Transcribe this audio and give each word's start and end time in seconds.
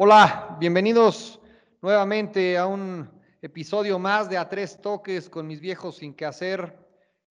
Hola, 0.00 0.56
bienvenidos 0.60 1.40
nuevamente 1.82 2.56
a 2.56 2.68
un 2.68 3.10
episodio 3.42 3.98
más 3.98 4.30
de 4.30 4.38
A 4.38 4.48
Tres 4.48 4.80
Toques 4.80 5.28
con 5.28 5.44
mis 5.44 5.60
viejos 5.60 5.96
sin 5.96 6.14
que 6.14 6.24
hacer. 6.24 6.72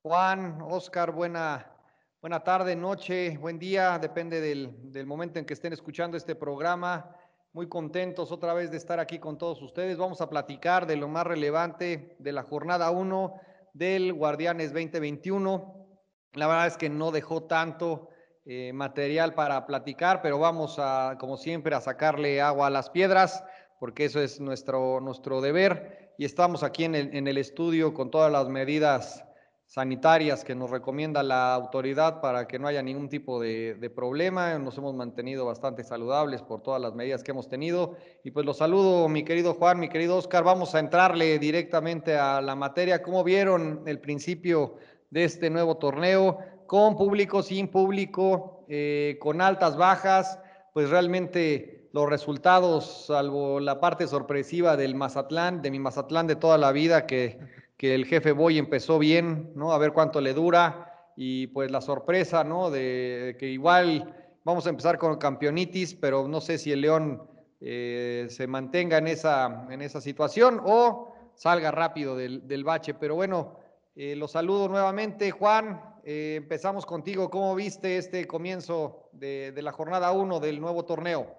Juan, 0.02 0.62
Oscar, 0.62 1.14
buena, 1.14 1.72
buena 2.20 2.44
tarde, 2.44 2.76
noche, 2.76 3.38
buen 3.38 3.58
día, 3.58 3.98
depende 4.00 4.42
del, 4.42 4.92
del 4.92 5.06
momento 5.06 5.39
en 5.39 5.46
que 5.46 5.54
estén 5.54 5.72
escuchando 5.72 6.18
este 6.18 6.36
programa. 6.36 7.16
Muy 7.54 7.70
contentos 7.70 8.34
otra 8.34 8.54
vez 8.54 8.70
de 8.70 8.75
estar 8.75 9.00
aquí 9.00 9.18
con 9.18 9.38
todos 9.38 9.61
ustedes. 9.61 9.97
Vamos 9.97 10.20
a 10.20 10.30
platicar 10.30 10.86
de 10.86 10.97
lo 10.97 11.08
más 11.08 11.25
relevante 11.25 12.18
de 12.20 12.32
la 12.34 12.44
jornada 12.44 12.92
1 12.92 13.34
del 13.72 14.11
Guardianes 14.11 14.74
2021. 14.74 15.88
La 16.34 16.47
verdad 16.47 16.68
es 16.68 16.75
que 16.75 16.89
no 16.89 17.11
dejó 17.11 17.44
tanto 17.44 18.10
eh, 18.50 18.71
material 18.71 19.33
para 19.33 19.65
platicar, 19.65 20.21
pero 20.21 20.39
vamos 20.39 20.78
a, 20.79 21.18
como 21.19 21.36
siempre, 21.36 21.75
a 21.75 21.82
sacarle 21.82 22.39
agua 22.39 22.68
a 22.68 22.69
las 22.69 22.89
piedras, 22.89 23.43
porque 23.78 24.05
eso 24.05 24.21
es 24.21 24.39
nuestro, 24.39 25.01
nuestro 25.01 25.42
deber. 25.42 26.14
Y 26.18 26.24
estamos 26.24 26.64
aquí 26.64 26.86
en 26.86 26.96
el, 26.96 27.38
estudio 27.38 27.93
con 27.93 28.10
todas 28.10 28.32
las 28.32 28.47
medidas 28.47 29.25
sanitarias 29.65 30.46
que 30.46 30.55
nos 30.55 30.69
recomienda 30.69 31.24
la 31.24 31.54
autoridad 31.54 32.22
para 32.22 32.47
que 32.47 32.58
no 32.58 32.69
haya 32.69 32.81
ningún 32.81 33.09
tipo 33.09 33.38
de, 33.41 33.73
de, 33.73 33.89
problema. 33.89 34.58
Nos 34.59 34.77
hemos 34.77 34.95
mantenido 34.95 35.45
bastante 35.45 35.83
saludables 35.83 36.41
por 36.41 36.63
todas 36.63 36.81
las 36.81 36.95
medidas 36.95 37.23
que 37.23 37.31
hemos 37.31 37.50
tenido. 37.50 37.97
Y 38.23 38.31
pues 38.31 38.45
los 38.45 38.59
saludo, 38.59 39.09
mi 39.09 39.25
querido 39.25 39.55
Juan, 39.55 39.77
mi 39.77 39.89
querido 39.89 40.16
Oscar. 40.16 40.45
Vamos 40.45 40.73
a 40.73 40.79
entrarle 40.79 41.38
directamente 41.38 42.16
a 42.16 42.39
la 42.39 42.55
materia. 42.55 43.03
¿Cómo 43.03 43.25
vieron 43.25 43.83
el 43.88 44.00
principio 44.00 44.75
de 45.09 45.25
este 45.25 45.50
nuevo 45.50 45.75
torneo? 45.75 46.39
Con 46.67 46.95
público, 46.95 47.41
sin 47.41 47.69
público, 47.69 48.65
eh, 48.67 49.17
con 49.19 49.41
altas, 49.41 49.77
bajas, 49.77 50.39
pues 50.73 50.89
realmente 50.89 51.89
los 51.93 52.09
resultados, 52.09 53.05
salvo 53.07 53.59
la 53.59 53.79
parte 53.79 54.07
sorpresiva 54.07 54.77
del 54.77 54.93
Mazatlán, 54.93 55.61
de 55.61 55.71
mi 55.71 55.79
Mazatlán 55.79 56.27
de 56.27 56.35
toda 56.35 56.57
la 56.57 56.71
vida, 56.71 57.07
que, 57.07 57.39
que 57.77 57.95
el 57.95 58.05
jefe 58.05 58.33
Boy 58.33 58.59
empezó 58.59 58.99
bien, 58.99 59.51
¿no? 59.55 59.71
A 59.71 59.77
ver 59.77 59.93
cuánto 59.93 60.21
le 60.21 60.33
dura, 60.33 60.88
y 61.15 61.47
pues 61.47 61.71
la 61.71 61.81
sorpresa, 61.81 62.43
¿no? 62.43 62.69
De 62.69 63.35
que 63.39 63.47
igual 63.47 64.13
vamos 64.43 64.67
a 64.67 64.69
empezar 64.69 64.99
con 64.99 65.17
campeonitis, 65.17 65.95
pero 65.95 66.27
no 66.27 66.39
sé 66.39 66.59
si 66.59 66.71
el 66.71 66.81
León 66.81 67.23
eh, 67.59 68.27
se 68.29 68.45
mantenga 68.45 68.99
en 68.99 69.07
esa, 69.07 69.65
en 69.71 69.81
esa 69.81 69.99
situación 69.99 70.61
o 70.63 71.15
salga 71.33 71.71
rápido 71.71 72.15
del, 72.15 72.47
del 72.47 72.63
bache, 72.63 72.93
pero 72.93 73.15
bueno, 73.15 73.59
eh, 73.98 74.16
los 74.16 74.31
saludo 74.31 74.70
nuevamente, 74.70 75.31
Juan, 75.31 75.81
eh, 76.03 76.36
empezamos 76.38 76.86
contigo. 76.86 77.30
¿Cómo 77.30 77.56
viste 77.56 77.98
este 77.98 78.28
comienzo 78.28 79.09
de, 79.12 79.52
de 79.52 79.62
la 79.62 79.72
jornada 79.72 80.12
1 80.12 80.40
del 80.40 80.62
nuevo 80.62 80.86
torneo? 80.86 81.36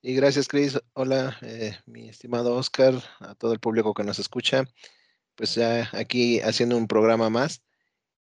Y 0.00 0.14
gracias, 0.14 0.48
Cris. 0.48 0.80
Hola, 0.94 1.36
eh, 1.42 1.76
mi 1.84 2.08
estimado 2.08 2.54
Oscar, 2.54 2.94
a 3.20 3.34
todo 3.34 3.52
el 3.52 3.60
público 3.60 3.92
que 3.92 4.04
nos 4.04 4.18
escucha. 4.18 4.64
Pues 5.34 5.56
ya 5.56 5.90
aquí 5.92 6.40
haciendo 6.40 6.76
un 6.76 6.86
programa 6.86 7.28
más. 7.28 7.62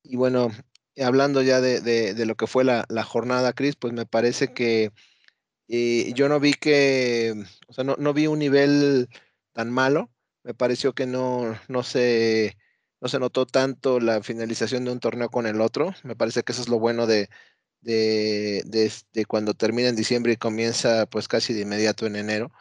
Y 0.02 0.16
bueno, 0.16 0.50
hablando 0.98 1.42
ya 1.42 1.62
de, 1.62 1.82
de, 1.82 2.26
lo 2.26 2.36
que 2.36 2.48
fue 2.48 2.64
la, 2.64 2.86
la 2.90 3.04
jornada, 3.04 3.54
Cris, 3.54 3.76
pues 3.76 3.94
me 3.94 4.06
parece 4.06 4.54
que 4.54 4.92
eh, 5.68 6.14
yo 6.16 6.30
no 6.30 6.40
vi 6.40 6.54
que, 6.54 7.34
o 7.68 7.74
sea, 7.74 7.84
no, 7.84 7.96
no, 7.98 8.14
vi 8.14 8.28
un 8.28 8.40
nivel 8.40 9.08
tan 9.52 9.70
malo. 9.70 10.10
Me 10.44 10.54
pareció 10.54 10.94
que 10.94 11.06
no, 11.06 11.60
no 11.68 11.84
se 11.84 12.58
no 13.04 13.10
se 13.10 13.20
notó 13.20 13.46
tanto 13.46 14.00
la 14.00 14.24
finalización 14.24 14.86
de 14.86 14.92
un 14.92 15.02
torneo 15.02 15.30
con 15.30 15.46
el 15.46 15.60
otro. 15.60 15.94
Me 16.04 16.16
parece 16.16 16.44
que 16.44 16.54
eso 16.54 16.62
es 16.62 16.70
lo 16.70 16.80
bueno 16.80 17.06
de, 17.06 17.30
de, 17.82 19.26
cuando 19.28 19.54
termina 19.56 19.90
en 19.90 19.98
diciembre 19.98 20.34
y 20.34 20.38
comienza 20.38 21.06
pues 21.08 21.28
casi 21.28 21.54
de 21.54 21.62
inmediato 21.62 22.06
en 22.06 22.16
enero. 22.16 22.52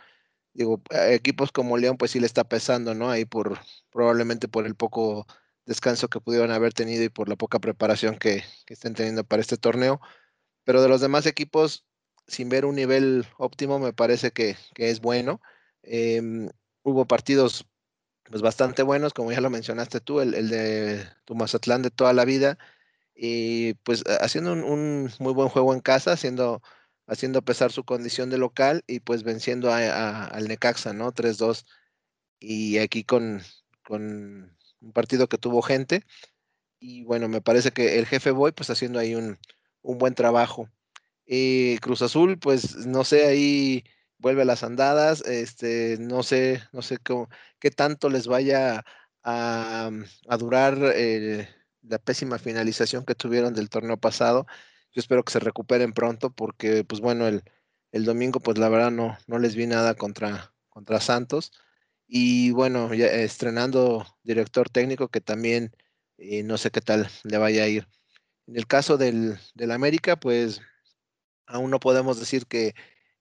Digo, 0.55 0.83
equipos 0.91 1.53
como 1.53 1.79
León 1.79 1.97
pues 1.99 2.13
sí 2.13 2.21
le 2.21 2.27
está 2.27 2.45
pesando, 2.45 2.95
¿no? 2.95 3.11
Ahí 3.11 3.25
por 3.25 3.61
probablemente 3.91 4.49
por 4.49 4.67
el 4.67 4.75
poco 4.75 5.27
descanso 5.67 6.09
que 6.09 6.21
pudieron 6.21 6.51
haber 6.51 6.73
tenido 6.75 7.05
y 7.05 7.09
por 7.09 7.29
la 7.29 7.37
poca 7.37 7.61
preparación 7.61 8.19
que, 8.19 8.45
que 8.67 8.75
estén 8.75 8.95
teniendo 8.95 9.25
para 9.25 9.43
este 9.43 9.57
torneo. 9.59 10.01
Pero 10.65 10.83
de 10.83 10.89
los 10.89 11.01
demás 11.01 11.27
equipos, 11.27 11.87
sin 12.27 12.49
ver 12.49 12.65
un 12.67 12.77
nivel 12.77 13.27
óptimo, 13.39 13.79
me 13.79 13.93
parece 13.93 14.33
que, 14.33 14.57
que 14.75 14.91
es 14.91 15.01
bueno. 15.01 15.41
Eh, 15.85 16.21
hubo 16.83 17.07
partidos 17.07 17.67
pues 18.33 18.41
bastante 18.41 18.83
buenos, 18.83 19.13
como 19.13 19.31
ya 19.31 19.43
lo 19.43 19.51
mencionaste 19.51 20.01
tú, 20.01 20.23
el, 20.23 20.33
el 20.35 20.49
de 20.49 21.07
tu 21.27 21.35
Mazatlán 21.35 21.83
de 21.83 21.91
toda 21.91 22.15
la 22.15 22.25
vida, 22.25 22.57
y 23.15 23.75
pues 23.85 24.05
haciendo 24.23 24.55
un, 24.55 25.11
muy 25.19 25.35
buen 25.35 25.51
juego 25.51 25.75
en 25.75 25.81
casa, 25.81 26.13
haciendo, 26.13 26.63
haciendo 27.07 27.43
pesar 27.43 27.73
su 27.73 27.85
condición 27.85 28.31
de 28.31 28.39
local 28.39 28.85
y 28.87 29.01
pues 29.01 29.23
venciendo 29.23 29.71
a, 29.71 30.25
al 30.29 30.49
Necaxa, 30.49 30.95
¿no? 30.95 31.13
3-2, 31.13 31.67
y 32.41 32.79
aquí 32.79 33.05
con, 33.05 33.43
con 33.85 34.57
un 34.81 34.93
partido 34.95 35.29
que 35.29 35.37
tuvo 35.37 35.61
gente, 35.61 36.05
y 36.81 37.05
bueno, 37.05 37.29
me 37.29 37.43
parece 37.43 37.73
que 37.73 37.99
el 37.99 38.07
jefe 38.07 38.31
Boy 38.31 38.53
pues 38.53 38.71
haciendo 38.71 38.99
ahí 38.99 39.15
un, 39.15 39.39
un 39.83 39.99
buen 39.99 40.15
trabajo. 40.15 40.71
Y 41.27 41.77
Cruz 41.81 42.01
Azul, 42.01 42.39
pues 42.39 42.87
no 42.87 43.05
sé, 43.05 43.27
ahí 43.27 43.85
vuelve 44.23 44.43
a 44.43 44.45
las 44.47 44.63
andadas, 44.63 45.21
este, 45.23 45.99
no 46.01 46.23
sé, 46.23 46.63
no 46.73 46.81
sé 46.81 46.99
qué 47.59 47.71
tanto 47.73 48.09
les 48.09 48.29
vaya 48.29 48.85
a, 49.25 49.91
a 50.29 50.37
durar 50.39 50.79
eh, 50.95 51.49
la 51.83 51.99
pésima 51.99 52.39
finalización 52.39 53.05
que 53.05 53.17
tuvieron 53.17 53.53
del 53.53 53.69
torneo 53.69 53.97
pasado. 53.99 54.47
Yo 54.93 55.01
espero 55.01 55.25
que 55.25 55.33
se 55.33 55.41
recuperen 55.41 55.93
pronto 55.93 56.31
porque, 56.31 56.85
pues 56.85 57.01
bueno, 57.01 57.27
el, 57.27 57.43
el 57.91 58.05
domingo, 58.05 58.39
pues 58.41 58.59
la 58.59 58.69
verdad 58.69 58.93
no, 58.93 59.19
no 59.27 59.39
les 59.39 59.57
vi 59.57 59.67
nada 59.67 59.95
contra, 59.95 60.55
contra 60.69 61.01
Santos. 61.01 61.53
Y 62.07 62.53
bueno, 62.53 62.95
ya 62.95 63.07
estrenando 63.07 64.07
director 64.23 64.71
técnico 64.71 65.09
que 65.09 65.21
también 65.21 65.75
eh, 66.19 66.45
no 66.45 66.59
sé 66.59 66.71
qué 66.71 66.81
tal 66.81 67.09
le 67.25 67.39
vaya 67.39 67.65
a 67.65 67.69
ir. 67.69 67.89
En 68.47 68.57
el 68.57 68.67
caso 68.67 68.99
del, 68.99 69.39
del 69.55 69.73
América, 69.73 70.17
pues 70.17 70.61
aún 71.47 71.71
no 71.71 71.81
podemos 71.81 72.21
decir 72.21 72.47
que 72.47 72.75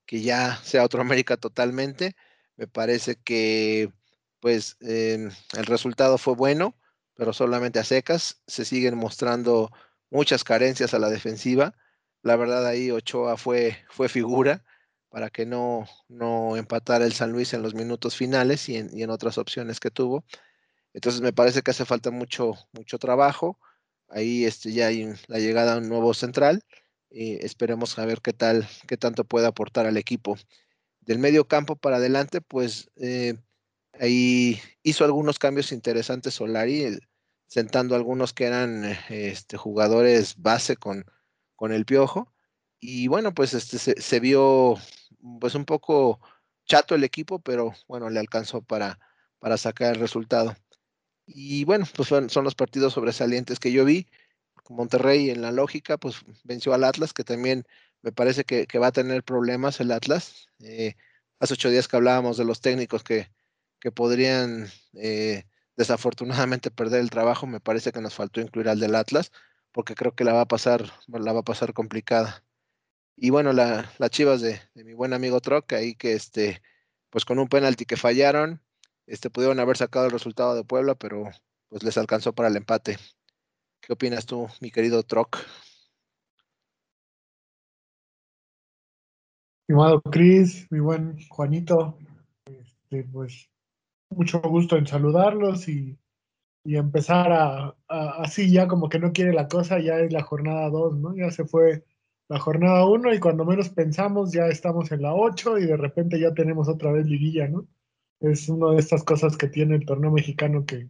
que 0.06 0.22
ya 0.22 0.57
sea 0.63 0.84
otro 0.84 1.01
América 1.01 1.38
totalmente. 1.38 2.16
Me 2.57 2.67
parece 2.67 3.16
que 3.16 3.91
pues 4.39 4.78
eh, 4.81 5.29
el 5.57 5.66
resultado 5.66 6.17
fue 6.17 6.35
bueno, 6.35 6.75
pero 7.16 7.34
solamente 7.34 7.79
a 7.79 7.84
secas. 7.84 8.41
Se 8.47 8.66
siguen 8.66 8.97
mostrando 8.97 9.72
muchas 10.09 10.44
carencias 10.44 10.94
a 10.94 11.00
la 11.00 11.09
defensiva. 11.09 11.75
La 12.23 12.35
verdad 12.35 12.66
ahí 12.67 12.91
Ochoa 12.91 13.38
fue, 13.38 13.78
fue 13.90 14.09
figura 14.09 14.63
para 15.09 15.29
que 15.29 15.45
no, 15.45 15.85
no 16.07 16.57
empatara 16.57 17.06
el 17.06 17.13
San 17.13 17.31
Luis 17.31 17.53
en 17.53 17.61
los 17.61 17.73
minutos 17.75 18.16
finales 18.16 18.69
y 18.69 18.78
en, 18.78 18.90
y 18.97 19.03
en 19.03 19.09
otras 19.09 19.38
opciones 19.38 19.79
que 19.79 19.91
tuvo. 19.91 20.25
Entonces 20.94 21.22
me 21.22 21.34
parece 21.34 21.61
que 21.61 21.72
hace 21.72 21.85
falta 21.85 22.11
mucho, 22.11 22.53
mucho 22.73 22.97
trabajo. 22.97 23.59
Ahí 24.09 24.45
este, 24.45 24.73
ya 24.73 24.88
hay 24.88 25.13
la 25.28 25.40
llegada 25.40 25.73
a 25.75 25.78
un 25.78 25.90
nuevo 25.90 26.13
central 26.13 26.63
eh, 27.11 27.39
esperemos 27.41 27.99
a 27.99 28.05
ver 28.05 28.22
qué 28.22 28.33
tal, 28.33 28.67
qué 28.88 28.97
tanto 28.97 29.25
puede 29.25 29.47
aportar 29.47 29.85
al 29.85 29.97
equipo. 29.97 30.38
Del 31.01 31.19
medio 31.19 31.47
campo 31.47 31.75
para 31.75 31.97
adelante, 31.97 32.41
pues 32.41 32.89
eh, 32.95 33.35
ahí 33.99 34.59
hizo 34.83 35.03
algunos 35.05 35.39
cambios 35.39 35.72
interesantes 35.72 36.35
Solari, 36.35 36.99
sentando 37.47 37.95
algunos 37.95 38.33
que 38.33 38.45
eran 38.45 38.85
este, 39.09 39.57
jugadores 39.57 40.35
base 40.38 40.77
con, 40.77 41.05
con 41.55 41.73
el 41.73 41.85
piojo. 41.85 42.31
Y 42.79 43.08
bueno, 43.08 43.34
pues 43.34 43.53
este, 43.53 43.78
se, 43.78 44.02
se, 44.02 44.19
vio 44.19 44.75
pues 45.40 45.55
un 45.55 45.66
poco 45.66 46.19
chato 46.66 46.96
el 46.96 47.03
equipo, 47.03 47.40
pero 47.40 47.73
bueno, 47.87 48.09
le 48.09 48.19
alcanzó 48.19 48.61
para, 48.61 48.99
para 49.40 49.57
sacar 49.57 49.96
el 49.96 49.99
resultado. 49.99 50.55
Y 51.25 51.66
bueno, 51.66 51.85
pues 51.96 52.09
son, 52.09 52.29
son 52.29 52.43
los 52.43 52.55
partidos 52.55 52.93
sobresalientes 52.93 53.59
que 53.59 53.72
yo 53.72 53.85
vi. 53.85 54.07
Monterrey 54.72 55.29
en 55.29 55.41
la 55.41 55.52
lógica, 55.52 55.97
pues 55.97 56.18
venció 56.44 56.73
al 56.73 56.84
Atlas, 56.84 57.14
que 57.14 57.23
también 57.23 57.66
me 58.02 58.12
parece 58.12 58.44
que, 58.46 58.68
va 58.79 58.88
a 58.88 58.91
tener 58.91 59.23
problemas 59.23 59.79
el 59.79 59.91
Atlas. 59.91 60.47
Eh, 60.59 60.96
hace 61.40 61.53
ocho 61.53 61.70
días 61.70 61.88
que 61.88 61.97
hablábamos 61.97 62.38
de 62.38 62.46
los 62.46 62.62
técnicos 62.62 63.03
que, 63.03 63.29
que 63.79 63.91
podrían 63.91 64.68
eh, 64.94 65.46
desafortunadamente 65.76 66.72
perder 66.72 67.02
el 67.02 67.09
trabajo, 67.09 67.47
me 67.47 67.59
parece 67.59 67.91
que 67.91 68.02
nos 68.02 68.16
faltó 68.16 68.41
incluir 68.41 68.70
al 68.70 68.79
del 68.79 68.96
Atlas, 68.96 69.32
porque 69.72 69.96
creo 69.96 70.16
que 70.16 70.23
la 70.23 70.34
va 70.34 70.41
a 70.41 70.47
pasar, 70.47 70.91
la 71.08 71.34
va 71.34 71.41
a 71.41 71.44
pasar 71.44 71.74
complicada. 71.74 72.44
Y 73.16 73.29
bueno, 73.29 73.53
las 73.53 74.00
la 74.00 74.09
chivas 74.09 74.41
de, 74.41 74.62
de, 74.74 74.84
mi 74.84 74.94
buen 74.94 75.14
amigo 75.14 75.41
Troc, 75.41 75.74
ahí 75.74 75.96
que 75.96 76.14
este, 76.14 76.62
pues 77.09 77.26
con 77.26 77.40
un 77.40 77.47
penalti 77.47 77.85
que 77.85 77.97
fallaron, 77.97 78.62
este, 79.08 79.29
pudieron 79.29 79.59
haber 79.59 79.78
sacado 79.78 80.06
el 80.06 80.12
resultado 80.12 80.56
de 80.56 80.64
Puebla, 80.64 80.96
pero 80.96 81.29
pues 81.70 81.84
les 81.84 81.97
alcanzó 81.97 82.34
para 82.34 82.50
el 82.50 82.58
empate. 82.58 82.97
¿Qué 83.81 83.93
opinas 83.93 84.28
tú, 84.28 84.47
mi 84.61 84.69
querido 84.69 85.01
Troc? 85.01 85.37
Estimado 89.61 90.01
Cris, 90.03 90.67
mi 90.69 90.79
buen 90.79 91.17
Juanito, 91.29 91.97
este, 92.45 93.03
pues 93.05 93.49
mucho 94.11 94.39
gusto 94.41 94.78
en 94.78 94.85
saludarlos 94.85 95.67
y, 95.67 95.97
y 96.63 96.75
empezar 96.75 97.31
a, 97.31 97.75
así 97.87 98.51
ya 98.51 98.67
como 98.67 98.87
que 98.87 98.99
no 98.99 99.13
quiere 99.13 99.33
la 99.33 99.47
cosa, 99.47 99.79
ya 99.79 99.97
es 99.97 100.13
la 100.13 100.22
jornada 100.22 100.69
2, 100.69 100.99
¿no? 100.99 101.16
Ya 101.16 101.31
se 101.31 101.45
fue 101.45 101.83
la 102.29 102.39
jornada 102.39 102.85
1 102.85 103.16
y 103.16 103.19
cuando 103.19 103.45
menos 103.45 103.69
pensamos 103.69 104.31
ya 104.31 104.45
estamos 104.45 104.91
en 104.91 105.01
la 105.01 105.16
8 105.16 105.57
y 105.57 105.66
de 105.66 105.78
repente 105.78 106.19
ya 106.19 106.35
tenemos 106.35 106.69
otra 106.69 106.91
vez 106.91 107.07
liguilla, 107.07 107.47
¿no? 107.47 107.67
Es 108.19 108.47
una 108.47 108.73
de 108.73 108.79
estas 108.79 109.03
cosas 109.03 109.37
que 109.37 109.47
tiene 109.47 109.75
el 109.75 109.85
torneo 109.87 110.11
mexicano 110.11 110.66
que 110.67 110.87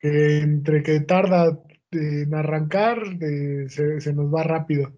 entre 0.00 0.82
que 0.82 1.00
tarda 1.00 1.60
en 1.92 2.34
arrancar, 2.34 3.00
se, 3.18 4.00
se, 4.00 4.12
nos 4.12 4.32
va 4.32 4.42
rápido. 4.42 4.92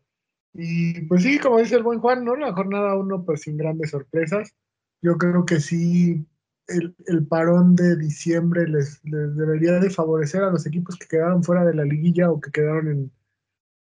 Y 0.55 1.03
pues 1.03 1.23
sí, 1.23 1.39
como 1.39 1.59
dice 1.59 1.77
el 1.77 1.83
buen 1.83 2.01
Juan, 2.01 2.25
¿no? 2.25 2.37
La 2.37 2.53
jornada 2.53 2.97
1 2.97 3.25
pues 3.25 3.43
sin 3.43 3.57
grandes 3.57 3.91
sorpresas. 3.91 4.55
Yo 5.03 5.17
creo 5.17 5.45
que 5.45 5.61
sí 5.61 6.27
el, 6.67 6.95
el, 7.07 7.27
parón 7.27 7.77
de 7.77 7.97
diciembre 7.97 8.67
les, 8.69 9.01
les, 9.05 9.37
debería 9.37 9.75
de 9.75 9.91
favorecer 9.91 10.43
a 10.43 10.51
los 10.51 10.67
equipos 10.67 10.97
que 10.97 11.07
quedaron 11.07 11.45
fuera 11.45 11.65
de 11.65 11.75
la 11.75 11.85
liguilla 11.85 12.31
o 12.31 12.41
que 12.41 12.51
quedaron 12.51 12.89
en 12.89 13.13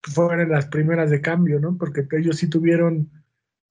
fuera 0.03 0.43
en 0.43 0.51
las 0.51 0.67
primeras 0.67 1.11
de 1.11 1.21
cambio, 1.21 1.61
¿no? 1.61 1.77
Porque 1.77 2.07
ellos 2.13 2.37
sí 2.37 2.49
tuvieron 2.49 3.11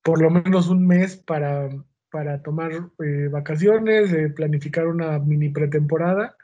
por 0.04 0.22
lo 0.22 0.30
menos 0.30 0.70
un 0.70 0.86
mes 0.86 1.18
para, 1.18 1.70
para 2.12 2.42
tomar 2.42 2.72
eh, 3.04 3.28
vacaciones, 3.32 4.12
eh, 4.14 4.30
planificar 4.30 4.88
una 4.88 5.18
mini 5.20 5.50
pretemporada, 5.50 6.36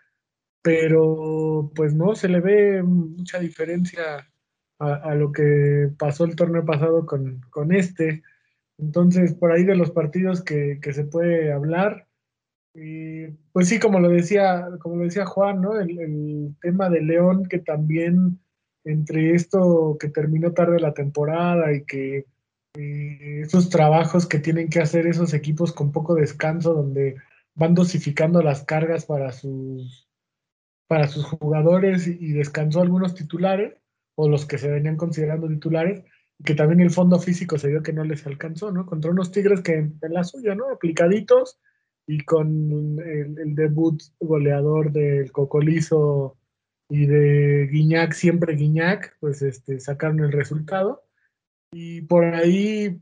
pero 0.62 1.72
pues 1.76 1.94
no 1.94 2.16
se 2.16 2.30
le 2.30 2.40
ve 2.40 2.84
mucha 2.84 3.40
diferencia 3.40 4.28
a, 4.80 5.14
lo 5.14 5.32
que 5.32 5.90
pasó 5.98 6.26
el 6.26 6.36
torneo 6.36 6.66
pasado 6.66 7.06
con, 7.06 7.42
con 7.52 7.72
este. 7.72 8.24
Entonces, 8.80 9.36
por 9.36 9.52
ahí 9.52 9.64
de 9.64 9.76
los 9.76 9.92
partidos 9.92 10.44
que, 10.44 10.80
que 10.82 10.92
se 10.92 11.04
puede 11.04 11.52
hablar, 11.52 12.08
pues 13.52 13.68
sí, 13.68 13.80
como 13.80 14.00
lo 14.00 14.10
decía, 14.10 14.70
como 14.80 14.96
lo 14.96 15.04
decía 15.04 15.26
Juan, 15.26 15.62
¿no? 15.62 15.80
El, 15.80 16.00
el, 16.00 16.56
tema 16.62 16.90
de 16.90 17.02
León, 17.02 17.46
que 17.46 17.60
también 17.60 18.40
entre 18.84 19.36
esto 19.36 19.98
que 20.00 20.10
terminó 20.10 20.54
tarde 20.54 20.80
la 20.80 20.94
temporada 20.94 21.74
y 21.74 21.84
que 21.84 22.26
esos 22.74 23.70
trabajos 23.70 24.26
que 24.26 24.40
tienen 24.40 24.70
que 24.70 24.80
hacer 24.80 25.06
esos 25.06 25.34
equipos 25.34 25.74
con 25.74 25.92
poco 25.92 26.16
descanso, 26.16 26.74
donde 26.74 27.18
van 27.54 27.76
dosificando 27.76 28.42
las 28.42 28.64
cargas 28.64 29.06
para 29.06 29.32
sus, 29.34 30.08
para 30.92 31.08
sus 31.08 31.24
jugadores 31.24 32.06
y 32.06 32.34
descansó 32.34 32.82
algunos 32.82 33.16
titulares, 33.16 33.76
o 34.16 34.28
los 34.28 34.46
que 34.46 34.58
se 34.58 34.70
venían 34.70 34.98
considerando 34.98 35.48
titulares, 35.48 36.04
que 36.44 36.54
también 36.54 36.82
el 36.82 36.90
fondo 36.92 37.18
físico 37.18 37.58
se 37.58 37.70
vio 37.70 37.82
que 37.82 37.94
no 37.94 38.04
les 38.04 38.28
alcanzó, 38.28 38.74
¿no? 38.74 38.86
Contra 38.86 39.10
unos 39.10 39.32
Tigres 39.32 39.62
que 39.62 39.76
en 39.76 40.14
la 40.14 40.26
suya, 40.26 40.54
¿no? 40.54 40.70
Aplicaditos 40.70 41.62
y 42.06 42.26
con 42.26 43.00
el, 43.00 43.56
debut 43.56 44.04
goleador 44.20 44.92
del 44.92 45.32
Cocolizo 45.32 46.38
y 46.90 47.06
de 47.06 47.70
Guiñac, 47.72 48.12
siempre 48.12 48.58
Guiñac, 48.58 49.16
pues 49.22 49.42
este, 49.44 49.80
sacaron 49.80 50.20
el 50.20 50.34
resultado. 50.34 51.06
Y 51.72 52.02
por 52.02 52.26
ahí, 52.26 53.00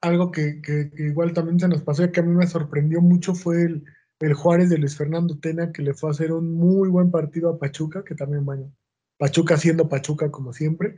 algo 0.00 0.32
que, 0.32 0.60
que, 0.62 0.90
que, 0.90 1.04
igual 1.04 1.32
también 1.32 1.60
se 1.60 1.68
nos 1.68 1.82
pasó 1.82 2.02
y 2.02 2.10
que 2.10 2.18
a 2.18 2.24
mí 2.24 2.34
me 2.34 2.48
sorprendió 2.48 3.00
mucho 3.00 3.36
fue 3.36 3.62
el, 3.62 3.84
el, 4.20 4.34
Juárez 4.34 4.70
de 4.70 4.78
Luis 4.78 4.96
Fernando 4.96 5.38
Tena, 5.38 5.72
que 5.72 5.82
le 5.82 5.94
fue 5.94 6.10
a 6.10 6.12
hacer 6.12 6.32
un 6.32 6.54
muy 6.54 6.88
buen 6.88 7.10
partido 7.10 7.50
a 7.50 7.58
Pachuca, 7.58 8.04
que 8.04 8.14
también, 8.14 8.44
bueno, 8.44 8.72
Pachuca 9.18 9.56
siendo 9.56 9.88
Pachuca 9.88 10.30
como 10.30 10.52
siempre, 10.52 10.96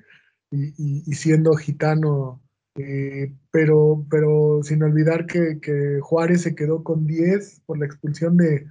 y, 0.50 1.14
siendo 1.14 1.52
gitano 1.54 2.42
eh, 2.76 3.32
pero, 3.50 4.06
pero 4.10 4.60
sin 4.62 4.82
olvidar 4.82 5.26
que, 5.26 5.60
que, 5.60 5.98
Juárez 6.00 6.42
se 6.42 6.54
quedó 6.54 6.82
con 6.82 7.06
10 7.06 7.62
por 7.66 7.78
la 7.78 7.86
expulsión 7.86 8.36
de, 8.36 8.66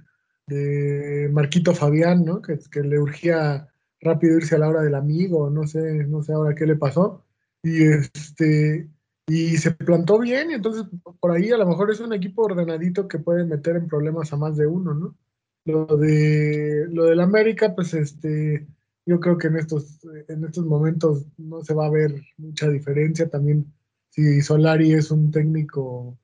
de 0.46 1.28
Marquito 1.32 1.74
Fabián, 1.74 2.24
¿no? 2.24 2.42
Que, 2.42 2.58
que, 2.70 2.80
le 2.82 2.98
urgía 2.98 3.68
rápido 4.00 4.36
irse 4.36 4.56
a 4.56 4.58
la 4.58 4.68
hora 4.68 4.82
del 4.82 4.94
amigo, 4.94 5.50
no 5.50 5.66
sé, 5.66 6.06
no 6.06 6.22
sé 6.22 6.32
ahora 6.32 6.54
qué 6.54 6.66
le 6.66 6.76
pasó. 6.76 7.24
Y 7.62 7.84
este 7.84 8.88
y 9.30 9.56
se 9.58 9.70
plantó 9.72 10.18
bien, 10.18 10.50
y 10.50 10.54
entonces 10.54 10.84
por 11.20 11.30
ahí 11.30 11.50
a 11.50 11.58
lo 11.58 11.66
mejor 11.66 11.90
es 11.90 12.00
un 12.00 12.12
equipo 12.12 12.42
ordenadito 12.42 13.08
que 13.08 13.18
puede 13.18 13.44
meter 13.44 13.76
en 13.76 13.88
problemas 13.88 14.32
a 14.32 14.36
más 14.36 14.56
de 14.56 14.66
uno, 14.66 14.94
¿no? 14.94 15.16
Lo 15.64 15.86
de 15.96 16.86
lo 16.90 17.04
del 17.04 17.20
América, 17.20 17.74
pues 17.74 17.94
este, 17.94 18.66
yo 19.06 19.20
creo 19.20 19.38
que 19.38 19.48
en 19.48 19.56
estos, 19.56 20.00
en 20.28 20.44
estos 20.44 20.64
momentos 20.66 21.26
no 21.38 21.62
se 21.62 21.74
va 21.74 21.86
a 21.86 21.90
ver 21.90 22.14
mucha 22.38 22.68
diferencia. 22.68 23.28
También 23.28 23.72
si 24.10 24.40
Solari 24.42 24.92
es 24.94 25.10
un 25.10 25.30
técnico 25.30 26.18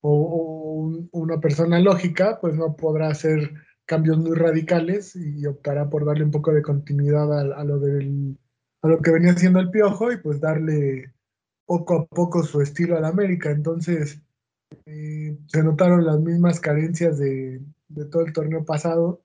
o, 0.00 0.10
o 0.10 0.72
un, 0.72 1.08
una 1.12 1.40
persona 1.40 1.78
lógica, 1.78 2.38
pues 2.40 2.56
no 2.56 2.74
podrá 2.76 3.08
hacer 3.08 3.52
cambios 3.90 4.18
muy 4.18 4.36
radicales 4.36 5.16
y 5.16 5.44
optará 5.46 5.90
por 5.90 6.04
darle 6.04 6.24
un 6.24 6.30
poco 6.30 6.52
de 6.52 6.62
continuidad 6.62 7.52
a, 7.52 7.64
lo 7.64 7.80
del, 7.80 8.38
a 8.82 8.88
lo 8.88 9.00
que 9.00 9.10
venía 9.10 9.32
haciendo 9.32 9.58
el 9.58 9.70
Piojo 9.70 10.12
y 10.12 10.18
pues 10.18 10.40
darle 10.40 11.12
poco 11.70 12.00
a 12.00 12.06
poco 12.06 12.42
su 12.42 12.60
estilo 12.60 12.96
al 12.96 13.04
América. 13.04 13.48
Entonces, 13.52 14.20
eh, 14.86 15.38
se 15.46 15.62
notaron 15.62 16.04
las 16.04 16.18
mismas 16.18 16.58
carencias 16.58 17.16
de, 17.16 17.60
de, 17.86 18.04
todo 18.06 18.22
el 18.26 18.32
torneo 18.32 18.64
pasado 18.64 19.22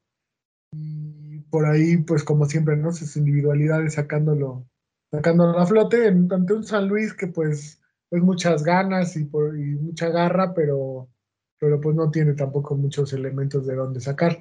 y 0.71 1.39
por 1.49 1.65
ahí, 1.65 1.97
pues 1.97 2.23
como 2.23 2.45
siempre, 2.45 2.77
¿no? 2.77 2.91
Sus 2.91 3.17
individualidades 3.17 3.95
sacándolo, 3.95 4.63
sacándolo 5.09 5.57
a 5.57 5.65
flote 5.65 6.07
ante 6.07 6.53
un 6.53 6.63
San 6.63 6.87
Luis 6.87 7.15
que 7.15 7.25
pues 7.25 7.81
es 8.11 8.21
muchas 8.21 8.63
ganas 8.63 9.17
y, 9.17 9.23
por, 9.23 9.57
y 9.57 9.73
mucha 9.77 10.09
garra, 10.09 10.53
pero, 10.53 11.09
pero 11.57 11.81
pues 11.81 11.95
no 11.95 12.11
tiene 12.11 12.35
tampoco 12.35 12.75
muchos 12.75 13.11
elementos 13.13 13.65
de 13.65 13.73
dónde 13.73 14.01
sacar. 14.01 14.39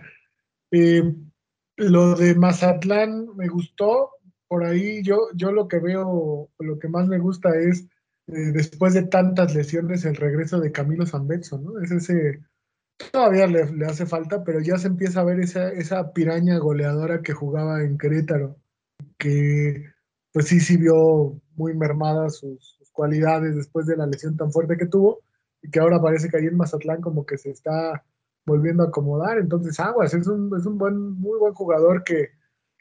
Eh, 0.70 1.10
lo 1.78 2.14
de 2.16 2.34
Mazatlán 2.34 3.34
me 3.34 3.48
gustó, 3.48 4.10
por 4.46 4.62
ahí 4.62 5.02
yo, 5.02 5.28
yo 5.34 5.52
lo 5.52 5.68
que 5.68 5.78
veo, 5.78 6.50
lo 6.58 6.78
que 6.78 6.88
más 6.88 7.08
me 7.08 7.18
gusta 7.18 7.58
es, 7.58 7.88
eh, 8.28 8.52
después 8.52 8.94
de 8.94 9.04
tantas 9.04 9.54
lesiones, 9.54 10.04
el 10.04 10.16
regreso 10.16 10.60
de 10.60 10.72
Camilo 10.72 11.06
Zambetso, 11.06 11.58
¿no? 11.58 11.80
Es 11.80 11.90
ese, 11.90 12.42
todavía 13.12 13.46
le, 13.46 13.72
le, 13.72 13.86
hace 13.86 14.06
falta, 14.06 14.44
pero 14.44 14.60
ya 14.60 14.78
se 14.78 14.88
empieza 14.88 15.20
a 15.20 15.24
ver 15.24 15.40
esa, 15.40 15.70
esa 15.70 16.12
piraña 16.12 16.58
goleadora 16.58 17.22
que 17.22 17.32
jugaba 17.32 17.82
en 17.82 17.98
Querétaro, 17.98 18.56
que 19.18 19.84
pues 20.32 20.48
sí, 20.48 20.60
sí 20.60 20.76
vio 20.76 21.40
muy 21.56 21.74
mermadas 21.76 22.38
sus, 22.38 22.78
cualidades 22.94 23.56
después 23.56 23.86
de 23.86 23.96
la 23.96 24.06
lesión 24.06 24.36
tan 24.36 24.50
fuerte 24.52 24.76
que 24.76 24.86
tuvo 24.86 25.20
y 25.60 25.70
que 25.70 25.80
ahora 25.80 26.00
parece 26.00 26.28
que 26.28 26.38
ahí 26.38 26.46
en 26.46 26.56
Mazatlán 26.56 27.00
como 27.00 27.26
que 27.26 27.36
se 27.36 27.50
está 27.50 28.04
volviendo 28.46 28.84
a 28.84 28.88
acomodar. 28.88 29.38
Entonces, 29.38 29.78
Aguas 29.80 30.14
es 30.14 30.26
un, 30.26 30.56
es 30.56 30.64
un 30.64 30.78
buen, 30.78 30.96
muy 30.96 31.38
buen 31.38 31.54
jugador 31.54 32.04
que, 32.04 32.30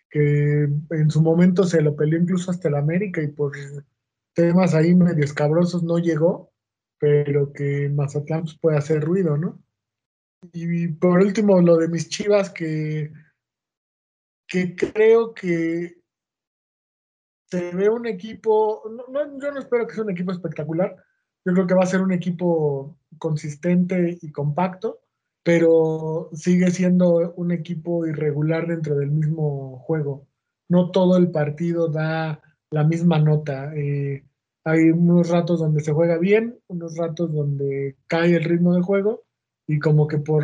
que 0.09 0.67
en 0.91 1.09
su 1.09 1.21
momento 1.21 1.63
se 1.63 1.81
lo 1.81 1.95
peleó 1.95 2.19
incluso 2.19 2.51
hasta 2.51 2.67
el 2.69 2.75
América 2.75 3.21
y 3.21 3.27
por 3.27 3.53
temas 4.33 4.73
ahí 4.73 4.95
medio 4.95 5.23
escabrosos 5.23 5.83
no 5.83 5.97
llegó, 5.99 6.51
pero 6.99 7.51
que 7.53 7.89
Mazatlán 7.89 8.43
pues, 8.43 8.57
puede 8.59 8.77
hacer 8.77 9.01
ruido, 9.01 9.37
¿no? 9.37 9.61
Y 10.51 10.87
por 10.87 11.19
último, 11.19 11.61
lo 11.61 11.77
de 11.77 11.87
mis 11.87 12.09
chivas, 12.09 12.49
que, 12.49 13.11
que 14.47 14.75
creo 14.75 15.33
que 15.33 16.01
se 17.49 17.71
ve 17.71 17.89
un 17.89 18.07
equipo, 18.07 18.83
no, 18.89 19.05
no, 19.07 19.39
yo 19.39 19.51
no 19.51 19.59
espero 19.59 19.87
que 19.87 19.93
sea 19.93 20.03
un 20.03 20.11
equipo 20.11 20.31
espectacular, 20.31 20.95
yo 21.45 21.53
creo 21.53 21.67
que 21.67 21.75
va 21.75 21.83
a 21.83 21.87
ser 21.87 22.01
un 22.01 22.11
equipo 22.11 22.97
consistente 23.17 24.17
y 24.21 24.31
compacto, 24.31 25.01
pero 25.43 26.29
sigue 26.33 26.71
siendo 26.71 27.33
un 27.35 27.51
equipo 27.51 28.07
irregular 28.07 28.67
dentro 28.67 28.95
del 28.95 29.11
mismo 29.11 29.79
juego. 29.79 30.27
No 30.69 30.91
todo 30.91 31.17
el 31.17 31.31
partido 31.31 31.89
da 31.89 32.41
la 32.73 32.83
misma 32.83 33.19
nota. 33.19 33.71
Eh, 33.75 34.23
hay 34.65 34.89
unos 34.89 35.29
ratos 35.29 35.59
donde 35.59 35.81
se 35.81 35.93
juega 35.93 36.17
bien, 36.17 36.57
unos 36.67 36.97
ratos 36.97 37.31
donde 37.31 37.97
cae 38.07 38.35
el 38.35 38.43
ritmo 38.43 38.73
de 38.73 38.81
juego 38.81 39.23
y 39.67 39.77
como 39.77 40.07
que 40.07 40.17
por 40.17 40.43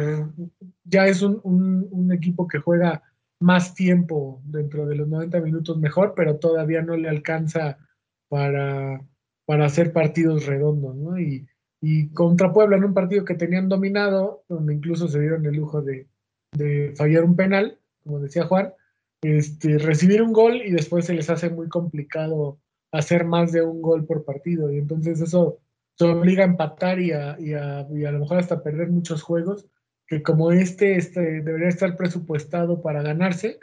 ya 0.84 1.08
es 1.08 1.24
un, 1.24 1.42
un, 1.44 2.12
equipo 2.12 2.48
que 2.48 2.60
juega 2.60 3.02
más 3.40 3.74
tiempo 3.74 4.42
dentro 4.46 4.86
de 4.86 4.96
los 4.96 5.08
90 5.08 5.40
minutos 5.42 5.80
mejor, 5.80 6.14
pero 6.16 6.38
todavía 6.38 6.84
no 6.84 6.96
le 6.96 7.10
alcanza 7.10 7.80
para, 8.30 9.02
para 9.46 9.66
hacer 9.66 9.92
partidos 9.92 10.46
redondos, 10.46 10.96
¿no? 10.96 11.20
Y, 11.20 11.48
y, 11.82 12.10
contra 12.10 12.54
Puebla 12.54 12.78
en 12.78 12.84
un 12.84 12.94
partido 12.94 13.26
que 13.26 13.36
tenían 13.36 13.70
dominado, 13.70 14.44
donde 14.48 14.76
incluso 14.76 15.08
se 15.08 15.20
dieron 15.20 15.46
el 15.48 15.56
lujo 15.56 15.82
de, 15.82 16.08
de 16.52 16.94
fallar 16.96 17.24
un 17.24 17.36
penal, 17.36 17.80
como 18.04 18.20
decía 18.20 18.46
Juan, 18.46 18.74
este, 19.22 19.78
recibir 19.78 20.22
un 20.22 20.34
gol 20.34 20.58
y 20.58 20.72
después 20.72 21.06
se 21.06 21.14
les 21.14 21.30
hace 21.30 21.50
muy 21.50 21.68
complicado 21.68 22.60
hacer 22.92 23.26
más 23.26 23.52
de 23.52 23.62
un 23.62 23.82
gol 23.82 24.06
por 24.06 24.26
partido. 24.26 24.72
Y 24.72 24.78
entonces 24.78 25.22
eso 25.22 25.60
se 25.98 26.06
obliga 26.06 26.44
a 26.44 26.48
empatar 26.48 27.00
y 27.00 27.12
a, 27.12 27.38
y 27.40 27.54
a, 27.54 27.88
y 27.92 28.06
a 28.06 28.12
lo 28.12 28.20
mejor 28.20 28.38
hasta 28.38 28.64
perder 28.64 28.90
muchos 28.90 29.22
juegos 29.22 29.68
que 30.10 30.24
como 30.24 30.52
este, 30.52 30.96
este 30.98 31.22
debería 31.42 31.68
estar 31.68 31.96
presupuestado 31.96 32.82
para 32.82 33.04
ganarse 33.04 33.60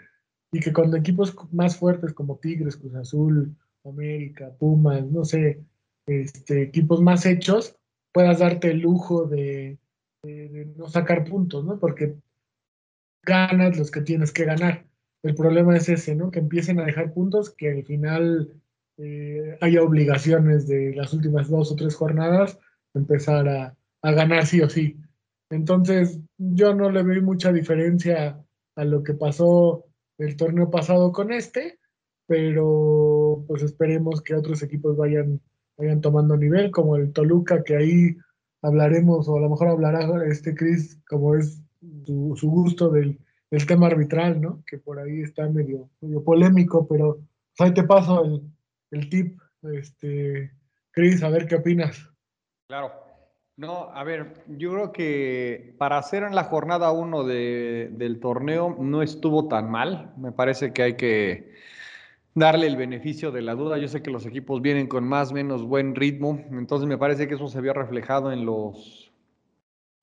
y 0.52 0.60
que 0.60 0.72
con 0.72 0.94
equipos 0.96 1.36
más 1.50 1.76
fuertes 1.76 2.12
como 2.14 2.38
Tigres, 2.38 2.76
Cruz 2.76 2.94
Azul, 2.94 3.56
América, 3.84 4.52
Pumas, 4.56 5.04
no 5.06 5.24
sé, 5.24 5.60
este, 6.06 6.62
equipos 6.62 7.02
más 7.02 7.26
hechos, 7.26 7.76
puedas 8.12 8.38
darte 8.38 8.70
el 8.70 8.78
lujo 8.78 9.26
de, 9.26 9.78
de, 10.22 10.72
no 10.76 10.88
sacar 10.88 11.24
puntos, 11.24 11.64
¿no? 11.64 11.80
Porque 11.80 12.14
ganas 13.22 13.76
los 13.76 13.90
que 13.90 14.02
tienes 14.02 14.32
que 14.32 14.44
ganar. 14.44 14.85
El 15.22 15.34
problema 15.34 15.76
es 15.76 15.88
ese, 15.88 16.14
¿no? 16.14 16.30
Que 16.30 16.38
empiecen 16.38 16.80
a 16.80 16.84
dejar 16.84 17.12
puntos 17.12 17.50
que 17.50 17.70
al 17.70 17.84
final 17.84 18.52
eh, 18.98 19.58
haya 19.60 19.82
obligaciones 19.82 20.66
de 20.68 20.94
las 20.94 21.12
últimas 21.12 21.48
dos 21.48 21.72
o 21.72 21.76
tres 21.76 21.94
jornadas, 21.94 22.58
empezar 22.94 23.48
a, 23.48 23.76
a 24.02 24.12
ganar 24.12 24.46
sí 24.46 24.60
o 24.60 24.68
sí. 24.68 24.96
Entonces, 25.50 26.20
yo 26.38 26.74
no 26.74 26.90
le 26.90 27.02
veo 27.02 27.22
mucha 27.22 27.52
diferencia 27.52 28.42
a 28.76 28.84
lo 28.84 29.02
que 29.02 29.14
pasó 29.14 29.84
el 30.18 30.36
torneo 30.36 30.70
pasado 30.70 31.12
con 31.12 31.32
este, 31.32 31.78
pero 32.26 33.44
pues 33.46 33.62
esperemos 33.62 34.22
que 34.22 34.34
otros 34.34 34.62
equipos 34.62 34.96
vayan, 34.96 35.40
vayan 35.76 36.00
tomando 36.00 36.36
nivel, 36.36 36.70
como 36.70 36.96
el 36.96 37.12
Toluca, 37.12 37.62
que 37.62 37.76
ahí 37.76 38.16
hablaremos, 38.62 39.28
o 39.28 39.36
a 39.36 39.40
lo 39.40 39.50
mejor 39.50 39.68
hablará 39.68 40.26
este 40.26 40.54
Chris, 40.54 40.98
como 41.08 41.36
es 41.36 41.62
su, 42.04 42.50
gusto 42.50 42.90
del, 42.90 43.18
tema 43.66 43.86
arbitral, 43.86 44.40
¿no? 44.40 44.62
Que 44.66 44.78
por 44.78 44.98
ahí 44.98 45.20
está 45.22 45.48
medio, 45.48 45.88
medio 46.00 46.22
polémico, 46.22 46.86
pero 46.86 47.20
ahí 47.58 47.72
te 47.72 47.84
paso 47.84 48.24
el, 48.24 48.42
el 48.90 49.08
tip, 49.08 49.38
este, 49.62 50.52
Chris, 50.90 51.22
a 51.22 51.28
ver 51.28 51.46
qué 51.46 51.56
opinas. 51.56 52.10
Claro. 52.68 53.06
No, 53.56 53.90
a 53.94 54.04
ver, 54.04 54.44
yo 54.48 54.72
creo 54.72 54.92
que 54.92 55.74
para 55.78 55.96
hacer 55.96 56.24
en 56.24 56.34
la 56.34 56.44
jornada 56.44 56.92
1 56.92 57.24
de, 57.24 57.88
del 57.92 58.20
torneo 58.20 58.76
no 58.78 59.00
estuvo 59.00 59.48
tan 59.48 59.70
mal. 59.70 60.12
Me 60.18 60.30
parece 60.30 60.74
que 60.74 60.82
hay 60.82 60.96
que 60.96 61.54
darle 62.34 62.66
el 62.66 62.76
beneficio 62.76 63.32
de 63.32 63.40
la 63.40 63.54
duda. 63.54 63.78
Yo 63.78 63.88
sé 63.88 64.02
que 64.02 64.10
los 64.10 64.26
equipos 64.26 64.60
vienen 64.60 64.88
con 64.88 65.04
más 65.04 65.30
o 65.30 65.34
menos 65.34 65.62
buen 65.62 65.94
ritmo, 65.94 66.44
entonces 66.50 66.86
me 66.86 66.98
parece 66.98 67.28
que 67.28 67.36
eso 67.36 67.48
se 67.48 67.62
vio 67.62 67.72
reflejado 67.72 68.30
en 68.30 68.44
los, 68.44 69.05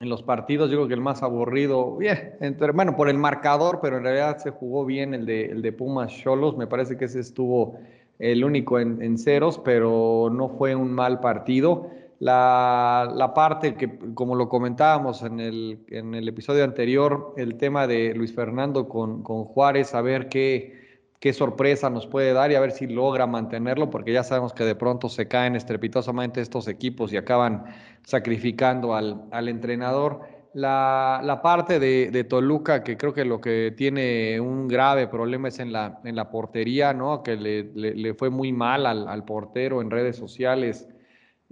en 0.04 0.10
los 0.10 0.22
partidos. 0.22 0.70
Yo 0.70 0.78
creo 0.78 0.88
que 0.88 0.94
el 0.94 1.02
más 1.02 1.24
aburrido, 1.24 1.96
bien, 1.98 2.36
entre, 2.40 2.72
bueno, 2.72 2.96
por 2.96 3.10
el 3.10 3.18
marcador, 3.18 3.80
pero 3.82 3.98
en 3.98 4.04
realidad 4.04 4.38
se 4.38 4.52
jugó 4.52 4.86
bien 4.86 5.14
el 5.14 5.26
de, 5.26 5.46
el 5.46 5.62
de 5.62 5.72
Pumas 5.72 6.16
Cholos. 6.16 6.56
Me 6.56 6.68
parece 6.68 6.98
que 6.98 7.06
ese 7.06 7.20
estuvo 7.20 7.80
el 8.20 8.44
único 8.44 8.80
en, 8.80 9.02
en 9.02 9.18
ceros, 9.18 9.60
pero 9.60 10.30
no 10.32 10.50
fue 10.50 10.76
un 10.76 10.94
mal 10.94 11.20
partido. 11.20 11.90
La, 12.20 13.32
parte 13.36 13.76
que, 13.76 14.00
como 14.14 14.36
lo 14.36 14.48
comentábamos 14.48 15.24
en 15.24 15.42
el, 15.42 15.80
en 15.90 16.14
el, 16.16 16.28
episodio 16.30 16.64
anterior, 16.64 17.34
el 17.36 17.56
tema 17.56 17.86
de 17.86 18.14
Luis 18.14 18.34
Fernando 18.34 18.88
con, 18.88 19.24
con, 19.24 19.44
Juárez, 19.44 19.94
a 19.94 20.02
ver 20.02 20.30
qué, 20.30 20.83
qué 21.24 21.32
sorpresa 21.32 21.90
nos 21.90 22.06
puede 22.06 22.34
dar 22.34 22.52
y 22.52 22.56
a 22.56 22.60
ver 22.60 22.72
si 22.72 22.86
logra 22.86 23.26
mantenerlo, 23.26 23.90
porque 23.90 24.12
ya 24.12 24.24
sabemos 24.24 24.52
que 24.52 24.66
de 24.66 24.76
pronto 24.76 25.08
se 25.08 25.30
caen 25.30 25.56
estrepitosamente 25.56 26.42
estos 26.42 26.68
equipos 26.68 27.14
y 27.14 27.16
acaban 27.16 27.64
sacrificando 28.04 28.94
al, 28.94 29.24
al 29.32 29.48
entrenador. 29.48 30.20
La, 30.54 31.22
la, 31.24 31.42
parte 31.42 31.80
de, 31.80 32.12
de, 32.12 32.26
Toluca, 32.26 32.84
que 32.84 32.98
creo 32.98 33.14
que 33.14 33.24
lo 33.24 33.40
que 33.40 33.74
tiene 33.78 34.38
un 34.42 34.68
grave 34.68 35.08
problema 35.08 35.48
es 35.48 35.60
en 35.60 35.72
la, 35.72 36.02
en 36.04 36.18
la 36.18 36.30
portería, 36.30 36.94
¿no? 36.94 37.24
Que 37.24 37.38
le, 37.38 37.72
le, 37.74 37.96
le 37.96 38.14
fue 38.16 38.30
muy 38.30 38.52
mal 38.52 38.86
al, 38.86 39.08
al 39.08 39.24
portero 39.24 39.82
en 39.82 39.92
redes 39.92 40.18
sociales 40.18 40.90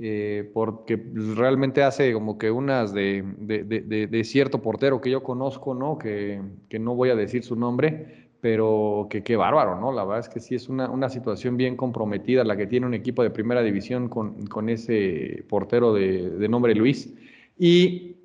eh, 0.04 0.50
porque 0.52 1.00
realmente 1.36 1.84
hace 1.84 2.12
como 2.12 2.40
que 2.40 2.50
unas 2.50 2.92
de, 2.92 3.24
de, 3.38 4.24
cierto 4.24 4.60
portero 4.60 5.00
que 5.00 5.12
yo 5.12 5.22
conozco, 5.22 5.76
¿no? 5.76 6.00
Que, 6.00 6.42
que, 6.70 6.80
no 6.80 6.96
voy 6.96 7.12
a 7.12 7.16
decir 7.16 7.44
su 7.44 7.56
nombre, 7.56 8.21
pero 8.42 9.08
que 9.10 9.24
qué 9.24 9.36
bárbaro, 9.36 9.80
¿no? 9.80 9.92
La 9.92 10.04
verdad 10.04 10.20
es 10.20 10.30
que 10.30 10.40
sí 10.40 10.56
es 10.56 10.68
una, 10.68 10.90
una, 10.90 11.10
situación 11.10 11.58
bien 11.58 11.78
comprometida 11.78 12.44
la 12.44 12.58
que 12.58 12.66
tiene 12.66 12.88
un 12.88 12.96
equipo 12.96 13.22
de 13.22 13.30
primera 13.30 13.62
división 13.62 14.10
con, 14.10 14.48
con 14.48 14.68
ese 14.68 15.46
portero 15.48 15.94
de, 15.94 16.48
nombre 16.50 16.74
Luis. 16.74 17.14
Y 17.58 18.18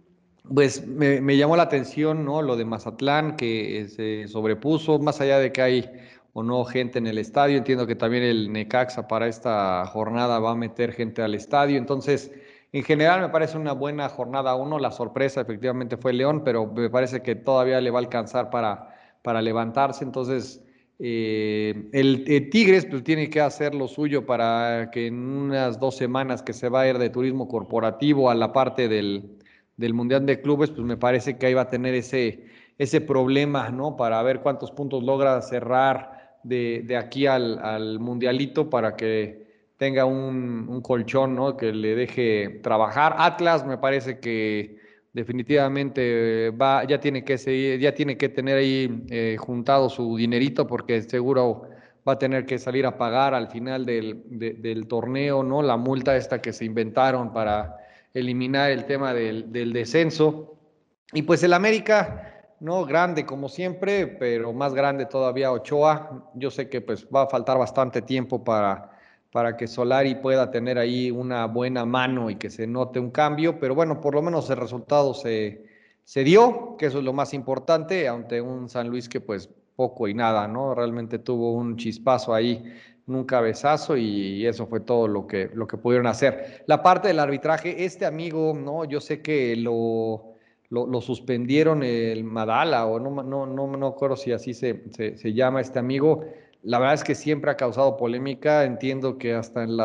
pues 0.53 0.87
me, 0.87 1.21
me, 1.21 1.37
llamó 1.37 1.57
la 1.57 1.65
atención, 1.65 2.25
¿no? 2.25 2.41
Lo 2.41 2.57
de 2.57 2.65
Mazatlán, 2.65 3.37
que 3.37 3.87
se 3.89 4.27
sobrepuso, 4.27 4.99
más 4.99 5.21
allá 5.21 5.39
de 5.39 5.53
que 5.53 5.61
hay 5.61 5.91
o 6.33 6.43
no 6.43 6.65
gente 6.65 6.99
en 6.99 7.07
el 7.07 7.19
estadio. 7.19 7.59
Entiendo 7.59 7.87
que 7.87 7.95
también 7.95 8.23
el 8.23 8.51
Necaxa 8.53 9.07
para 9.09 9.27
esta 9.27 9.85
jornada 9.87 10.39
va 10.39 10.53
a 10.53 10.57
meter 10.57 10.93
gente 10.93 11.21
al 11.21 11.35
estadio. 11.35 11.77
Entonces, 11.77 12.33
en 12.73 12.85
general 12.85 13.21
me 13.21 13.29
parece 13.29 13.59
una 13.59 13.73
buena 13.73 14.09
jornada 14.09 14.55
uno. 14.55 14.79
La 14.79 14.93
sorpresa 14.93 15.43
efectivamente 15.43 15.99
fue 15.99 16.15
León, 16.15 16.43
pero 16.43 16.67
me 16.67 16.89
parece 16.89 17.23
que 17.23 17.35
todavía 17.35 17.81
le 17.81 17.91
va 17.91 17.99
a 17.99 18.03
alcanzar 18.03 18.49
para, 18.49 18.96
para 19.27 19.43
levantarse. 19.43 20.05
Entonces, 20.05 20.63
eh, 21.01 21.89
el, 21.93 22.49
Tigres 22.49 22.87
pues, 22.87 23.03
tiene 23.03 23.29
que 23.29 23.41
hacer 23.41 23.75
lo 23.75 23.89
suyo 23.89 24.25
para 24.25 24.89
que 24.93 25.09
en 25.09 25.19
unas 25.19 25.81
dos 25.81 25.97
semanas 25.97 26.45
que 26.45 26.53
se 26.53 26.69
va 26.69 26.83
a 26.83 26.89
ir 26.89 26.99
de 26.99 27.11
turismo 27.11 27.49
corporativo 27.49 28.31
a 28.31 28.37
la 28.37 28.53
parte 28.53 28.87
del, 28.87 29.37
del 29.77 29.95
Mundial 29.95 30.27
de 30.27 30.41
Clubes, 30.41 30.71
pues 30.71 30.87
me 30.87 30.97
parece 30.97 31.39
que 31.39 31.47
ahí 31.47 31.55
va 31.55 31.63
a 31.63 31.69
tener 31.69 31.97
ese, 31.97 32.45
ese 32.79 33.01
problema, 33.01 33.69
¿no? 33.71 33.97
Para 33.97 34.23
ver 34.23 34.43
cuántos 34.43 34.71
puntos 34.71 35.03
logra 35.03 35.43
cerrar 35.43 36.39
de, 36.45 36.97
aquí 36.97 37.27
al, 37.27 37.99
mundialito 37.99 38.71
para 38.71 38.95
que 38.95 39.45
tenga 39.77 40.05
un, 40.05 40.81
colchón, 40.83 41.35
¿no? 41.35 41.57
Que 41.57 41.73
le 41.73 41.97
deje 41.97 42.61
trabajar. 42.63 43.17
Atlas 43.19 43.67
me 43.67 43.77
parece 43.77 44.21
que 44.21 44.86
definitivamente 45.17 46.51
va, 46.51 46.85
ya 46.85 47.01
tiene 47.01 47.25
que 47.25 47.39
seguir, 47.39 47.81
ya 47.81 47.95
tiene 47.95 48.19
que 48.19 48.29
tener 48.29 48.59
ahí 48.59 49.07
eh, 49.09 49.37
juntado 49.39 49.89
su 49.89 50.15
dinerito 50.15 50.67
porque 50.67 51.01
seguro 51.01 51.63
va 52.07 52.13
a 52.13 52.19
tener 52.19 52.45
que 52.45 52.59
salir 52.59 52.85
a 52.85 52.99
pagar 52.99 53.33
al 53.33 53.49
final 53.49 53.87
del, 53.87 54.25
del, 54.29 54.87
torneo, 54.87 55.43
¿no? 55.43 55.63
La 55.63 55.79
multa 55.79 56.15
esta 56.17 56.43
que 56.43 56.53
se 56.53 56.67
inventaron 56.67 57.33
para 57.33 57.79
eliminar 58.13 58.71
el 58.71 58.85
tema 58.85 59.15
del, 59.15 59.51
del 59.51 59.73
descenso. 59.73 60.59
Y 61.15 61.23
pues 61.23 61.43
el 61.43 61.55
América, 61.55 62.53
no 62.61 62.85
grande 62.85 63.25
como 63.25 63.49
siempre, 63.49 64.07
pero 64.07 64.53
más 64.53 64.75
grande 64.75 65.07
todavía 65.07 65.51
Ochoa. 65.51 66.31
Yo 66.35 66.51
sé 66.51 66.69
que 66.69 66.83
pues 66.83 67.07
va 67.07 67.23
a 67.23 67.27
faltar 67.27 67.57
bastante 67.57 68.03
tiempo 68.03 68.45
para, 68.45 68.96
para 69.33 69.57
que 69.57 69.67
Solari 69.67 70.15
pueda 70.17 70.51
tener 70.51 70.79
ahí 70.79 71.11
una 71.11 71.47
buena 71.47 71.85
mano 71.85 72.31
y 72.31 72.37
que 72.37 72.51
se 72.51 72.67
note 72.67 72.99
un 72.99 73.11
cambio, 73.11 73.59
pero 73.61 73.75
bueno, 73.75 74.01
por 74.01 74.15
lo 74.15 74.23
menos 74.23 74.49
el 74.51 74.57
resultado 74.57 75.15
se, 75.15 75.65
se 76.05 76.25
dio, 76.25 76.77
que 76.79 76.87
eso 76.87 76.99
es 76.99 77.05
lo 77.05 77.13
más 77.13 77.35
importante, 77.35 78.09
ante 78.09 78.41
un 78.41 78.69
San 78.69 78.89
Luis 78.89 79.09
que 79.09 79.21
pues 79.21 79.49
poco 79.75 80.09
y 80.09 80.15
nada, 80.15 80.49
¿no? 80.49 80.75
Realmente 80.75 81.19
tuvo 81.19 81.53
un 81.53 81.77
chispazo 81.77 82.33
ahí, 82.33 82.65
un 83.07 83.25
cabezazo 83.25 83.97
y 83.97 84.47
eso 84.47 84.67
fue 84.67 84.81
todo 84.81 85.07
lo 85.07 85.27
que, 85.27 85.51
lo 85.53 85.67
que 85.67 85.77
pudieron 85.77 86.07
hacer. 86.07 86.65
La 86.67 86.83
parte 86.83 87.09
del 87.09 87.21
arbitraje, 87.21 87.85
este 87.85 88.07
amigo, 88.07 88.55
¿no? 88.55 88.85
Yo 88.85 89.01
sé 89.01 89.21
que 89.21 89.55
lo 89.57 90.37
lo, 90.71 91.01
suspendieron 91.01 91.83
el 91.83 92.25
Madala, 92.25 92.87
o 92.87 92.99
no, 92.99 93.23
no, 93.23 93.47
no, 93.47 93.67
no 93.67 93.87
acuerdo 93.87 94.17
si 94.17 94.33
así 94.33 94.55
se, 94.55 94.83
se, 94.91 95.33
llama 95.33 95.61
este 95.61 95.79
amigo. 95.79 96.25
La 96.67 96.81
verdad 96.81 96.95
es 96.95 97.05
que 97.05 97.15
siempre 97.15 97.53
ha 97.53 97.57
causado 97.57 97.97
polémica. 97.97 98.65
Entiendo 98.65 99.19
que 99.19 99.35
hasta 99.35 99.63
en, 99.63 99.77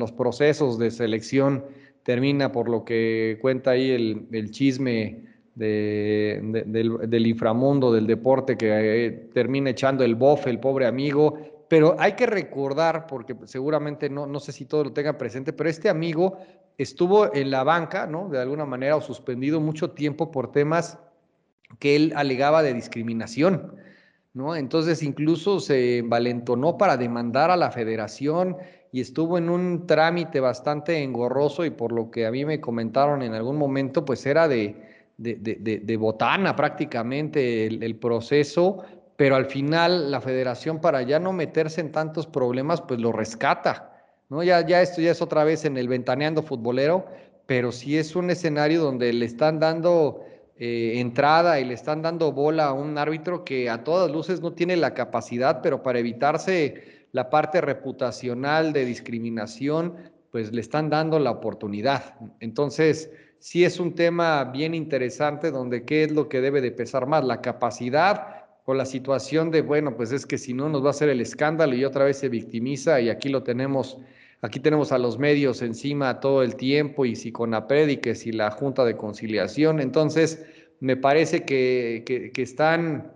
los 0.00 0.10
procesos 0.10 0.80
de 0.80 0.90
selección 0.90 1.64
termina 2.02 2.50
por 2.50 2.68
lo 2.68 2.84
que 2.84 3.38
cuenta 3.40 3.70
ahí 3.70 3.92
el, 3.92 4.50
chisme 4.50 5.22
de, 5.54 6.64
del, 6.66 7.26
inframundo 7.28 7.92
del 7.92 8.08
deporte 8.08 8.56
que 8.56 9.06
eh, 9.06 9.10
termina 9.32 9.70
echando 9.70 10.02
el 10.02 10.16
bofe, 10.16 10.50
el 10.50 10.58
pobre 10.58 10.86
amigo. 10.86 11.38
Pero 11.68 11.94
hay 12.00 12.14
que 12.14 12.26
recordar, 12.26 13.06
porque 13.06 13.36
seguramente 13.44 14.10
no, 14.10 14.26
no 14.26 14.40
sé 14.40 14.50
si 14.50 14.64
todo 14.64 14.82
lo 14.82 14.92
tengan 14.92 15.16
presente, 15.16 15.52
pero 15.52 15.70
este 15.70 15.88
amigo 15.88 16.38
estuvo 16.76 17.32
en 17.32 17.52
la 17.52 17.62
banca, 17.62 18.08
¿no? 18.08 18.28
De 18.28 18.40
alguna 18.40 18.66
manera, 18.66 18.96
o 18.96 19.00
suspendido 19.00 19.60
mucho 19.60 19.92
tiempo 19.92 20.32
por 20.32 20.50
temas 20.50 20.98
que 21.78 21.94
él 21.94 22.12
alegaba 22.16 22.64
de 22.64 22.74
discriminación, 22.74 23.76
¿no? 24.34 24.54
Entonces 24.54 25.02
incluso 25.02 25.60
se 25.60 26.02
valentonó 26.02 26.76
para 26.76 26.96
demandar 26.96 27.50
a 27.50 27.56
la 27.56 27.70
federación 27.70 28.56
y 28.92 29.00
estuvo 29.00 29.38
en 29.38 29.48
un 29.48 29.86
trámite 29.86 30.40
bastante 30.40 31.02
engorroso 31.02 31.64
y 31.64 31.70
por 31.70 31.92
lo 31.92 32.10
que 32.10 32.26
a 32.26 32.30
mí 32.30 32.44
me 32.44 32.60
comentaron 32.60 33.22
en 33.22 33.34
algún 33.34 33.56
momento, 33.56 34.04
pues 34.04 34.26
era 34.26 34.46
de, 34.46 34.76
de, 35.16 35.96
botana 35.96 36.54
prácticamente 36.54 37.66
el, 37.66 37.82
el 37.82 37.96
proceso, 37.96 38.84
pero 39.16 39.36
al 39.36 39.46
final 39.46 40.10
la 40.10 40.20
federación 40.20 40.80
para 40.80 41.02
ya 41.02 41.18
no 41.18 41.32
meterse 41.32 41.80
en 41.80 41.92
tantos 41.92 42.26
problemas, 42.26 42.82
pues 42.82 43.00
lo 43.00 43.12
rescata 43.12 43.92
¿no? 44.28 44.42
Ya, 44.42 44.66
ya 44.66 44.82
esto 44.82 45.00
ya 45.00 45.10
es 45.12 45.22
otra 45.22 45.44
vez 45.44 45.64
en 45.64 45.76
el 45.76 45.88
ventaneando 45.88 46.42
futbolero, 46.42 47.06
pero 47.46 47.72
sí 47.72 47.98
es 47.98 48.16
un 48.16 48.30
escenario 48.30 48.82
donde 48.82 49.12
le 49.12 49.26
están 49.26 49.60
dando 49.60 50.24
eh, 50.56 51.00
entrada 51.00 51.58
y 51.58 51.64
le 51.64 51.74
están 51.74 52.02
dando 52.02 52.30
bola 52.32 52.66
a 52.66 52.72
un 52.72 52.96
árbitro 52.96 53.44
que 53.44 53.68
a 53.68 53.82
todas 53.82 54.10
luces 54.10 54.40
no 54.40 54.52
tiene 54.52 54.76
la 54.76 54.94
capacidad, 54.94 55.60
pero 55.62 55.82
para 55.82 55.98
evitarse 55.98 57.06
la 57.12 57.28
parte 57.30 57.60
reputacional 57.60 58.72
de 58.72 58.84
discriminación, 58.84 59.94
pues 60.30 60.52
le 60.52 60.60
están 60.60 60.90
dando 60.90 61.18
la 61.18 61.30
oportunidad. 61.30 62.14
Entonces, 62.40 63.10
sí 63.38 63.64
es 63.64 63.78
un 63.78 63.94
tema 63.94 64.44
bien 64.44 64.74
interesante 64.74 65.50
donde 65.50 65.84
qué 65.84 66.04
es 66.04 66.12
lo 66.12 66.28
que 66.28 66.40
debe 66.40 66.60
de 66.60 66.72
pesar 66.72 67.06
más, 67.06 67.24
la 67.24 67.40
capacidad 67.40 68.44
con 68.64 68.78
la 68.78 68.86
situación 68.86 69.50
de, 69.50 69.60
bueno, 69.60 69.96
pues 69.96 70.10
es 70.10 70.24
que 70.24 70.38
si 70.38 70.54
no 70.54 70.68
nos 70.68 70.82
va 70.82 70.88
a 70.88 70.90
hacer 70.90 71.08
el 71.08 71.20
escándalo 71.20 71.74
y 71.74 71.84
otra 71.84 72.04
vez 72.04 72.16
se 72.16 72.28
victimiza 72.28 73.00
y 73.00 73.10
aquí 73.10 73.28
lo 73.28 73.42
tenemos, 73.42 73.98
aquí 74.44 74.60
tenemos 74.60 74.92
a 74.92 74.98
los 74.98 75.18
medios 75.18 75.62
encima 75.62 76.20
todo 76.20 76.42
el 76.42 76.56
tiempo 76.56 77.06
y 77.06 77.16
si 77.16 77.32
con 77.32 77.52
la 77.52 77.66
y 77.70 78.14
si 78.14 78.30
la 78.30 78.50
Junta 78.50 78.84
de 78.84 78.94
Conciliación, 78.94 79.80
entonces 79.80 80.44
me 80.80 80.98
parece 80.98 81.46
que, 81.46 82.04
que, 82.06 82.42
están 82.42 83.10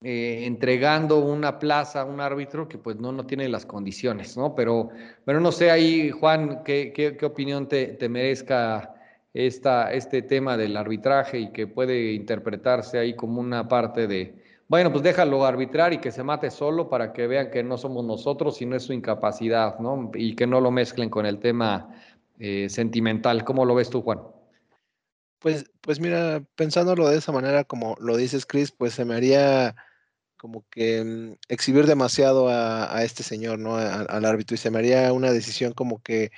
eh, 0.00 0.44
entregando 0.46 1.18
una 1.18 1.58
plaza 1.58 2.02
a 2.02 2.04
un 2.04 2.20
árbitro 2.20 2.68
que 2.68 2.78
pues 2.78 2.96
no, 2.96 3.10
no 3.10 3.26
tiene 3.26 3.48
las 3.48 3.66
condiciones, 3.66 4.36
¿no? 4.36 4.54
Pero, 4.54 4.90
pero 5.24 5.40
no 5.40 5.50
sé 5.50 5.72
ahí, 5.72 6.10
Juan, 6.10 6.62
qué, 6.62 6.92
qué, 6.94 7.26
opinión 7.26 7.66
te, 7.66 7.88
te 7.88 8.08
merezca 8.08 8.94
esta, 9.32 9.92
este 9.92 10.22
tema 10.22 10.56
del 10.56 10.76
arbitraje 10.76 11.40
y 11.40 11.52
que 11.52 11.66
puede 11.66 12.12
interpretarse 12.12 12.98
ahí 12.98 13.16
como 13.16 13.40
una 13.40 13.66
parte 13.66 14.06
de, 14.06 14.43
bueno, 14.68 14.90
pues 14.90 15.02
déjalo 15.02 15.44
arbitrar 15.44 15.92
y 15.92 15.98
que 15.98 16.10
se 16.10 16.22
mate 16.22 16.50
solo 16.50 16.88
para 16.88 17.12
que 17.12 17.26
vean 17.26 17.50
que 17.50 17.62
no 17.62 17.76
somos 17.76 18.04
nosotros, 18.04 18.56
sino 18.56 18.76
es 18.76 18.82
su 18.84 18.92
incapacidad, 18.92 19.78
¿no? 19.78 20.10
Y 20.14 20.34
que 20.34 20.46
no 20.46 20.60
lo 20.60 20.70
mezclen 20.70 21.10
con 21.10 21.26
el 21.26 21.38
tema 21.38 21.94
eh, 22.38 22.68
sentimental. 22.68 23.44
¿Cómo 23.44 23.64
lo 23.64 23.74
ves 23.74 23.90
tú, 23.90 24.02
Juan? 24.02 24.20
Pues, 25.38 25.70
pues 25.82 26.00
mira, 26.00 26.42
pensándolo 26.56 27.08
de 27.08 27.18
esa 27.18 27.30
manera, 27.30 27.64
como 27.64 27.96
lo 28.00 28.16
dices, 28.16 28.46
Chris, 28.46 28.72
pues 28.72 28.94
se 28.94 29.04
me 29.04 29.14
haría 29.14 29.76
como 30.38 30.64
que 30.70 31.04
mm, 31.04 31.36
exhibir 31.48 31.86
demasiado 31.86 32.48
a, 32.48 33.02
este 33.04 33.22
señor, 33.22 33.58
¿no? 33.58 33.76
al 33.76 34.24
árbitro, 34.24 34.54
y 34.54 34.58
se 34.58 34.70
me 34.70 34.78
haría 34.78 35.12
una 35.12 35.32
decisión 35.32 35.72
como 35.72 36.02
que, 36.02 36.32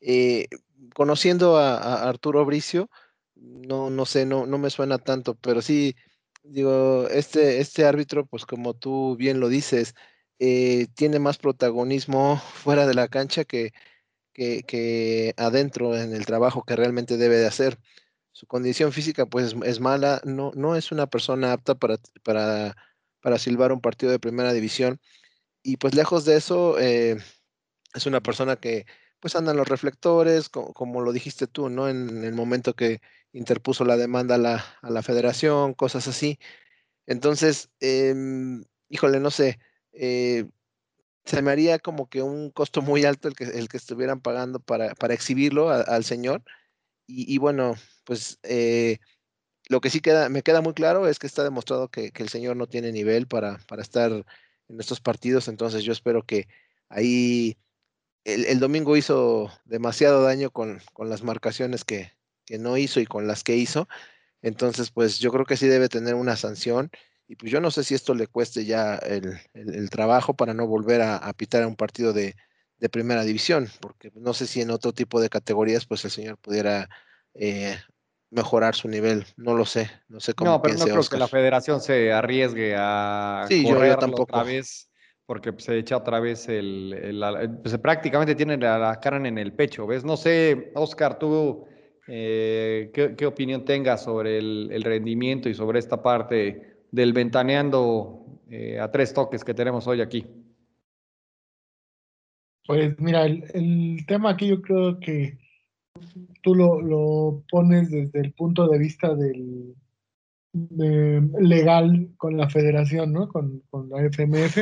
eh, 0.00 0.48
conociendo 0.94 1.56
a, 1.56 2.08
Arturo 2.08 2.44
Bricio, 2.44 2.90
no, 3.36 3.90
no 3.90 4.06
sé, 4.06 4.26
no, 4.26 4.46
no 4.46 4.58
me 4.58 4.70
suena 4.70 4.98
tanto, 4.98 5.34
pero 5.34 5.62
sí, 5.62 5.96
digo, 6.44 7.08
este, 7.08 7.60
este 7.60 7.84
árbitro, 7.84 8.26
pues 8.26 8.46
como 8.46 8.74
tú 8.74 9.16
bien 9.16 9.40
lo 9.40 9.48
dices, 9.48 9.94
eh, 10.38 10.88
tiene 10.94 11.18
más 11.18 11.38
protagonismo 11.38 12.38
fuera 12.54 12.86
de 12.86 12.94
la 12.94 13.08
cancha 13.08 13.44
que, 13.44 13.72
que, 14.32 15.34
adentro 15.36 15.96
en 15.96 16.14
el 16.14 16.26
trabajo 16.26 16.64
que 16.64 16.76
realmente 16.76 17.16
debe 17.16 17.36
de 17.36 17.46
hacer. 17.46 17.78
Su 18.32 18.46
condición 18.46 18.92
física 18.92 19.26
pues 19.26 19.54
es 19.64 19.80
mala, 19.80 20.20
no, 20.24 20.52
no 20.54 20.76
es 20.76 20.92
una 20.92 21.06
persona 21.06 21.52
apta 21.52 21.74
para, 21.74 21.98
para, 22.22 22.76
para 23.20 23.38
silbar 23.38 23.72
un 23.72 23.80
partido 23.80 24.10
de 24.12 24.18
primera 24.18 24.52
división 24.52 25.00
y 25.62 25.76
pues 25.76 25.94
lejos 25.94 26.24
de 26.24 26.36
eso 26.36 26.78
eh, 26.78 27.18
es 27.94 28.06
una 28.06 28.20
persona 28.20 28.56
que 28.56 28.86
pues 29.22 29.36
andan 29.36 29.56
los 29.56 29.68
reflectores, 29.68 30.48
como, 30.48 31.00
lo 31.00 31.12
dijiste 31.12 31.46
tú, 31.46 31.68
¿no? 31.68 31.88
En, 31.88 32.24
el 32.24 32.34
momento 32.34 32.74
que 32.74 33.00
interpuso 33.32 33.84
la 33.84 33.96
demanda 33.96 34.34
a 34.34 34.38
la, 34.38 34.64
a 34.82 34.90
la 34.90 35.02
federación, 35.02 35.74
cosas 35.74 36.08
así. 36.08 36.40
Entonces, 37.06 37.70
em, 37.78 38.64
híjole, 38.88 39.20
no 39.20 39.30
sé, 39.30 39.60
eh, 39.92 40.46
se 41.24 41.40
me 41.40 41.52
haría 41.52 41.78
como 41.78 42.08
que 42.08 42.22
un 42.22 42.50
costo 42.50 42.82
muy 42.82 43.04
alto 43.04 43.28
el 43.28 43.36
que, 43.36 43.44
el 43.44 43.68
que 43.68 43.76
estuvieran 43.76 44.20
pagando 44.20 44.58
para, 44.58 44.94
para 44.96 45.14
exhibirlo 45.14 45.70
al 45.70 46.04
señor. 46.04 46.42
Y, 47.06 47.38
bueno, 47.38 47.76
pues 48.04 48.40
eh, 48.42 48.98
lo 49.68 49.80
que 49.80 49.90
sí 49.90 50.00
queda, 50.00 50.28
me 50.30 50.42
queda 50.42 50.62
muy 50.62 50.74
claro 50.74 51.06
es 51.08 51.18
que 51.20 51.28
está 51.28 51.44
demostrado 51.44 51.90
que, 51.90 52.10
que 52.12 52.24
el 52.24 52.28
señor 52.28 52.56
no 52.56 52.66
tiene 52.68 52.92
nivel 52.92 53.28
para, 53.28 53.58
para, 53.68 53.82
estar 53.82 54.10
en 54.12 54.80
estos 54.80 55.00
partidos. 55.00 55.48
Entonces 55.48 55.84
yo 55.84 55.92
espero 55.92 56.24
que 56.26 56.48
ahí 56.88 57.56
el, 58.24 58.60
domingo 58.60 58.96
hizo 58.96 59.50
demasiado 59.64 60.22
daño 60.22 60.50
con, 60.50 60.80
con 60.92 61.08
las 61.08 61.22
marcaciones 61.22 61.84
que, 61.84 62.12
que, 62.46 62.58
no 62.58 62.76
hizo 62.76 63.00
y 63.00 63.06
con 63.06 63.26
las 63.26 63.42
que 63.42 63.56
hizo. 63.56 63.88
Entonces, 64.42 64.90
pues 64.90 65.18
yo 65.18 65.32
creo 65.32 65.44
que 65.44 65.56
sí 65.56 65.66
debe 65.66 65.88
tener 65.88 66.14
una 66.14 66.36
sanción. 66.36 66.90
Y 67.28 67.36
pues 67.36 67.50
yo 67.50 67.60
no 67.60 67.70
sé 67.70 67.84
si 67.84 67.94
esto 67.94 68.14
le 68.14 68.26
cueste 68.26 68.64
ya 68.64 68.96
el, 68.96 69.38
el, 69.54 69.90
trabajo 69.90 70.34
para 70.34 70.54
no 70.54 70.66
volver 70.66 71.00
a, 71.00 71.16
a 71.16 71.32
pitar 71.32 71.62
a 71.62 71.68
un 71.68 71.76
partido 71.76 72.12
de, 72.12 72.36
de, 72.78 72.88
primera 72.88 73.24
división, 73.24 73.70
porque 73.80 74.10
no 74.14 74.34
sé 74.34 74.46
si 74.46 74.60
en 74.60 74.70
otro 74.70 74.92
tipo 74.92 75.20
de 75.20 75.30
categorías 75.30 75.86
pues 75.86 76.04
el 76.04 76.10
señor 76.10 76.36
pudiera 76.38 76.90
eh, 77.34 77.78
mejorar 78.30 78.74
su 78.74 78.88
nivel. 78.88 79.24
No 79.36 79.54
lo 79.54 79.64
sé, 79.64 79.90
no 80.08 80.20
sé 80.20 80.34
cómo. 80.34 80.50
No, 80.50 80.62
pero 80.62 80.74
no 80.74 80.84
creo 80.84 81.02
que 81.02 81.16
la 81.16 81.28
federación 81.28 81.80
se 81.80 82.12
arriesgue 82.12 82.74
a 82.76 83.46
sí, 83.48 83.66
yo, 83.66 83.78
tampoco. 83.96 84.24
otra 84.24 84.42
vez 84.42 84.90
porque 85.32 85.50
se 85.56 85.78
echa 85.78 85.96
otra 85.96 86.20
vez 86.20 86.46
el, 86.46 87.18
pues 87.62 87.78
prácticamente 87.78 88.34
tiene 88.34 88.58
la, 88.58 89.00
cara 89.00 89.16
en 89.16 89.38
el 89.38 89.54
pecho, 89.54 89.86
¿ves? 89.86 90.04
No 90.04 90.18
sé, 90.18 90.72
Oscar, 90.74 91.18
tú 91.18 91.64
eh, 92.06 92.90
¿qué, 92.92 93.24
opinión 93.24 93.64
tengas 93.64 94.04
sobre 94.04 94.36
el, 94.36 94.82
rendimiento 94.84 95.48
y 95.48 95.54
sobre 95.54 95.78
esta 95.78 96.02
parte 96.02 96.84
del 96.90 97.14
ventaneando 97.14 98.42
eh, 98.50 98.78
a 98.78 98.90
tres 98.90 99.14
toques 99.14 99.42
que 99.42 99.54
tenemos 99.54 99.86
hoy 99.86 100.02
aquí. 100.02 100.26
Pues 102.66 102.94
mira, 102.98 103.24
el, 103.24 104.04
tema 104.06 104.32
aquí 104.32 104.48
yo 104.48 104.60
creo 104.60 105.00
que 105.00 105.38
tú 106.42 106.54
lo, 106.54 107.42
pones 107.50 107.90
desde 107.90 108.20
el 108.20 108.34
punto 108.34 108.68
de 108.68 108.78
vista 108.78 109.14
del 109.14 109.74
legal 111.40 112.10
con 112.18 112.36
la 112.36 112.50
federación, 112.50 113.14
¿no? 113.14 113.28
Con, 113.28 113.62
con 113.70 113.88
la 113.88 114.06
FMF 114.10 114.58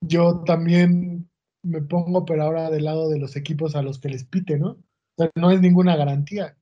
yo 0.00 0.40
también 0.44 1.30
me 1.62 1.82
pongo, 1.82 2.24
pero 2.24 2.44
ahora 2.44 2.70
del 2.70 2.84
lado 2.84 3.08
de 3.10 3.18
los 3.18 3.36
equipos 3.36 3.76
a 3.76 3.82
los 3.82 3.98
que 3.98 4.08
les 4.08 4.24
pite, 4.24 4.58
¿no? 4.58 4.70
O 4.70 4.78
sea, 5.16 5.30
no 5.34 5.50
es 5.50 5.60
ninguna 5.60 5.96
garantía. 5.96 6.56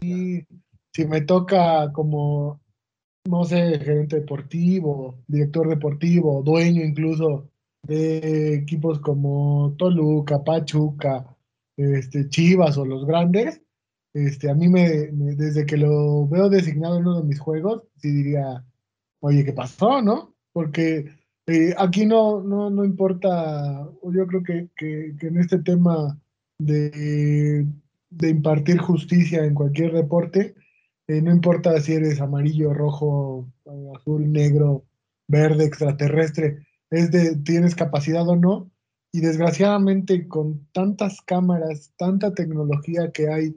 Y 0.00 0.46
si 0.92 1.06
me 1.06 1.22
toca 1.22 1.92
como, 1.92 2.60
no 3.28 3.44
sé, 3.44 3.78
gerente 3.80 4.20
deportivo, 4.20 5.18
director 5.26 5.68
deportivo, 5.68 6.42
dueño 6.42 6.84
incluso 6.84 7.50
de 7.82 8.54
equipos 8.54 9.00
como 9.00 9.74
Toluca, 9.76 10.42
Pachuca, 10.42 11.36
este, 11.76 12.28
Chivas 12.28 12.78
o 12.78 12.86
los 12.86 13.04
grandes, 13.04 13.60
este, 14.14 14.48
a 14.48 14.54
mí 14.54 14.68
me, 14.68 14.88
desde 15.10 15.66
que 15.66 15.76
lo 15.76 16.28
veo 16.28 16.48
designado 16.48 16.96
en 16.98 17.06
uno 17.06 17.20
de 17.20 17.26
mis 17.26 17.40
juegos, 17.40 17.82
sí 17.96 18.12
diría, 18.12 18.64
oye, 19.20 19.44
¿qué 19.44 19.52
pasó, 19.52 20.00
no? 20.00 20.36
Porque 20.52 21.06
eh, 21.46 21.74
aquí 21.76 22.06
no, 22.06 22.42
no, 22.42 22.70
no 22.70 22.84
importa, 22.84 23.88
yo 24.02 24.26
creo 24.26 24.42
que, 24.42 24.68
que, 24.76 25.14
en 25.26 25.38
este 25.38 25.58
tema 25.58 26.18
de, 26.58 27.66
de, 28.10 28.28
impartir 28.28 28.78
justicia 28.78 29.44
en 29.44 29.54
cualquier 29.54 29.92
deporte, 29.92 30.54
eh, 31.06 31.20
no 31.20 31.30
importa 31.30 31.78
si 31.80 31.92
eres 31.94 32.20
amarillo, 32.20 32.72
rojo, 32.72 33.48
azul, 33.94 34.30
negro, 34.32 34.84
verde, 35.28 35.64
extraterrestre, 35.64 36.66
es 36.90 37.10
de 37.10 37.36
tienes 37.36 37.74
capacidad 37.74 38.28
o 38.28 38.36
no. 38.36 38.70
Y 39.12 39.20
desgraciadamente 39.20 40.26
con 40.26 40.66
tantas 40.72 41.20
cámaras, 41.20 41.92
tanta 41.96 42.34
tecnología 42.34 43.12
que 43.12 43.28
hay 43.28 43.56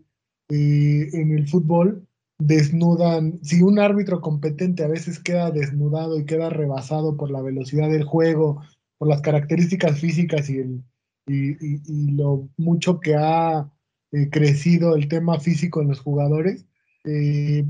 eh, 0.49 1.09
en 1.13 1.31
el 1.31 1.47
fútbol, 1.47 2.06
desnudan, 2.39 3.39
si 3.43 3.61
un 3.61 3.79
árbitro 3.79 4.21
competente 4.21 4.83
a 4.83 4.87
veces 4.87 5.19
queda 5.19 5.51
desnudado 5.51 6.19
y 6.19 6.25
queda 6.25 6.49
rebasado 6.49 7.17
por 7.17 7.31
la 7.31 7.41
velocidad 7.41 7.89
del 7.89 8.03
juego, 8.03 8.61
por 8.97 9.07
las 9.07 9.21
características 9.21 9.99
físicas 9.99 10.49
y, 10.49 10.59
el, 10.59 10.83
y, 11.27 12.11
lo 12.11 12.49
mucho 12.57 12.99
que 12.99 13.15
ha 13.15 13.71
eh, 14.11 14.29
crecido 14.29 14.95
el 14.95 15.07
tema 15.07 15.39
físico 15.39 15.81
en 15.81 15.89
los 15.89 15.99
jugadores, 15.99 16.65
eh, 17.05 17.65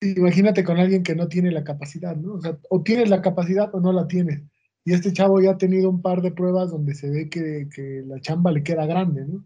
imagínate 0.00 0.64
con 0.64 0.78
alguien 0.78 1.02
que 1.02 1.14
no 1.14 1.28
tiene 1.28 1.50
la 1.50 1.64
capacidad, 1.64 2.16
¿no? 2.16 2.34
O 2.34 2.40
o 2.70 2.82
tienes 2.82 3.08
la 3.08 3.22
capacidad 3.22 3.74
o 3.74 3.80
no 3.80 3.92
la 3.92 4.06
tienes. 4.06 4.42
Y 4.84 4.92
este 4.92 5.12
chavo 5.12 5.40
ya 5.40 5.52
ha 5.52 5.58
tenido 5.58 5.90
un 5.90 6.02
par 6.02 6.22
de 6.22 6.32
pruebas 6.32 6.70
donde 6.70 6.94
se 6.94 7.10
ve 7.10 7.28
que, 7.28 7.68
que 7.74 8.04
la 8.06 8.20
chamba 8.20 8.52
le 8.52 8.62
queda 8.62 8.86
grande, 8.86 9.26
¿no? 9.26 9.44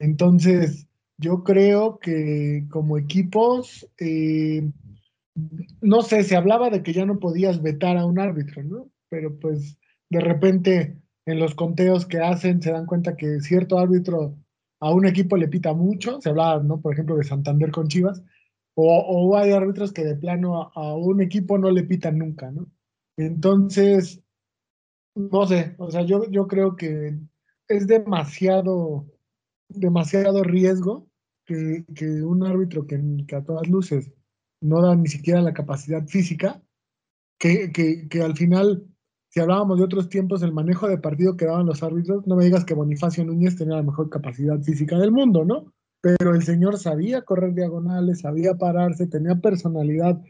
Entonces, 0.00 0.88
yo 1.22 1.44
creo 1.44 1.98
que 1.98 2.66
como 2.70 2.98
equipos, 2.98 3.88
eh, 3.98 4.68
no 5.80 6.02
sé, 6.02 6.24
se 6.24 6.36
hablaba 6.36 6.68
de 6.68 6.82
que 6.82 6.92
ya 6.92 7.06
no 7.06 7.18
podías 7.18 7.62
vetar 7.62 7.96
a 7.96 8.04
un 8.04 8.18
árbitro, 8.18 8.62
¿no? 8.64 8.90
Pero 9.08 9.38
pues 9.38 9.78
de 10.10 10.20
repente 10.20 10.98
en 11.24 11.38
los 11.38 11.54
conteos 11.54 12.04
que 12.06 12.18
hacen 12.18 12.60
se 12.60 12.72
dan 12.72 12.86
cuenta 12.86 13.16
que 13.16 13.40
cierto 13.40 13.78
árbitro 13.78 14.36
a 14.80 14.92
un 14.92 15.06
equipo 15.06 15.36
le 15.36 15.46
pita 15.46 15.72
mucho, 15.72 16.20
se 16.20 16.30
hablaba, 16.30 16.62
¿no? 16.62 16.80
Por 16.80 16.92
ejemplo, 16.92 17.16
de 17.16 17.24
Santander 17.24 17.70
con 17.70 17.86
Chivas, 17.86 18.22
o, 18.74 19.36
hay 19.36 19.52
árbitros 19.52 19.92
que 19.92 20.04
de 20.04 20.16
plano 20.16 20.72
a, 20.74 20.94
un 20.96 21.20
equipo 21.22 21.56
no 21.56 21.70
le 21.70 21.84
pitan 21.84 22.18
nunca, 22.18 22.50
¿no? 22.50 22.66
Entonces, 23.16 24.20
no 25.14 25.46
sé, 25.46 25.76
o 25.78 25.90
sea, 25.90 26.02
yo, 26.02 26.28
yo 26.30 26.48
creo 26.48 26.74
que 26.74 27.16
es 27.68 27.86
demasiado, 27.86 29.06
demasiado 29.68 30.42
riesgo 30.42 31.06
que, 31.44 31.84
un 32.22 32.44
árbitro 32.44 32.86
que, 32.86 32.96
a 33.34 33.44
todas 33.44 33.68
luces 33.68 34.10
no 34.60 34.80
da 34.80 34.94
ni 34.94 35.08
siquiera 35.08 35.40
la 35.40 35.54
capacidad 35.54 36.06
física, 36.06 36.62
que, 37.38 37.72
que, 37.72 38.22
al 38.22 38.36
final, 38.36 38.86
si 39.28 39.40
hablábamos 39.40 39.78
de 39.78 39.84
otros 39.84 40.08
tiempos, 40.08 40.42
el 40.42 40.52
manejo 40.52 40.88
de 40.88 40.98
partido 40.98 41.36
que 41.36 41.46
daban 41.46 41.66
los 41.66 41.82
árbitros, 41.82 42.26
no 42.26 42.36
me 42.36 42.44
digas 42.44 42.64
que 42.64 42.74
Bonifacio 42.74 43.24
Núñez 43.24 43.56
tenía 43.56 43.76
la 43.76 43.82
mejor 43.82 44.08
capacidad 44.08 44.60
física 44.60 44.98
del 44.98 45.10
mundo, 45.10 45.44
¿no? 45.44 45.72
Pero 46.00 46.34
el 46.34 46.42
señor 46.42 46.78
sabía 46.78 47.22
correr 47.22 47.54
diagonales, 47.54 48.20
sabía 48.20 48.54
pararse, 48.54 49.06
tenía 49.06 49.36
personalidad 49.36 50.20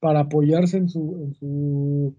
para 0.00 0.20
apoyarse 0.20 0.76
en, 0.76 0.88
su, 0.88 1.24
en, 1.24 1.34
su, 1.34 2.16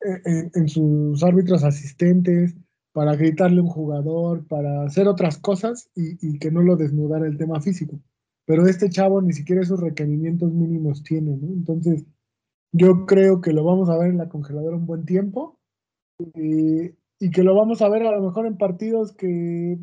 en 0.00 0.68
sus 0.68 1.22
árbitros 1.22 1.64
asistentes, 1.64 2.56
para 2.92 3.16
gritarle 3.16 3.60
a 3.60 3.62
un 3.62 3.68
jugador, 3.68 4.46
para 4.46 4.84
hacer 4.84 5.08
otras 5.08 5.38
cosas 5.38 5.90
y, 5.94 6.38
que 6.38 6.50
no 6.50 6.62
lo 6.62 6.76
desnudara 6.76 7.26
el 7.26 7.38
tema 7.38 7.60
físico. 7.60 7.98
Pero 8.46 8.66
este 8.66 8.90
chavo 8.90 9.22
ni 9.22 9.32
siquiera 9.32 9.62
esos 9.62 9.80
requerimientos 9.80 10.52
mínimos 10.52 11.02
tiene, 11.02 11.36
¿no? 11.36 11.48
Entonces, 11.48 12.04
Yo 12.72 13.06
creo 13.06 13.40
que 13.40 13.52
lo 13.52 13.64
vamos 13.64 13.90
a 13.90 13.98
ver 13.98 14.10
en 14.10 14.18
la 14.18 14.28
congeladora 14.28 14.76
un 14.76 14.86
buen 14.86 15.04
tiempo 15.04 15.58
y, 16.34 16.92
y 17.20 17.30
que 17.30 17.42
lo 17.42 17.54
vamos 17.54 17.82
a 17.82 17.88
ver 17.88 18.02
a 18.06 18.12
lo 18.12 18.22
mejor 18.22 18.46
en 18.46 18.56
partidos 18.58 19.12
que, 19.14 19.78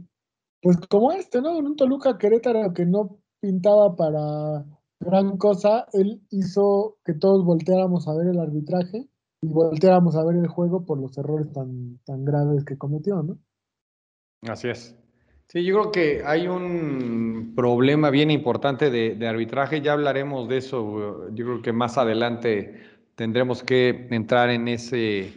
pues 0.61 0.77
como 0.89 1.11
este, 1.11 1.41
¿no? 1.41 1.57
En 1.57 1.65
un 1.67 1.75
Toluca 1.75 2.17
Querétaro 2.17 2.73
que 2.73 2.85
no 2.85 3.19
pintaba 3.41 3.95
para 3.95 4.65
gran 4.99 5.37
cosa, 5.37 5.85
él 5.93 6.21
hizo 6.29 6.97
que 7.05 7.13
todos 7.13 7.45
volteáramos 7.45 8.07
a 8.07 8.15
ver 8.15 8.27
el 8.27 8.39
arbitraje 8.39 9.08
y 9.41 9.47
volteáramos 9.47 10.15
a 10.15 10.25
ver 10.25 10.35
el 10.35 10.47
juego 10.47 10.85
por 10.85 10.99
los 10.99 11.17
errores 11.17 11.51
tan, 11.53 11.99
tan 12.05 12.25
graves 12.25 12.65
que 12.65 12.77
cometió, 12.77 13.23
¿no? 13.23 13.37
Así 14.47 14.69
es. 14.69 14.95
Sí, 15.51 15.63
yo 15.63 15.79
creo 15.79 15.91
que 15.91 16.21
hay 16.25 16.47
un 16.47 17.53
problema 17.55 18.11
bien 18.11 18.29
importante 18.29 18.91
de, 18.91 19.27
arbitraje, 19.27 19.81
ya 19.81 19.93
hablaremos 19.93 20.47
de 20.47 20.57
eso, 20.57 21.29
yo 21.33 21.45
creo 21.45 21.61
que 21.63 21.73
más 21.73 21.97
adelante 21.97 22.83
tendremos 23.15 23.63
que 23.63 24.07
entrar 24.11 24.51
en 24.51 24.67
ese, 24.67 25.33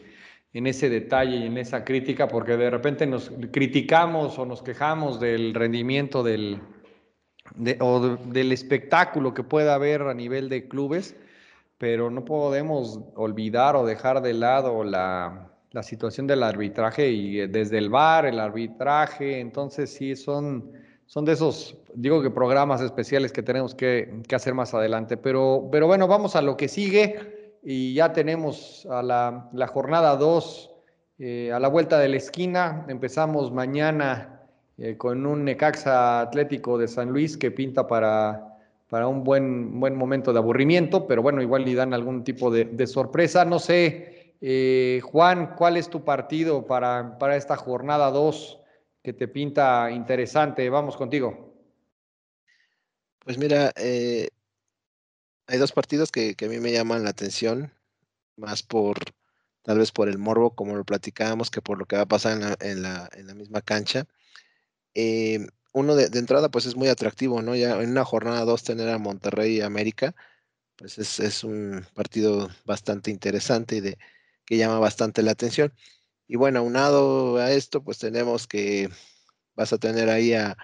en 0.52 0.66
ese 0.66 0.90
detalle 0.90 1.38
y 1.38 1.46
en 1.46 1.56
esa 1.56 1.82
crítica, 1.82 2.28
porque 2.28 2.58
de 2.58 2.68
repente 2.68 3.06
nos 3.06 3.32
criticamos 3.50 4.38
o 4.38 4.44
nos 4.44 4.62
quejamos 4.62 5.18
del 5.18 5.54
rendimiento 5.54 6.22
del, 6.22 6.60
o 7.80 8.16
del 8.16 8.52
espectáculo 8.52 9.32
que 9.32 9.44
pueda 9.44 9.74
haber 9.74 10.02
a 10.02 10.12
nivel 10.12 10.50
de 10.50 10.68
clubes, 10.68 11.16
pero 11.82 12.10
no 12.10 12.24
podemos 12.24 13.00
olvidar 13.16 13.74
o 13.74 13.84
dejar 13.84 14.22
de 14.22 14.34
lado 14.34 14.84
la, 14.84 15.50
la 15.72 15.82
situación 15.82 16.28
del 16.28 16.44
arbitraje 16.44 17.10
y 17.10 17.40
eh, 17.40 17.48
desde 17.48 17.78
el 17.78 17.90
bar, 17.90 18.24
el 18.24 18.38
arbitraje, 18.38 19.40
entonces 19.40 19.92
sí 19.92 20.14
son, 20.14 20.70
son 21.06 21.24
de 21.24 21.32
esos, 21.32 21.76
digo 21.92 22.22
que 22.22 22.30
programas 22.30 22.80
especiales 22.82 23.32
que 23.32 23.42
tenemos 23.42 23.74
que, 23.74 24.22
hacer 24.32 24.54
más 24.54 24.74
adelante, 24.74 25.16
pero, 25.16 25.70
pero 25.72 25.88
bueno, 25.88 26.06
vamos 26.06 26.36
a 26.36 26.42
lo 26.42 26.56
que 26.56 26.68
sigue 26.68 27.58
y 27.64 27.94
ya 27.94 28.12
tenemos 28.12 28.86
a 28.88 29.02
la, 29.02 29.50
la 29.52 29.66
jornada 29.66 30.14
2 30.14 30.70
eh, 31.18 31.50
a 31.52 31.58
la 31.58 31.66
vuelta 31.66 31.98
de 31.98 32.10
la 32.10 32.16
esquina, 32.18 32.86
empezamos 32.86 33.50
mañana 33.50 34.40
eh, 34.78 34.96
con 34.96 35.26
un 35.26 35.44
Necaxa 35.44 36.20
Atlético 36.20 36.78
de 36.78 36.86
San 36.86 37.08
Luis 37.08 37.36
que 37.36 37.50
pinta 37.50 37.88
para, 37.88 38.51
para 38.92 39.08
un 39.08 39.24
buen, 39.24 39.80
buen 39.80 39.96
momento 39.96 40.34
de 40.34 40.38
aburrimiento, 40.38 41.06
pero 41.06 41.22
bueno, 41.22 41.40
igual 41.40 41.64
le 41.64 41.74
dan 41.74 41.94
algún 41.94 42.24
tipo 42.24 42.50
de, 42.50 42.66
de 42.66 42.86
sorpresa, 42.86 43.42
no 43.42 43.58
sé. 43.58 44.36
Eh, 44.38 45.00
Juan, 45.02 45.54
¿cuál 45.56 45.78
es 45.78 45.88
tu 45.88 46.04
partido 46.04 46.66
para, 46.66 47.16
para 47.16 47.36
esta 47.36 47.56
jornada 47.56 48.10
2 48.10 48.60
que 49.02 49.14
te 49.14 49.28
pinta 49.28 49.90
interesante? 49.90 50.68
Vamos 50.68 50.98
contigo. 50.98 51.54
Pues 53.20 53.38
mira, 53.38 53.72
eh, 53.76 54.28
hay 55.46 55.56
dos 55.56 55.72
partidos 55.72 56.12
que, 56.12 56.36
a 56.38 56.48
mí 56.48 56.58
me 56.58 56.72
llaman 56.72 57.02
la 57.02 57.10
atención, 57.10 57.72
más 58.36 58.62
por 58.62 58.98
tal 59.62 59.78
vez 59.78 59.90
por 59.90 60.10
el 60.10 60.18
morbo, 60.18 60.54
como 60.54 60.76
lo 60.76 60.84
platicábamos, 60.84 61.50
que 61.50 61.62
por 61.62 61.78
lo 61.78 61.86
que 61.86 61.96
va 61.96 62.02
a 62.02 62.06
pasar 62.06 62.58
en 62.60 62.82
la, 62.82 63.08
misma 63.34 63.62
cancha. 63.62 64.04
Eh, 64.92 65.46
uno 65.72 65.96
de, 65.96 66.06
entrada, 66.18 66.50
pues 66.50 66.66
es 66.66 66.76
muy 66.76 66.88
atractivo, 66.88 67.42
¿no? 67.42 67.56
Ya 67.56 67.80
en 67.82 67.90
una 67.90 68.04
jornada 68.04 68.44
2 68.44 68.62
tener 68.64 68.88
a 68.88 68.98
Monterrey 68.98 69.56
y 69.58 69.60
América, 69.62 70.14
pues 70.76 70.98
es, 70.98 71.20
es 71.20 71.44
un 71.44 71.86
partido 71.94 72.50
bastante 72.64 73.10
interesante 73.10 73.76
y 73.76 73.80
de, 73.80 73.98
que 74.46 74.56
llama 74.58 74.78
bastante 74.78 75.22
la 75.22 75.32
atención. 75.32 75.72
Y 76.28 76.36
bueno, 76.36 76.60
aunado 76.60 77.38
a 77.38 77.52
esto, 77.52 77.82
pues 77.84 77.98
tenemos 77.98 78.46
que 78.46 78.90
vas 79.54 79.72
a 79.72 79.78
tener 79.78 80.08
ahí 80.10 80.34
a 80.34 80.56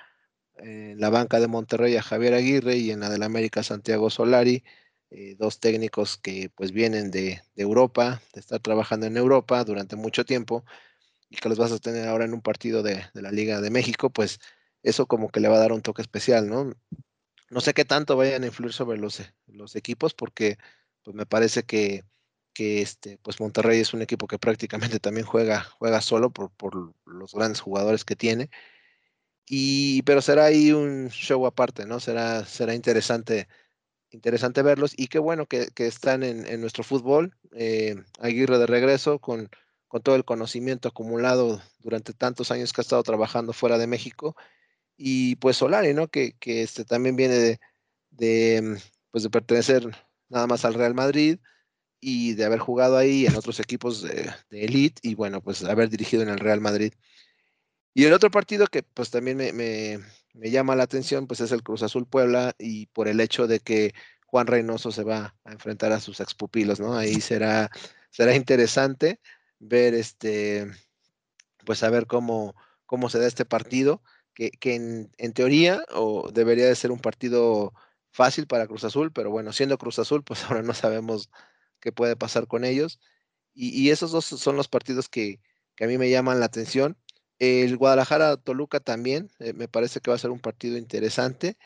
en 0.59 1.01
la 1.01 1.11
banca 1.11 1.41
de 1.41 1.49
Monterrey 1.49 1.97
a 1.97 2.03
Javier 2.03 2.35
Aguirre 2.35 2.77
y 2.77 2.91
en 2.91 3.01
la 3.01 3.11
del 3.11 3.23
América 3.23 3.63
Santiago 3.63 4.11
Solari, 4.11 4.65
eh, 5.11 5.37
dos 5.39 5.61
técnicos 5.61 6.19
que 6.19 6.51
pues 6.55 6.73
vienen 6.73 7.11
de, 7.11 7.43
Europa, 7.57 8.21
de 8.35 8.41
estar 8.41 8.61
trabajando 8.61 9.07
en 9.07 9.17
Europa 9.17 9.63
durante 9.65 9.97
mucho 9.97 10.25
tiempo 10.25 10.65
y 11.31 11.37
que 11.37 11.49
los 11.49 11.59
vas 11.59 11.73
a 11.73 11.79
tener 11.79 12.09
ahora 12.09 12.25
en 12.25 12.35
un 12.35 12.43
partido 12.43 12.83
de, 12.83 13.05
la 13.15 13.31
Liga 13.31 13.61
de 13.61 13.71
México, 13.71 14.11
pues 14.11 14.41
eso 14.83 15.07
como 15.07 15.31
que 15.31 15.41
le 15.41 15.49
va 15.49 15.57
a 15.57 15.61
dar 15.61 15.73
un 15.73 15.83
toque 15.83 16.03
especial, 16.03 16.49
¿no? 16.49 16.75
No 17.51 17.61
sé 17.61 17.75
qué 17.75 17.85
tanto 17.85 18.17
vayan 18.17 18.43
a 18.45 18.47
influir 18.47 18.73
sobre 18.73 18.99
los, 18.99 19.23
los 19.47 19.77
equipos 19.77 20.15
porque 20.15 20.59
pues 21.03 21.17
me 21.17 21.27
parece 21.27 21.63
que 21.65 22.05
que 22.59 22.83
este, 22.83 23.19
pues 23.23 23.39
Monterrey 23.39 23.79
es 23.79 23.95
un 23.95 24.03
equipo 24.03 24.27
que 24.27 24.37
prácticamente 24.37 24.99
también 24.99 25.25
juega, 25.25 25.63
juega 25.79 26.01
solo 26.01 26.31
por, 26.31 26.51
por 26.51 26.93
los 27.07 27.33
grandes 27.33 27.61
jugadores 27.61 28.05
que 28.05 28.17
tiene. 28.17 28.51
Y, 29.47 30.03
pero 30.03 30.21
será 30.21 30.47
ahí 30.47 30.73
un 30.73 31.09
show 31.11 31.47
aparte, 31.47 31.87
¿no? 31.87 32.01
Será, 32.01 32.45
será 32.47 32.75
interesante, 32.75 33.47
interesante 34.11 34.63
verlos. 34.63 34.93
Y 34.97 35.07
qué 35.07 35.21
bueno 35.21 35.47
que, 35.47 35.69
que 35.69 35.87
están 35.87 36.25
en, 36.25 36.49
en, 36.49 36.61
nuestro 36.61 36.83
fútbol. 36.83 37.33
Eh, 37.53 37.95
Aguirre 38.19 38.59
de 38.59 38.67
regreso 38.67 39.21
con, 39.21 39.51
con 39.87 40.03
todo 40.03 40.17
el 40.17 40.25
conocimiento 40.25 40.89
acumulado 40.89 41.63
durante 41.79 42.13
tantos 42.13 42.51
años 42.51 42.73
que 42.73 42.81
ha 42.81 42.83
estado 42.83 43.05
trabajando 43.05 43.53
fuera 43.53 43.79
de 43.79 43.87
México. 43.87 44.35
Y 44.99 45.37
pues 45.37 45.57
Solari, 45.57 45.95
¿no? 45.95 46.09
Que, 46.09 46.33
que 46.33 46.63
este, 46.63 46.85
también 46.85 47.17
viene 47.17 47.37
de, 47.37 47.61
de, 48.11 48.79
pues 49.11 49.23
de 49.23 49.31
pertenecer 49.31 49.89
nada 50.29 50.47
más 50.47 50.65
al 50.65 50.75
Real 50.75 50.95
Madrid 50.95 51.39
y 52.01 52.35
de 52.35 52.45
haber 52.45 52.59
jugado 52.59 52.97
ahí 52.97 53.27
en 53.27 53.37
otros 53.37 53.61
equipos 53.61 54.03
de, 54.03 54.33
elite 54.51 55.01
y 55.03 55.15
bueno, 55.15 55.41
pues 55.41 55.65
haber 55.65 55.89
dirigido 55.89 56.23
en 56.23 56.29
el 56.29 56.39
Real 56.39 56.61
Madrid. 56.61 56.93
Y 57.95 58.05
el 58.05 58.13
otro 58.13 58.31
partido 58.31 58.67
que 58.67 58.83
pues 58.83 59.11
también 59.11 59.37
me, 59.37 59.53
me, 59.53 60.51
llama 60.51 60.77
la 60.77 60.85
atención 60.85 61.27
pues 61.27 61.41
es 61.41 61.53
el 61.53 61.63
Cruz 61.63 61.83
Azul 61.83 62.07
Puebla 62.07 62.55
y 62.59 62.87
por 62.87 63.09
el 63.09 63.21
hecho 63.21 63.47
de 63.47 63.61
que 63.61 63.95
Juan 64.27 64.47
Reynoso 64.47 64.93
se 64.93 65.05
va 65.05 65.35
a 65.45 65.53
enfrentar 65.53 65.93
a 65.93 66.01
sus 66.01 66.21
expupilos, 66.21 66.81
¿no? 66.81 66.97
Ahí 66.97 67.21
será, 67.21 67.71
será 68.11 68.37
interesante 68.37 69.21
ver 69.59 69.95
este, 69.95 70.71
pues 71.65 71.83
a 71.83 72.05
cómo, 72.05 72.55
cómo 72.87 73.09
se 73.09 73.19
da 73.19 73.27
este 73.27 73.45
partido, 73.45 74.03
que, 74.61 74.75
en, 74.75 75.33
teoría 75.33 75.85
o 75.93 76.31
debería 76.33 76.67
de 76.67 76.77
ser 76.77 76.93
un 76.93 77.01
partido 77.01 77.75
fácil 78.13 78.47
para 78.47 78.67
Cruz 78.69 78.85
Azul, 78.85 79.13
pero 79.13 79.31
bueno, 79.31 79.53
siendo 79.53 79.79
Cruz 79.79 79.99
Azul, 79.99 80.23
pues 80.23 80.45
ahora 80.45 80.63
no 80.63 80.75
sabemos 80.75 81.31
qué 81.81 81.93
puede 81.93 82.17
pasar 82.17 82.47
con 82.47 82.65
ellos. 82.65 83.01
Y, 83.55 83.91
esos 83.91 84.13
dos 84.13 84.25
son 84.25 84.57
los 84.57 84.69
partidos 84.69 85.09
que, 85.09 85.41
a 85.81 85.87
mí 85.87 85.99
me 85.99 86.11
llaman 86.11 86.39
la 86.41 86.47
atención. 86.47 86.97
El 87.41 87.77
Guadalajara-Toluca 87.77 88.81
también, 88.81 89.31
eh, 89.41 89.53
me 89.53 89.69
parece 89.69 90.01
que 90.01 90.11
va 90.11 90.17
a 90.17 90.21
ser 90.21 90.31
un 90.31 90.41
partido 90.41 90.77
interesante. 90.79 91.57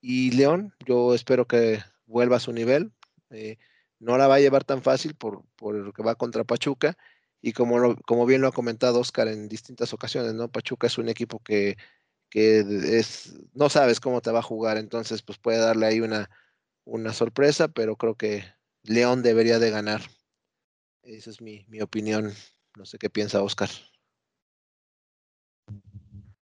Y 0.00 0.30
León, 0.32 0.74
yo 0.86 1.14
espero 1.14 1.46
que 1.46 1.82
vuelva 2.06 2.36
a 2.36 2.40
su 2.40 2.52
nivel. 2.52 2.92
Eh, 3.30 3.58
no 3.98 4.16
la 4.18 4.28
va 4.28 4.36
a 4.36 4.40
llevar 4.40 4.64
tan 4.64 4.82
fácil 4.82 5.14
por, 5.14 5.44
por 5.56 5.74
lo 5.74 5.92
que 5.92 6.02
va 6.02 6.14
contra 6.14 6.44
Pachuca. 6.44 6.96
Y 7.42 7.52
como, 7.52 7.96
como 8.06 8.26
bien 8.26 8.40
lo 8.40 8.48
ha 8.48 8.52
comentado 8.52 9.00
Oscar 9.00 9.28
en 9.28 9.48
distintas 9.48 9.92
ocasiones, 9.92 10.34
¿no? 10.34 10.50
Pachuca 10.50 10.86
es 10.86 10.98
un 10.98 11.08
equipo 11.08 11.40
que, 11.40 11.76
que 12.32 12.60
es, 12.98 13.34
no 13.52 13.68
sabes 13.68 14.00
cómo 14.00 14.22
te 14.22 14.30
va 14.30 14.38
a 14.38 14.42
jugar, 14.42 14.78
entonces 14.78 15.20
pues 15.20 15.36
puede 15.36 15.58
darle 15.58 15.84
ahí 15.84 16.00
una, 16.00 16.30
una 16.86 17.12
sorpresa, 17.12 17.68
pero 17.68 17.96
creo 17.96 18.14
que 18.14 18.42
León 18.84 19.22
debería 19.22 19.58
de 19.58 19.70
ganar. 19.70 20.00
Esa 21.02 21.28
es 21.28 21.42
mi, 21.42 21.66
opinión. 21.82 22.32
No 22.74 22.86
sé 22.86 22.96
qué 22.96 23.10
piensa 23.10 23.42
Oscar. 23.42 23.68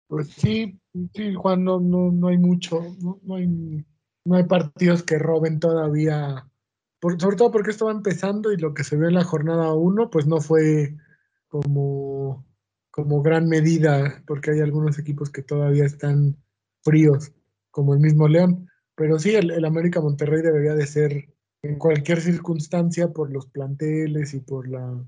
Pues 0.06 0.28
sí, 0.28 0.78
sí, 1.12 1.34
Juan, 1.34 1.64
no, 1.64 1.80
no, 1.80 2.12
no 2.12 2.28
hay 2.28 2.38
mucho, 2.38 2.80
no, 3.00 3.34
hay, 3.34 3.48
no 3.48 4.36
hay 4.36 4.44
partidos 4.44 5.02
que 5.02 5.18
roben 5.18 5.58
todavía, 5.58 6.48
sobre 7.18 7.36
todo 7.36 7.50
porque 7.50 7.72
esto 7.72 7.86
va 7.86 7.92
empezando 7.92 8.52
y 8.52 8.58
lo 8.58 8.74
que 8.74 8.84
se 8.84 8.94
ve 8.94 9.08
en 9.08 9.14
la 9.14 9.24
jornada 9.24 9.74
1, 9.74 10.08
pues 10.10 10.28
no 10.28 10.40
fue 10.40 10.96
como, 11.48 12.13
como 12.94 13.22
gran 13.22 13.48
medida, 13.48 14.22
porque 14.24 14.52
hay 14.52 14.60
algunos 14.60 15.00
equipos 15.00 15.28
que 15.28 15.42
todavía 15.42 15.84
están 15.84 16.36
fríos, 16.84 17.32
como 17.72 17.92
el 17.92 17.98
mismo 17.98 18.28
León, 18.28 18.68
pero 18.94 19.18
sí, 19.18 19.34
el, 19.34 19.50
el 19.50 19.64
América 19.64 20.00
Monterrey 20.00 20.42
debería 20.42 20.76
de 20.76 20.86
ser 20.86 21.34
en 21.62 21.76
cualquier 21.76 22.20
circunstancia 22.20 23.12
por 23.12 23.32
los 23.32 23.46
planteles 23.46 24.32
y 24.34 24.40
por 24.40 24.68
la 24.68 25.04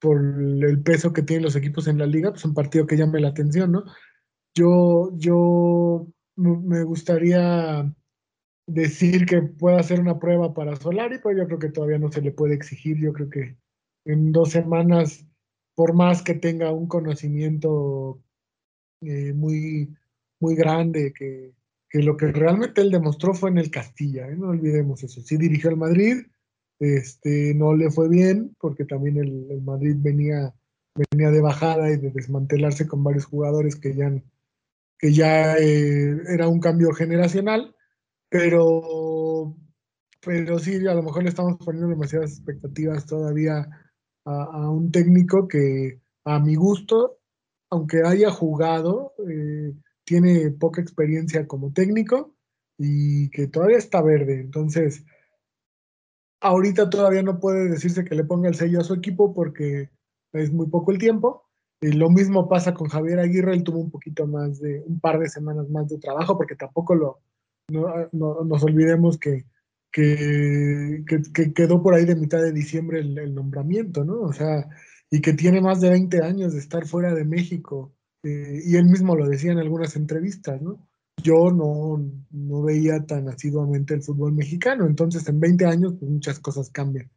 por 0.00 0.18
el 0.20 0.82
peso 0.82 1.12
que 1.12 1.22
tienen 1.22 1.44
los 1.44 1.54
equipos 1.54 1.86
en 1.86 1.98
la 1.98 2.06
liga, 2.06 2.30
pues 2.30 2.44
un 2.44 2.54
partido 2.54 2.86
que 2.86 2.96
llame 2.96 3.20
la 3.20 3.28
atención, 3.28 3.70
¿no? 3.70 3.84
Yo, 4.54 5.10
yo 5.14 6.08
me 6.34 6.82
gustaría 6.82 7.94
decir 8.66 9.26
que 9.26 9.42
pueda 9.42 9.78
hacer 9.78 10.00
una 10.00 10.18
prueba 10.18 10.52
para 10.52 10.74
Solari, 10.74 11.18
pero 11.22 11.38
yo 11.38 11.46
creo 11.46 11.58
que 11.60 11.70
todavía 11.70 11.98
no 11.98 12.10
se 12.10 12.20
le 12.20 12.32
puede 12.32 12.54
exigir. 12.54 12.98
Yo 12.98 13.12
creo 13.12 13.30
que 13.30 13.56
en 14.04 14.32
dos 14.32 14.50
semanas, 14.50 15.24
por 15.76 15.94
más 15.94 16.22
que 16.22 16.34
tenga 16.34 16.72
un 16.72 16.88
conocimiento 16.88 18.20
eh, 19.02 19.32
muy, 19.34 19.94
muy 20.40 20.56
grande, 20.56 21.12
que, 21.12 21.52
lo 21.92 22.16
que 22.16 22.26
realmente 22.32 22.80
él 22.80 22.90
demostró 22.90 23.32
fue 23.34 23.50
en 23.50 23.58
el 23.58 23.70
Castilla, 23.70 24.26
¿eh? 24.28 24.36
no 24.36 24.48
olvidemos 24.48 25.04
eso. 25.04 25.20
Sí 25.20 25.36
dirigió 25.36 25.70
al 25.70 25.76
Madrid, 25.76 26.26
este, 26.78 27.54
no 27.54 27.74
le 27.74 27.90
fue 27.90 28.08
bien, 28.08 28.56
porque 28.58 28.84
también 28.84 29.18
el, 29.18 29.62
Madrid 29.62 29.96
venía, 29.98 30.54
venía 31.10 31.30
de 31.30 31.40
bajada 31.40 31.90
y 31.90 31.98
de 31.98 32.10
desmantelarse 32.10 32.86
con 32.86 33.04
varios 33.04 33.26
jugadores 33.26 33.76
que 33.76 33.94
ya, 33.94 34.10
que 34.98 35.12
ya 35.12 35.56
eh, 35.58 36.16
era 36.28 36.48
un 36.48 36.60
cambio 36.60 36.92
generacional, 36.92 37.74
pero 38.30 39.54
pero 40.24 40.58
sí, 40.58 40.84
a 40.88 40.94
lo 40.94 41.04
mejor 41.04 41.22
le 41.22 41.28
estamos 41.28 41.56
poniendo 41.64 41.88
demasiadas 41.88 42.32
expectativas 42.32 43.06
todavía 43.06 43.68
a, 44.26 44.70
un 44.70 44.90
técnico 44.90 45.48
que 45.48 46.00
a 46.24 46.40
mi 46.40 46.56
gusto, 46.56 47.18
aunque 47.70 48.02
haya 48.04 48.30
jugado, 48.30 49.14
eh, 49.28 49.72
tiene 50.04 50.50
poca 50.50 50.80
experiencia 50.80 51.46
como 51.46 51.72
técnico 51.72 52.34
y 52.78 53.30
que 53.30 53.46
todavía 53.46 53.78
está 53.78 54.02
verde. 54.02 54.40
Entonces, 54.40 55.04
ahorita 56.40 56.90
todavía 56.90 57.22
no 57.22 57.40
puede 57.40 57.68
decirse 57.68 58.04
que 58.04 58.14
le 58.14 58.24
ponga 58.24 58.48
el 58.48 58.54
sello 58.54 58.80
a 58.80 58.84
su 58.84 58.94
equipo 58.94 59.32
porque 59.32 59.90
es 60.32 60.52
muy 60.52 60.66
poco 60.68 60.92
el 60.92 60.98
tiempo. 60.98 61.44
Y 61.80 61.92
lo 61.92 62.10
mismo 62.10 62.48
pasa 62.48 62.74
con 62.74 62.88
Javier 62.88 63.20
Aguirre, 63.20 63.52
él 63.52 63.62
tuvo 63.62 63.78
un 63.80 63.90
poquito 63.90 64.26
más 64.26 64.58
de, 64.60 64.82
un 64.86 64.98
par 64.98 65.18
de 65.18 65.28
semanas 65.28 65.68
más 65.68 65.88
de 65.88 65.98
trabajo, 65.98 66.36
porque 66.36 66.56
tampoco 66.56 66.94
lo, 66.94 67.20
no, 67.68 68.08
nos 68.44 68.62
olvidemos 68.62 69.18
que, 69.18 69.44
que, 69.92 71.04
quedó 71.54 71.82
por 71.82 71.94
ahí 71.94 72.04
de 72.04 72.16
mitad 72.16 72.42
de 72.42 72.52
diciembre 72.52 73.00
el, 73.00 73.34
nombramiento, 73.34 74.04
¿no? 74.04 74.20
O 74.20 74.32
sea, 74.32 74.68
y 75.10 75.20
que 75.20 75.32
tiene 75.32 75.60
más 75.60 75.80
de 75.80 75.90
20 75.90 76.22
años 76.22 76.52
de 76.52 76.58
estar 76.58 76.86
fuera 76.86 77.14
de 77.14 77.24
México. 77.24 77.94
Eh, 78.22 78.60
y 78.64 78.76
él 78.76 78.86
mismo 78.86 79.16
lo 79.16 79.28
decía 79.28 79.52
en 79.52 79.58
algunas 79.58 79.96
entrevistas, 79.96 80.60
¿no? 80.60 80.86
Yo 81.22 81.50
no, 81.50 81.98
no 82.30 82.62
veía 82.62 83.06
tan 83.06 83.28
asiduamente 83.28 83.94
el 83.94 84.02
fútbol 84.02 84.32
mexicano, 84.32 84.86
entonces 84.86 85.26
en 85.28 85.40
20 85.40 85.64
años 85.64 85.94
pues 85.98 86.10
muchas 86.10 86.38
cosas 86.40 86.70
cambian. 86.70 87.10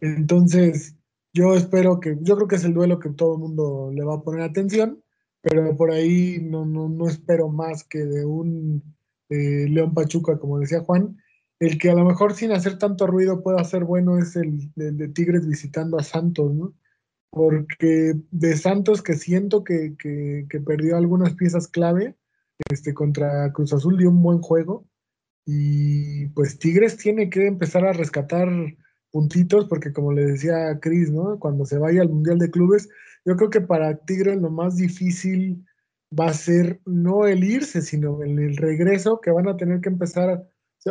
Entonces, 0.00 0.96
yo 1.32 1.54
espero 1.54 2.00
que, 2.00 2.16
yo 2.20 2.36
creo 2.36 2.48
que 2.48 2.56
es 2.56 2.64
el 2.64 2.74
duelo 2.74 2.98
que 2.98 3.10
todo 3.10 3.34
el 3.34 3.40
mundo 3.40 3.90
le 3.94 4.04
va 4.04 4.16
a 4.16 4.22
poner 4.22 4.42
atención, 4.42 5.02
pero 5.42 5.76
por 5.76 5.90
ahí 5.90 6.38
no, 6.42 6.66
no, 6.66 6.88
no 6.88 7.08
espero 7.08 7.48
más 7.48 7.84
que 7.84 8.04
de 8.04 8.24
un 8.24 8.82
eh, 9.28 9.66
León 9.68 9.94
Pachuca, 9.94 10.38
como 10.38 10.58
decía 10.58 10.80
Juan. 10.80 11.16
El 11.58 11.78
que 11.78 11.90
a 11.90 11.94
lo 11.94 12.04
mejor 12.04 12.34
sin 12.34 12.52
hacer 12.52 12.78
tanto 12.78 13.06
ruido 13.06 13.42
pueda 13.42 13.64
ser 13.64 13.84
bueno 13.84 14.18
es 14.18 14.36
el, 14.36 14.70
de 14.74 15.08
Tigres 15.08 15.46
visitando 15.46 15.98
a 15.98 16.02
Santos, 16.02 16.54
¿no? 16.54 16.74
Porque 17.30 18.14
de 18.30 18.56
Santos 18.56 19.02
que 19.02 19.14
siento 19.14 19.64
que, 19.64 19.96
que, 19.98 20.60
perdió 20.60 20.96
algunas 20.96 21.34
piezas 21.34 21.68
clave, 21.68 22.16
este, 22.70 22.94
contra 22.94 23.52
Cruz 23.52 23.72
Azul 23.72 23.96
dio 23.98 24.10
un 24.10 24.22
buen 24.22 24.40
juego. 24.40 24.86
Y 25.46 26.26
pues 26.28 26.58
Tigres 26.58 26.96
tiene 26.96 27.30
que 27.30 27.46
empezar 27.46 27.86
a 27.86 27.92
rescatar 27.92 28.48
puntitos, 29.10 29.66
porque 29.66 29.92
como 29.92 30.12
le 30.12 30.24
decía 30.24 30.78
Cris, 30.80 31.10
¿no? 31.10 31.38
Cuando 31.38 31.64
se 31.64 31.78
vaya 31.78 32.02
al 32.02 32.10
Mundial 32.10 32.38
de 32.38 32.50
Clubes, 32.50 32.88
yo 33.24 33.36
creo 33.36 33.50
que 33.50 33.60
para 33.60 33.96
Tigres 34.04 34.36
lo 34.40 34.50
más 34.50 34.76
difícil 34.76 35.64
va 36.18 36.26
a 36.26 36.34
ser 36.34 36.80
no 36.84 37.26
el 37.26 37.44
irse, 37.44 37.82
sino 37.82 38.22
el, 38.22 38.38
el 38.38 38.56
regreso, 38.56 39.20
que 39.20 39.30
van 39.30 39.48
a 39.48 39.56
tener 39.56 39.80
que 39.80 39.88
empezar, 39.88 40.48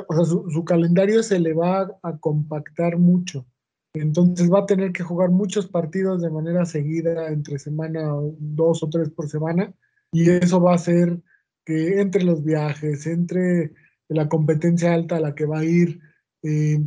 o 0.08 0.14
sea, 0.14 0.26
su, 0.26 0.66
calendario 0.66 1.24
se 1.24 1.40
le 1.40 1.54
va 1.54 1.98
a, 2.04 2.18
compactar 2.18 2.98
mucho. 2.98 3.46
Entonces 3.94 4.52
va 4.52 4.60
a 4.60 4.66
tener 4.66 4.92
que 4.92 5.04
jugar 5.04 5.30
muchos 5.30 5.68
partidos 5.68 6.22
de 6.22 6.30
manera 6.30 6.66
seguida, 6.66 7.30
entre 7.30 7.60
semana, 7.60 8.14
dos 8.40 8.84
o 8.84 8.90
tres 8.90 9.10
por 9.10 9.30
semana, 9.30 9.74
y 10.12 10.30
eso 10.30 10.62
va 10.62 10.74
a 10.74 10.76
hacer 10.76 11.22
que 11.66 12.02
entre 12.02 12.24
los 12.24 12.44
viajes, 12.44 13.08
entre 13.08 13.74
la 14.10 14.28
competencia 14.28 14.94
alta 14.94 15.18
a 15.18 15.22
la 15.22 15.34
que 15.34 15.46
va 15.46 15.60
a 15.60 15.66
ir, 15.66 16.00
eh, 16.44 16.80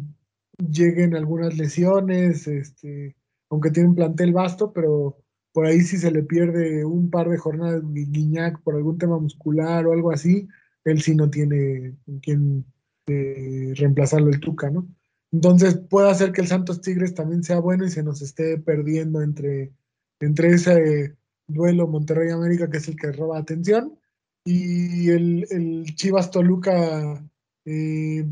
lleguen 0.59 1.17
algunas 1.17 1.57
lesiones, 1.57 2.47
este, 2.47 3.17
aunque 3.51 3.71
tiene 3.71 3.89
un 3.91 3.95
plantel 3.95 4.33
vasto, 4.33 4.73
pero 4.73 5.17
por 5.53 5.67
ahí 5.67 5.81
si 5.81 5.97
se 5.97 6.11
le 6.11 6.23
pierde 6.23 6.85
un 6.85 7.11
par 7.11 7.29
de 7.29 7.39
jornadas 7.39 7.83
Guiñac 7.85 8.63
por 8.63 8.77
algún 8.77 8.99
tema 8.99 9.19
muscular 9.19 9.87
o 9.87 9.93
algo 9.93 10.13
así, 10.13 10.47
él 10.85 11.03
sí 11.03 11.15
no 11.15 11.31
tiene 11.31 11.97
quien 12.23 12.65
eh, 13.09 13.73
reemplazarlo 13.75 14.29
el 14.29 14.41
Tuca, 14.41 14.71
¿no? 14.71 14.87
Entonces 15.33 15.77
puede 15.77 16.11
hacer 16.11 16.33
que 16.33 16.41
el 16.41 16.47
Santos 16.47 16.81
Tigres 16.81 17.15
también 17.15 17.43
sea 17.43 17.59
bueno 17.61 17.85
y 17.85 17.91
se 17.91 18.03
nos 18.03 18.23
esté 18.23 18.59
perdiendo 18.59 19.21
entre, 19.21 19.73
entre 20.21 20.49
ese 20.51 21.17
duelo 21.47 21.87
Monterrey 21.87 22.31
América, 22.31 22.71
que 22.71 22.79
es 22.79 22.89
el 22.89 22.97
que 22.97 23.13
roba 23.13 23.39
atención, 23.39 23.99
y 24.45 25.11
el, 25.11 25.47
el 25.51 25.85
Chivas 25.97 26.31
Toluca 26.31 27.23
eh, 27.67 28.25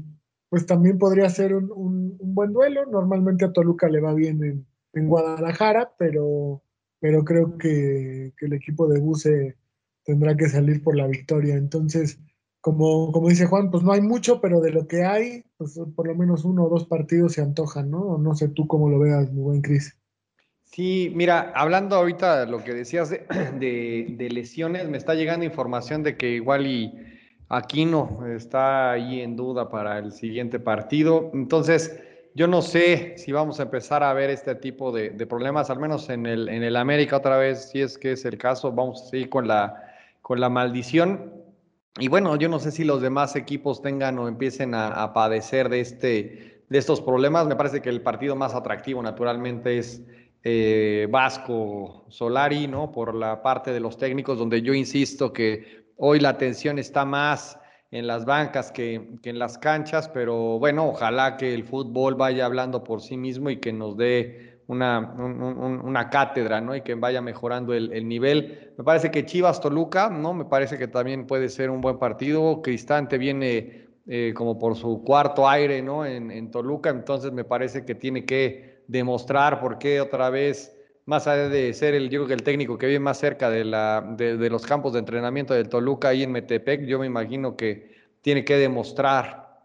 pues 0.49 0.65
también 0.65 0.99
podría 0.99 1.29
ser 1.29 1.55
un, 1.55 2.17
buen 2.19 2.53
duelo. 2.53 2.87
Normalmente 2.87 3.45
a 3.45 3.53
Toluca 3.53 3.89
le 3.89 4.01
va 4.01 4.15
bien 4.15 4.67
en, 4.95 5.09
Guadalajara, 5.09 5.93
pero, 5.99 6.63
pero 7.01 7.23
creo 7.23 7.59
que, 7.59 8.33
el 8.41 8.53
equipo 8.55 8.89
de 8.89 8.99
Buse 8.99 9.57
tendrá 10.05 10.35
que 10.35 10.49
salir 10.49 10.83
por 10.83 10.97
la 10.97 11.07
victoria. 11.07 11.57
Entonces, 11.57 12.19
como, 12.67 13.13
como 13.13 13.29
dice 13.29 13.47
Juan, 13.47 13.71
pues 13.71 13.85
no 13.85 13.93
hay 13.93 14.01
mucho, 14.01 14.41
pero 14.41 14.61
de 14.61 14.73
lo 14.73 14.89
que 14.89 15.05
hay, 15.05 15.45
pues 15.57 15.79
por 15.95 16.09
lo 16.09 16.17
menos 16.17 16.45
uno 16.45 16.65
o 16.65 16.69
dos 16.69 16.85
partidos 16.85 17.35
se 17.35 17.41
antojan, 17.41 17.93
¿no? 17.93 18.19
No 18.19 18.35
sé 18.35 18.49
tú 18.49 18.67
cómo 18.67 18.91
lo 18.91 18.99
veas, 18.99 19.31
mi 19.31 19.41
buen 19.41 19.63
Cris. 19.63 19.97
Sí, 20.65 21.13
mira, 21.15 21.53
hablando 21.55 21.95
ahorita 21.95 22.41
de 22.41 22.51
lo 22.51 22.65
que 22.65 22.75
decías 22.75 23.09
de, 23.09 23.25
de 24.19 24.31
lesiones, 24.31 24.89
me 24.89 24.97
está 24.97 25.15
llegando 25.15 25.47
información 25.47 26.03
de 26.03 26.17
que 26.17 26.31
igual 26.31 26.67
y 26.67 26.93
Aquino 27.49 28.27
está 28.35 28.91
ahí 28.91 29.21
en 29.21 29.37
duda 29.37 29.69
para 29.69 29.99
el 29.99 30.11
siguiente 30.11 30.59
partido. 30.59 31.31
Entonces, 31.35 31.97
yo 32.35 32.49
no 32.49 32.63
sé 32.63 33.15
si 33.17 33.31
vamos 33.31 33.61
a 33.61 33.63
empezar 33.63 34.03
a 34.03 34.13
ver 34.13 34.29
este 34.31 34.57
tipo 34.57 34.91
de, 34.91 35.13
problemas, 35.29 35.71
al 35.71 35.79
menos 35.79 36.11
en 36.11 36.27
el, 36.27 36.49
en 36.49 36.65
el 36.65 36.75
América 36.75 37.19
otra 37.19 37.37
vez, 37.37 37.71
si 37.71 37.81
es 37.81 37.97
que 37.97 38.11
es 38.11 38.25
el 38.25 38.39
caso, 38.39 38.73
vamos 38.73 39.03
a 39.03 39.07
seguir 39.07 39.29
con 39.29 39.47
la, 39.47 39.85
con 40.21 40.41
la 40.41 40.49
maldición. 40.49 41.36
Y 41.99 42.09
bueno, 42.09 42.37
yo 42.37 42.49
no 42.49 42.59
sé 42.59 42.71
si 42.71 42.85
los 42.85 43.01
demás 43.01 43.37
equipos 43.37 43.81
tengan 43.81 44.19
o 44.19 44.29
empiecen 44.29 44.75
a, 44.75 45.13
padecer 45.13 45.69
de, 45.69 45.81
este, 45.81 46.63
de 46.69 46.79
estos 46.79 47.01
problemas. 47.01 47.47
Me 47.47 47.57
parece 47.57 47.81
que 47.81 47.89
el 47.89 48.03
partido 48.03 48.37
más 48.37 48.55
atractivo 48.55 49.03
naturalmente 49.03 49.79
es 49.79 50.03
eh, 50.43 51.09
Vasco 51.11 52.05
Solari, 52.09 52.67
¿no? 52.67 52.93
Por 52.93 53.15
la 53.15 53.43
parte 53.43 53.73
de 53.73 53.81
los 53.81 53.97
técnicos, 53.97 54.39
donde 54.39 54.63
yo 54.63 54.75
insisto 54.75 55.33
que 55.33 55.87
Hoy 55.99 56.21
la 56.21 56.29
atención 56.29 56.79
está 56.79 57.07
más 57.07 57.59
en 57.91 58.07
las 58.07 58.27
bancas 58.27 58.71
que, 58.71 59.19
en 59.23 59.39
las 59.39 59.57
canchas, 59.57 60.11
pero 60.11 60.59
bueno, 60.59 60.89
ojalá 60.89 61.39
que 61.39 61.55
el 61.55 61.65
fútbol 61.65 62.17
vaya 62.17 62.45
hablando 62.45 62.85
por 62.85 63.01
sí 63.01 63.17
mismo 63.17 63.49
y 63.49 63.57
que 63.61 63.73
nos 63.73 63.97
dé 63.97 64.56
una, 64.69 64.99
una 64.99 66.11
cátedra, 66.11 66.61
¿no? 66.61 66.75
Y 66.75 66.81
que 66.81 66.95
vaya 66.95 67.21
mejorando 67.21 67.73
el, 67.73 68.09
nivel. 68.09 68.73
Me 68.77 68.85
parece 68.85 69.11
que 69.11 69.25
Chivas 69.25 69.61
Toluca, 69.61 70.11
¿no? 70.11 70.35
Me 70.35 70.45
parece 70.45 70.77
que 70.77 70.89
también 70.89 71.27
puede 71.27 71.49
ser 71.49 71.71
un 71.71 71.81
buen 71.81 71.99
partido. 71.99 72.63
Cristante 72.63 73.17
viene 73.19 73.87
eh, 74.07 74.33
como 74.35 74.59
por 74.59 74.77
su 74.77 75.05
cuarto 75.05 75.49
aire, 75.49 75.83
¿no? 75.83 76.05
En, 76.05 76.51
Toluca, 76.51 76.91
entonces 76.91 77.33
me 77.33 77.45
parece 77.45 77.85
que 77.85 77.95
tiene 77.95 78.25
que 78.25 78.83
demostrar 78.89 79.61
por 79.61 79.79
qué 79.79 80.01
otra 80.01 80.31
vez 80.31 80.73
más 81.07 81.29
allá 81.29 81.49
de 81.49 81.73
ser 81.73 81.95
el, 81.95 82.11
yo 82.11 82.27
que 82.27 82.35
el 82.35 82.43
técnico 82.43 82.79
que 82.79 82.87
vive 82.87 82.99
más 82.99 83.19
cerca 83.19 83.49
de, 83.49 83.63
de, 84.17 84.51
los 84.51 84.67
campos 84.67 84.93
de 84.93 84.99
entrenamiento 84.99 85.55
del 85.55 85.69
Toluca 85.69 86.09
ahí 86.09 86.25
en 86.25 86.33
Metepec, 86.33 86.85
yo 86.85 86.99
me 86.99 87.07
imagino 87.07 87.57
que 87.57 87.95
tiene 88.23 88.45
que 88.45 88.57
demostrar 88.57 89.61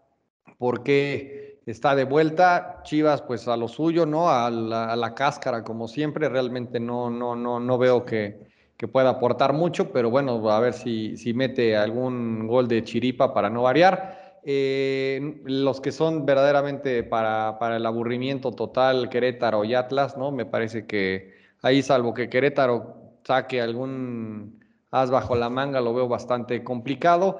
por 0.58 0.84
qué 0.84 1.41
está 1.66 1.94
de 1.94 2.04
vuelta. 2.04 2.80
Chivas, 2.82 3.22
pues 3.22 3.48
a 3.48 3.56
lo 3.56 3.68
suyo, 3.68 4.06
¿no? 4.06 4.30
A 4.30 4.50
la, 4.50 5.14
cáscara, 5.14 5.62
como 5.62 5.88
siempre. 5.88 6.28
Realmente 6.28 6.80
no, 6.80 7.10
no, 7.10 7.36
no, 7.36 7.60
no 7.60 7.78
veo 7.78 8.04
que, 8.04 8.40
que, 8.76 8.88
pueda 8.88 9.10
aportar 9.10 9.52
mucho, 9.52 9.92
pero 9.92 10.10
bueno, 10.10 10.50
a 10.50 10.60
ver 10.60 10.72
si, 10.72 11.16
si 11.16 11.34
mete 11.34 11.76
algún 11.76 12.46
gol 12.46 12.68
de 12.68 12.84
chiripa 12.84 13.32
para 13.32 13.50
no 13.50 13.62
variar. 13.62 14.40
Eh, 14.44 15.40
los 15.44 15.80
que 15.80 15.92
son 15.92 16.26
verdaderamente 16.26 17.04
para, 17.04 17.58
para, 17.60 17.76
el 17.76 17.86
aburrimiento 17.86 18.50
total, 18.50 19.08
Querétaro 19.08 19.64
y 19.64 19.74
Atlas, 19.74 20.16
¿no? 20.16 20.32
Me 20.32 20.46
parece 20.46 20.86
que 20.86 21.34
ahí, 21.62 21.82
salvo 21.82 22.12
que 22.12 22.28
Querétaro 22.28 23.18
saque 23.24 23.60
algún 23.60 24.60
as 24.90 25.10
bajo 25.10 25.36
la 25.36 25.48
manga, 25.48 25.80
lo 25.80 25.94
veo 25.94 26.08
bastante 26.08 26.62
complicado, 26.62 27.38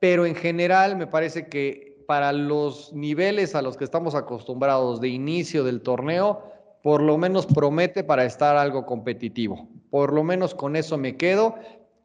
pero 0.00 0.26
en 0.26 0.34
general 0.34 0.96
me 0.96 1.06
parece 1.06 1.48
que 1.48 1.93
para 2.06 2.32
los 2.32 2.92
niveles 2.92 3.54
a 3.54 3.62
los 3.62 3.76
que 3.76 3.84
estamos 3.84 4.14
acostumbrados 4.14 5.00
de 5.00 5.08
inicio 5.08 5.64
del 5.64 5.80
torneo, 5.80 6.42
por 6.82 7.02
lo 7.02 7.16
menos 7.16 7.46
promete 7.46 8.04
para 8.04 8.24
estar 8.24 8.56
algo 8.56 8.84
competitivo. 8.84 9.68
Por 9.90 10.12
lo 10.12 10.22
menos 10.22 10.54
con 10.54 10.76
eso 10.76 10.98
me 10.98 11.16
quedo. 11.16 11.54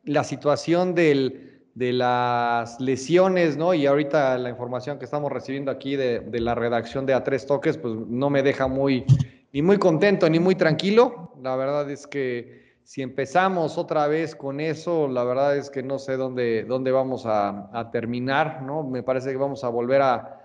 La 0.05 0.23
situación 0.23 0.95
de 0.95 1.53
las 1.75 2.79
lesiones, 2.79 3.57
¿no? 3.57 3.73
Y 3.73 3.85
ahorita 3.85 4.38
la 4.38 4.49
información 4.49 4.97
que 4.97 5.05
estamos 5.05 5.31
recibiendo 5.31 5.71
aquí 5.71 5.95
de, 5.95 6.23
la 6.31 6.55
redacción 6.55 7.05
de 7.05 7.13
A 7.13 7.23
Tres 7.23 7.45
Toques, 7.45 7.77
pues 7.77 7.93
no 8.07 8.29
me 8.29 8.41
deja 8.41 8.67
ni 8.67 9.62
muy 9.62 9.77
contento 9.77 10.29
ni 10.29 10.39
muy 10.39 10.55
tranquilo. 10.55 11.33
La 11.41 11.55
verdad 11.55 11.89
es 11.89 12.07
que 12.07 12.68
si 12.89 13.04
empezamos 13.04 13.78
otra 13.78 14.08
vez 14.08 14.36
con 14.36 14.60
eso, 14.60 15.08
la 15.08 15.23
verdad 15.23 15.56
es 15.56 15.69
que 15.69 15.84
no 15.84 15.99
sé 15.99 16.17
dónde, 16.17 16.63
dónde 16.63 16.91
vamos 16.91 17.21
a, 17.28 17.88
terminar, 17.91 18.63
¿no? 18.63 18.82
Me 18.82 19.04
parece 19.04 19.30
que 19.30 19.38
vamos 19.38 19.63
a 19.63 19.69
volver 19.69 20.02
a, 20.02 20.39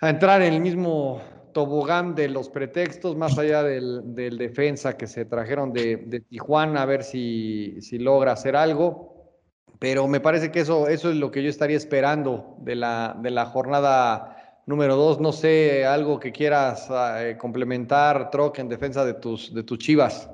entrar 0.00 0.42
en 0.42 0.52
el 0.52 0.60
mismo 0.60 1.20
tobogán 1.52 2.14
de 2.14 2.28
los 2.28 2.48
pretextos, 2.50 3.16
más 3.16 3.36
allá 3.36 3.64
del, 3.64 4.14
defensa 4.38 4.96
que 4.96 5.08
se 5.08 5.24
trajeron 5.24 5.72
de, 5.72 5.96
de, 5.96 6.20
Tijuana, 6.20 6.82
a 6.82 6.86
ver 6.86 7.02
si, 7.02 7.80
si 7.80 7.98
logra 7.98 8.30
hacer 8.30 8.54
algo. 8.54 9.32
Pero 9.80 10.06
me 10.06 10.20
parece 10.20 10.52
que 10.52 10.60
eso, 10.60 10.86
eso 10.86 11.10
es 11.10 11.16
lo 11.16 11.32
que 11.32 11.42
yo 11.42 11.50
estaría 11.50 11.76
esperando 11.76 12.58
de 12.60 12.76
la, 12.76 13.18
de 13.20 13.30
la 13.32 13.46
jornada 13.46 14.36
Número 14.66 14.94
dos, 14.94 15.18
no 15.18 15.32
sé, 15.32 15.84
algo 15.84 16.20
que 16.20 16.30
quieras 16.30 16.88
eh, 16.92 17.36
complementar, 17.36 18.30
Troc, 18.30 18.56
en 18.60 18.68
defensa 18.68 19.04
de 19.04 19.14
tus, 19.14 19.52
de 19.52 19.64
tus 19.64 19.78
chivas. 19.78 20.30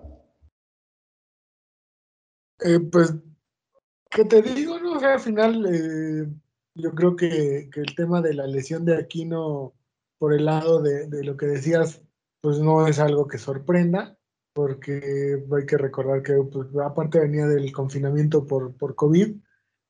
Eh, 2.61 2.81
pues, 2.81 3.14
¿qué 4.11 4.25
te 4.25 4.42
digo? 4.42 4.79
No? 4.81 4.99
al 4.99 5.21
final, 5.21 5.66
eh, 5.66 6.27
yo 6.75 6.92
creo 6.92 7.16
que, 7.16 7.69
el 7.75 7.95
tema 7.95 8.23
de 8.23 8.35
la 8.35 8.47
lesión 8.47 8.85
de 8.85 8.97
Aquino, 8.97 9.75
por 10.19 10.33
el 10.33 10.47
lado 10.47 10.81
de, 10.83 11.09
lo 11.25 11.37
que 11.37 11.47
decías, 11.47 12.03
pues 12.40 12.59
no 12.61 12.87
es 12.87 12.99
algo 12.99 13.27
que 13.29 13.38
sorprenda, 13.38 14.19
porque 14.55 15.45
hay 15.55 15.66
que 15.66 15.77
recordar 15.79 16.23
que 16.23 16.35
pues, 16.51 16.69
aparte 16.85 17.21
venía 17.21 17.47
del 17.47 17.73
confinamiento 17.73 18.47
por, 18.47 18.75
por 18.77 18.95
COVID 18.95 19.37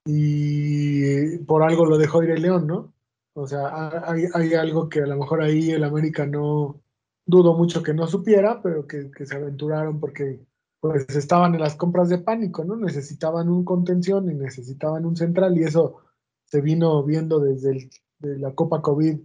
y 0.06 1.38
por 1.38 1.62
algo 1.62 1.86
lo 1.86 1.98
dejó 1.98 2.22
ir 2.22 2.30
el 2.30 2.42
León, 2.42 2.66
¿no? 2.66 2.94
O 3.34 3.46
sea, 3.46 3.90
hay, 4.10 4.24
hay 4.34 4.54
algo 4.54 4.88
que 4.88 5.00
a 5.02 5.06
lo 5.06 5.16
mejor 5.16 5.42
ahí 5.42 5.70
el 5.70 5.84
América 5.84 6.26
no 6.26 6.82
dudo 7.26 7.54
mucho 7.54 7.82
que 7.82 7.94
no 7.94 8.06
supiera, 8.06 8.62
pero 8.62 8.86
que 8.86 9.10
se 9.26 9.36
aventuraron 9.36 10.00
porque 10.00 10.45
pues 10.80 11.08
estaban 11.16 11.54
en 11.54 11.60
las 11.60 11.76
compras 11.76 12.08
de 12.08 12.18
pánico, 12.18 12.64
¿no? 12.64 12.76
Necesitaban 12.76 13.48
un 13.48 13.64
contención 13.64 14.30
y 14.30 14.34
necesitaban 14.34 15.04
un 15.06 15.16
central 15.16 15.56
y 15.58 15.64
eso 15.64 15.96
se 16.44 16.60
vino 16.60 17.02
viendo 17.02 17.40
desde 17.40 17.90
la 18.20 18.54
Copa 18.54 18.82
COVID 18.82 19.18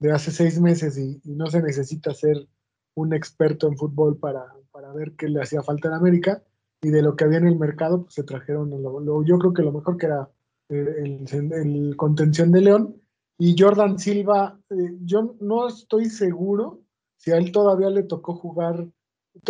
de 0.00 0.12
hace 0.12 0.30
seis 0.30 0.60
meses 0.60 0.96
y, 0.96 1.20
no 1.24 1.46
se 1.48 1.62
necesita 1.62 2.14
ser 2.14 2.48
un 2.94 3.14
experto 3.14 3.68
en 3.68 3.76
fútbol 3.76 4.18
para, 4.18 4.46
para, 4.70 4.92
ver 4.92 5.12
qué 5.16 5.28
le 5.28 5.42
hacía 5.42 5.62
falta 5.62 5.88
en 5.88 5.94
América 5.94 6.42
y 6.80 6.90
de 6.90 7.02
lo 7.02 7.16
que 7.16 7.24
había 7.24 7.38
en 7.38 7.48
el 7.48 7.58
mercado, 7.58 8.02
pues 8.02 8.14
se 8.14 8.22
trajeron, 8.22 8.70
yo 9.24 9.38
creo 9.38 9.52
que 9.52 9.62
lo 9.62 9.72
mejor 9.72 9.96
que 9.96 10.06
era 10.06 10.30
eh, 10.68 11.26
el, 11.30 11.96
contención 11.96 12.52
de 12.52 12.60
León 12.60 13.02
y 13.38 13.56
Jordan 13.58 13.98
Silva, 13.98 14.60
eh, 14.70 14.96
yo 15.02 15.36
no 15.40 15.68
estoy 15.68 16.06
seguro 16.06 16.82
si 17.16 17.32
a 17.32 17.36
él 17.36 17.50
todavía 17.52 17.90
le 17.90 18.04
tocó 18.04 18.34
jugar 18.34 18.86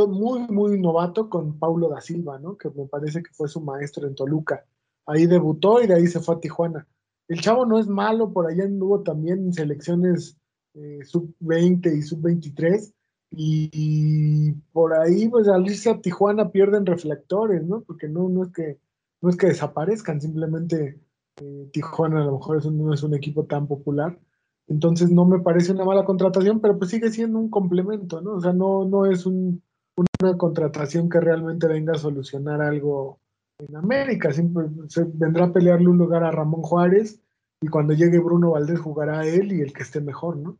muy, 0.08 0.40
muy 0.48 0.80
novato 0.80 1.28
con 1.28 1.58
Paulo 1.58 1.88
da 1.88 2.00
Silva, 2.00 2.38
¿no? 2.38 2.56
Que 2.56 2.70
me 2.70 2.86
parece 2.86 3.22
que 3.22 3.32
fue 3.32 3.48
su 3.48 3.60
maestro 3.60 4.06
en 4.06 4.14
Toluca. 4.14 4.64
Ahí 5.06 5.26
debutó 5.26 5.82
y 5.82 5.86
de 5.86 5.94
ahí 5.94 6.06
se 6.06 6.20
fue 6.20 6.36
a 6.36 6.40
Tijuana. 6.40 6.86
El 7.28 7.40
chavo 7.40 7.66
no 7.66 7.78
es 7.78 7.86
malo, 7.88 8.32
por 8.32 8.46
allá 8.46 8.64
anduvo 8.64 9.02
también 9.02 9.38
en 9.38 9.52
selecciones 9.52 10.38
eh, 10.74 11.00
sub-20 11.04 11.96
y 11.96 12.02
sub-23. 12.02 12.92
Y, 13.30 14.52
por 14.72 14.94
ahí, 14.94 15.28
pues 15.28 15.48
al 15.48 15.66
irse 15.66 15.90
a 15.90 16.00
Tijuana 16.00 16.50
pierden 16.50 16.86
reflectores, 16.86 17.62
¿no? 17.66 17.82
Porque 17.82 18.08
no, 18.08 18.28
no, 18.28 18.44
es, 18.44 18.52
que, 18.52 18.80
no 19.20 19.28
es 19.28 19.36
que 19.36 19.48
desaparezcan, 19.48 20.20
simplemente 20.20 21.00
eh, 21.42 21.68
Tijuana 21.72 22.22
a 22.22 22.24
lo 22.24 22.38
mejor 22.38 22.56
es 22.56 22.66
no 22.66 22.92
es 22.94 23.02
un 23.02 23.14
equipo 23.14 23.44
tan 23.44 23.66
popular. 23.66 24.18
Entonces 24.66 25.10
no 25.10 25.24
me 25.24 25.40
parece 25.40 25.72
una 25.72 25.84
mala 25.84 26.04
contratación, 26.04 26.60
pero 26.60 26.78
pues 26.78 26.90
sigue 26.90 27.10
siendo 27.10 27.38
un 27.38 27.50
complemento, 27.50 28.20
¿no? 28.20 28.34
O 28.34 28.40
sea, 28.40 28.52
no, 28.52 28.84
no 28.84 29.06
es 29.06 29.26
un, 29.26 29.62
una 30.20 30.36
contratación 30.36 31.08
que 31.08 31.20
realmente 31.20 31.66
venga 31.66 31.92
a 31.92 31.98
solucionar 31.98 32.60
algo 32.60 33.20
en 33.58 33.76
América. 33.76 34.32
Siempre 34.32 34.66
se 34.88 35.04
vendrá 35.04 35.46
a 35.46 35.52
pelearle 35.52 35.88
un 35.88 35.98
lugar 35.98 36.24
a 36.24 36.30
Ramón 36.30 36.62
Juárez 36.62 37.20
y 37.60 37.68
cuando 37.68 37.94
llegue 37.94 38.18
Bruno 38.18 38.52
Valdés 38.52 38.80
jugará 38.80 39.20
a 39.20 39.26
él 39.26 39.52
y 39.52 39.60
el 39.60 39.72
que 39.72 39.82
esté 39.82 40.00
mejor, 40.00 40.36
¿no? 40.36 40.58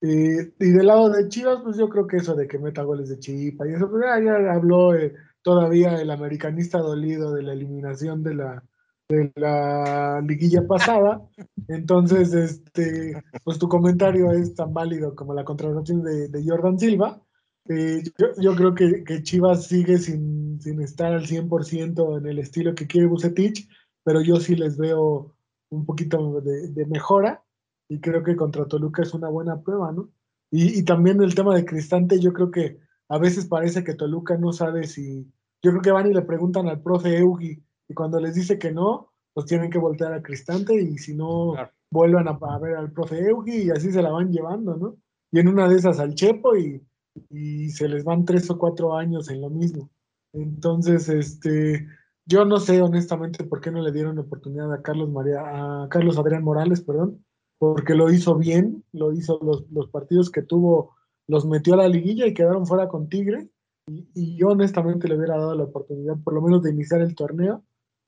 Eh, 0.00 0.52
y 0.60 0.70
del 0.70 0.86
lado 0.86 1.10
de 1.10 1.28
Chivas, 1.28 1.60
pues 1.64 1.76
yo 1.76 1.88
creo 1.88 2.06
que 2.06 2.18
eso 2.18 2.36
de 2.36 2.46
que 2.46 2.58
meta 2.58 2.84
goles 2.84 3.08
de 3.08 3.18
chipa 3.18 3.66
y 3.66 3.72
eso, 3.72 3.90
pues 3.90 4.04
ya, 4.04 4.52
habló 4.52 4.94
eh, 4.94 5.12
todavía 5.42 6.00
el 6.00 6.10
americanista 6.10 6.78
dolido 6.78 7.32
de 7.32 7.42
la 7.42 7.52
eliminación 7.52 8.22
de 8.22 8.34
la, 8.36 8.62
de 9.08 9.32
la 9.34 10.20
liguilla 10.20 10.64
pasada. 10.68 11.20
Entonces, 11.66 12.32
este, 12.32 13.20
pues 13.42 13.58
tu 13.58 13.68
comentario 13.68 14.30
es 14.30 14.54
tan 14.54 14.72
válido 14.72 15.16
como 15.16 15.34
la 15.34 15.44
contratación 15.44 16.04
de, 16.04 16.28
de 16.28 16.44
Jordan 16.46 16.78
Silva. 16.78 17.20
Eh, 17.68 18.02
yo, 18.38 18.54
creo 18.54 18.74
que, 18.74 19.22
Chivas 19.22 19.66
sigue 19.66 19.98
sin, 19.98 20.60
sin, 20.60 20.80
estar 20.80 21.12
al 21.12 21.26
100% 21.26 22.18
en 22.18 22.26
el 22.26 22.38
estilo 22.38 22.74
que 22.74 22.86
quiere 22.86 23.06
Bucetich, 23.06 23.68
pero 24.02 24.22
yo 24.22 24.36
sí 24.36 24.56
les 24.56 24.78
veo 24.78 25.34
un 25.68 25.84
poquito 25.84 26.40
de, 26.40 26.86
mejora 26.86 27.44
y 27.88 28.00
creo 28.00 28.22
que 28.22 28.36
contra 28.36 28.66
Toluca 28.66 29.02
es 29.02 29.12
una 29.12 29.28
buena 29.28 29.60
prueba, 29.60 29.92
¿no? 29.92 30.10
Y, 30.50 30.82
también 30.84 31.22
el 31.22 31.34
tema 31.34 31.54
de 31.54 31.66
Cristante, 31.66 32.18
yo 32.18 32.32
creo 32.32 32.50
que 32.50 32.80
a 33.10 33.18
veces 33.18 33.46
parece 33.46 33.84
que 33.84 33.94
Toluca 33.94 34.38
no 34.38 34.52
sabe 34.52 34.86
si... 34.86 35.30
Yo 35.62 35.72
creo 35.72 35.82
que 35.82 35.90
van 35.90 36.10
y 36.10 36.14
le 36.14 36.22
preguntan 36.22 36.68
al 36.68 36.80
profe 36.80 37.18
Eugi 37.18 37.62
y 37.86 37.94
cuando 37.94 38.18
les 38.18 38.34
dice 38.34 38.58
que 38.58 38.72
no, 38.72 39.12
pues 39.34 39.46
tienen 39.46 39.70
que 39.70 39.78
voltear 39.78 40.14
a 40.14 40.22
Cristante 40.22 40.74
y 40.74 40.96
si 40.96 41.14
no, 41.14 41.54
vuelvan 41.90 42.28
a, 42.28 42.38
a 42.40 42.58
ver 42.58 42.76
al 42.76 42.92
profe 42.92 43.18
Eugi 43.28 43.64
y 43.64 43.70
así 43.70 43.92
se 43.92 44.00
la 44.00 44.10
van 44.10 44.32
llevando, 44.32 44.76
¿no? 44.76 44.96
Y 45.30 45.40
en 45.40 45.48
una 45.48 45.68
de 45.68 45.76
esas 45.76 46.00
al 46.00 46.14
Chepo 46.14 46.56
y 46.56 46.82
y 47.30 47.70
se 47.70 47.88
les 47.88 48.04
van 48.04 48.24
tres 48.24 48.50
o 48.50 48.58
cuatro 48.58 48.96
años 48.96 49.30
en 49.30 49.40
lo 49.40 49.50
mismo. 49.50 49.90
Entonces, 50.32 51.08
este, 51.08 51.86
yo 52.26 52.44
no 52.44 52.58
sé 52.60 52.82
honestamente 52.82 53.44
por 53.44 53.60
qué 53.60 53.70
no 53.70 53.80
le 53.82 53.92
dieron 53.92 54.18
oportunidad 54.18 54.72
a 54.72 54.82
Carlos 54.82 55.10
María, 55.10 55.40
a 55.40 55.88
Carlos 55.88 56.18
Adrián 56.18 56.44
Morales, 56.44 56.82
perdón, 56.82 57.24
porque 57.58 57.94
lo 57.94 58.10
hizo 58.10 58.36
bien, 58.36 58.84
lo 58.92 59.12
hizo 59.12 59.38
los, 59.42 59.70
los 59.70 59.88
partidos 59.88 60.30
que 60.30 60.42
tuvo, 60.42 60.94
los 61.26 61.46
metió 61.46 61.74
a 61.74 61.78
la 61.78 61.88
liguilla 61.88 62.26
y 62.26 62.34
quedaron 62.34 62.66
fuera 62.66 62.88
con 62.88 63.08
Tigre. 63.08 63.48
Y, 63.86 64.36
yo 64.36 64.48
honestamente 64.48 65.08
le 65.08 65.16
hubiera 65.16 65.38
dado 65.38 65.54
la 65.54 65.64
oportunidad 65.64 66.16
por 66.22 66.34
lo 66.34 66.42
menos 66.42 66.62
de 66.62 66.70
iniciar 66.70 67.00
el 67.00 67.14
torneo. 67.14 67.64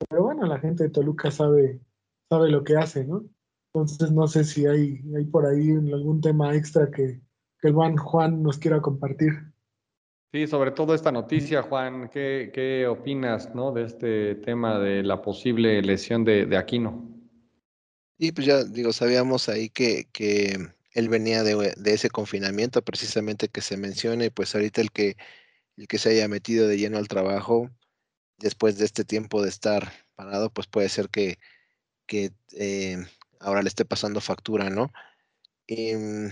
Pero 0.09 0.23
bueno, 0.23 0.45
la 0.45 0.59
gente 0.59 0.83
de 0.83 0.89
Toluca 0.89 1.31
sabe, 1.31 1.81
sabe 2.29 2.49
lo 2.49 2.63
que 2.63 2.77
hace, 2.77 3.05
¿no? 3.05 3.25
Entonces 3.73 4.11
no 4.11 4.27
sé 4.27 4.43
si 4.43 4.65
hay, 4.65 5.01
hay 5.15 5.25
por 5.25 5.45
ahí 5.45 5.71
algún 5.71 6.21
tema 6.21 6.55
extra 6.55 6.91
que, 6.91 7.21
que 7.61 7.67
el 7.67 7.73
buen 7.73 7.95
Juan 7.95 8.41
nos 8.41 8.57
quiera 8.57 8.81
compartir. 8.81 9.31
Sí, 10.33 10.47
sobre 10.47 10.71
todo 10.71 10.95
esta 10.95 11.11
noticia, 11.11 11.61
Juan, 11.61 12.09
¿qué, 12.09 12.51
qué 12.53 12.87
opinas 12.87 13.53
¿no? 13.53 13.71
de 13.71 13.83
este 13.83 14.35
tema 14.35 14.79
de 14.79 15.03
la 15.03 15.21
posible 15.21 15.81
lesión 15.81 16.23
de, 16.23 16.45
de 16.45 16.57
Aquino? 16.57 17.05
Y 18.17 18.31
pues 18.31 18.47
ya 18.47 18.63
digo, 18.63 18.93
sabíamos 18.93 19.49
ahí 19.49 19.69
que, 19.69 20.07
que 20.13 20.57
él 20.93 21.09
venía 21.09 21.43
de, 21.43 21.73
de, 21.75 21.93
ese 21.93 22.09
confinamiento 22.09 22.81
precisamente 22.81 23.49
que 23.49 23.61
se 23.61 23.77
menciona 23.77 24.25
y 24.25 24.29
pues 24.29 24.55
ahorita 24.55 24.79
el 24.79 24.91
que, 24.91 25.17
el 25.75 25.87
que 25.87 25.97
se 25.97 26.11
haya 26.11 26.27
metido 26.27 26.67
de 26.67 26.77
lleno 26.77 26.97
al 26.97 27.07
trabajo 27.07 27.69
después 28.37 28.77
de 28.77 28.85
este 28.85 29.03
tiempo 29.03 29.41
de 29.41 29.49
estar 29.49 29.91
parado, 30.15 30.49
pues 30.49 30.67
puede 30.67 30.87
ser 30.87 31.09
que, 31.09 31.39
que 32.05 32.31
eh, 32.53 32.97
ahora 33.39 33.63
le 33.63 33.67
esté 33.67 33.85
pasando 33.85 34.21
factura, 34.21 34.69
¿no? 34.69 34.93
Y, 35.67 35.89
em, 35.89 36.31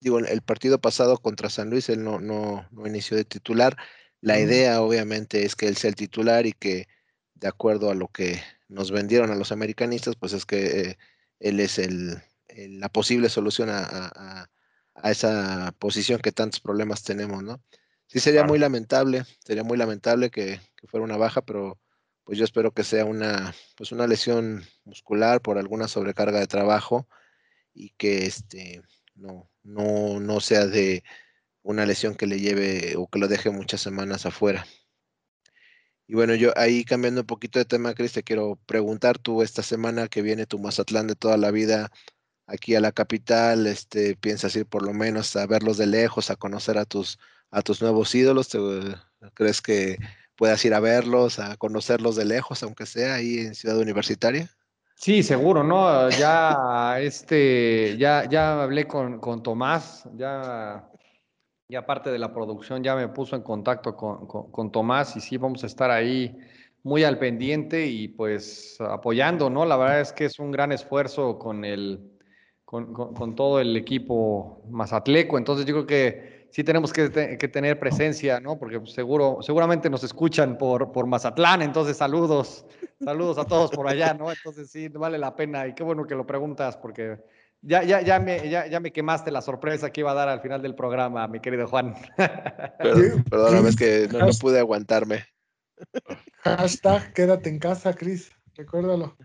digo, 0.00 0.18
el 0.18 0.42
partido 0.42 0.80
pasado 0.80 1.18
contra 1.18 1.50
San 1.50 1.70
Luis 1.70 1.88
él 1.88 2.02
no, 2.02 2.20
no, 2.20 2.66
no 2.70 2.86
inició 2.86 3.16
de 3.16 3.24
titular. 3.24 3.76
La 4.20 4.38
idea 4.40 4.80
obviamente 4.82 5.44
es 5.44 5.56
que 5.56 5.68
él 5.68 5.76
sea 5.76 5.90
el 5.90 5.96
titular 5.96 6.46
y 6.46 6.52
que 6.52 6.88
de 7.34 7.48
acuerdo 7.48 7.90
a 7.90 7.94
lo 7.94 8.08
que 8.08 8.42
nos 8.68 8.90
vendieron 8.90 9.30
a 9.30 9.34
los 9.34 9.52
americanistas, 9.52 10.16
pues 10.16 10.32
es 10.32 10.46
que 10.46 10.80
eh, 10.80 10.98
él 11.38 11.60
es 11.60 11.78
el, 11.78 12.22
la 12.48 12.88
posible 12.88 13.28
solución 13.28 13.68
a, 13.70 14.48
esa 15.04 15.74
posición 15.78 16.20
que 16.20 16.32
tantos 16.32 16.60
problemas 16.60 17.02
tenemos, 17.02 17.42
¿no? 17.42 17.62
Sí 18.06 18.20
sería 18.20 18.44
muy 18.44 18.58
lamentable, 18.58 19.24
sería 19.38 19.62
muy 19.62 19.78
lamentable 19.78 20.30
que, 20.30 20.60
que, 20.76 20.86
fuera 20.88 21.04
una 21.04 21.16
baja, 21.16 21.40
pero 21.42 21.78
pues 22.24 22.36
yo 22.38 22.44
espero 22.44 22.72
que 22.72 22.84
sea 22.84 23.06
una, 23.06 23.54
pues 23.76 23.92
una 23.92 24.06
lesión 24.06 24.62
muscular 24.84 25.40
por 25.40 25.56
alguna 25.58 25.88
sobrecarga 25.88 26.40
de 26.40 26.46
trabajo 26.46 27.08
y 27.72 27.90
que 27.90 28.26
este 28.26 28.82
no, 29.14 29.50
no, 29.62 30.20
no 30.20 30.40
sea 30.40 30.66
de 30.66 31.04
una 31.62 31.86
lesión 31.86 32.14
que 32.14 32.26
le 32.26 32.40
lleve 32.40 32.94
o 32.96 33.08
que 33.08 33.18
lo 33.18 33.28
deje 33.28 33.50
muchas 33.50 33.80
semanas 33.80 34.26
afuera. 34.26 34.66
Y 36.06 36.14
bueno, 36.14 36.34
yo 36.34 36.52
ahí 36.56 36.84
cambiando 36.84 37.20
un 37.20 37.26
poquito 37.26 37.58
de 37.60 37.64
tema, 37.64 37.94
Cris, 37.94 38.12
te 38.12 38.24
quiero 38.24 38.58
preguntar, 38.66 39.18
tú 39.18 39.42
esta 39.42 39.62
semana 39.62 40.08
que 40.08 40.22
viene 40.22 40.44
tu 40.46 40.58
Mazatlán 40.58 41.06
de 41.06 41.14
toda 41.14 41.36
la 41.36 41.52
vida 41.52 41.90
aquí 42.48 42.74
a 42.74 42.80
la 42.80 42.92
capital, 42.92 43.66
este, 43.68 44.16
piensas 44.16 44.56
ir 44.56 44.66
por 44.66 44.82
lo 44.82 44.92
menos 44.92 45.36
a 45.36 45.46
verlos 45.46 45.78
de 45.78 45.86
lejos, 45.86 46.30
a 46.30 46.36
conocer 46.36 46.78
a 46.78 46.84
tus, 46.84 47.18
a 47.50 47.62
tus 47.62 47.80
nuevos 47.80 48.12
ídolos, 48.14 48.48
¿crees 49.34 49.62
que 49.62 49.98
puedas 50.34 50.64
ir 50.64 50.74
a 50.74 50.80
verlos, 50.80 51.38
a 51.38 51.56
conocerlos 51.56 52.16
de 52.16 52.24
lejos, 52.24 52.62
aunque 52.64 52.86
sea 52.86 53.14
ahí 53.14 53.38
en 53.38 53.54
Ciudad 53.54 53.78
Universitaria? 53.78 54.50
Sí, 55.02 55.22
seguro, 55.22 55.64
¿no? 55.64 56.10
Ya, 56.10 56.98
este, 57.00 57.96
ya, 57.96 58.28
ya 58.28 58.62
hablé 58.62 58.86
con, 58.86 59.18
con 59.18 59.42
Tomás, 59.42 60.06
ya, 60.14 60.90
ya 61.68 61.86
parte 61.86 62.10
de 62.10 62.18
la 62.18 62.34
producción 62.34 62.82
ya 62.84 62.94
me 62.94 63.08
puso 63.08 63.34
en 63.34 63.40
contacto 63.40 63.96
con, 63.96 64.26
con, 64.26 64.70
Tomás 64.70 65.16
y 65.16 65.20
sí, 65.22 65.38
vamos 65.38 65.64
a 65.64 65.68
estar 65.68 65.90
ahí 65.90 66.36
muy 66.82 67.02
al 67.04 67.18
pendiente 67.18 67.86
y 67.86 68.08
pues 68.08 68.76
apoyando, 68.78 69.48
¿no? 69.48 69.64
La 69.64 69.78
verdad 69.78 70.02
es 70.02 70.12
que 70.12 70.26
es 70.26 70.38
un 70.38 70.50
gran 70.50 70.70
esfuerzo 70.70 71.38
con 71.38 71.64
el, 71.64 71.98
con, 72.66 73.34
todo 73.34 73.58
el 73.58 73.74
equipo 73.78 74.62
mazatleco, 74.68 75.38
entonces 75.38 75.64
yo 75.64 75.72
creo 75.76 75.86
que 75.86 76.48
sí 76.50 76.62
tenemos 76.62 76.92
que, 76.92 77.38
que 77.38 77.48
tener 77.48 77.80
presencia, 77.80 78.38
¿no? 78.38 78.58
Porque 78.58 78.78
seguro, 78.84 79.38
seguramente 79.40 79.88
nos 79.88 80.04
escuchan 80.04 80.58
por, 80.58 80.92
por 80.92 81.06
Mazatlán, 81.06 81.62
entonces 81.62 81.96
saludos 81.96 82.66
Saludos 83.02 83.38
a 83.38 83.44
todos 83.44 83.70
por 83.70 83.88
allá, 83.88 84.14
¿no? 84.14 84.30
Entonces 84.30 84.70
sí, 84.70 84.88
vale 84.88 85.18
la 85.18 85.34
pena 85.34 85.66
y 85.66 85.74
qué 85.74 85.82
bueno 85.82 86.06
que 86.06 86.14
lo 86.14 86.26
preguntas 86.26 86.76
porque 86.76 87.18
Ya, 87.62 87.82
ya, 87.82 88.00
ya, 88.00 88.18
me, 88.18 88.48
ya, 88.48 88.66
ya 88.66 88.80
me 88.80 88.90
quemaste 88.90 89.30
la 89.30 89.42
sorpresa 89.42 89.90
que 89.90 90.00
iba 90.00 90.12
a 90.12 90.14
dar 90.14 90.28
al 90.30 90.40
final 90.40 90.62
del 90.62 90.74
programa, 90.74 91.28
mi 91.28 91.40
querido 91.40 91.66
Juan. 91.66 91.94
Perdón, 92.78 93.24
perdóname, 93.24 93.68
es 93.68 93.76
que 93.76 94.08
no, 94.10 94.18
no 94.20 94.32
pude 94.40 94.58
aguantarme. 94.58 95.24
Hashtag 96.42 97.12
quédate 97.12 97.50
en 97.50 97.58
casa, 97.58 97.92
Cris. 97.92 98.32
Recuérdalo. 98.54 99.16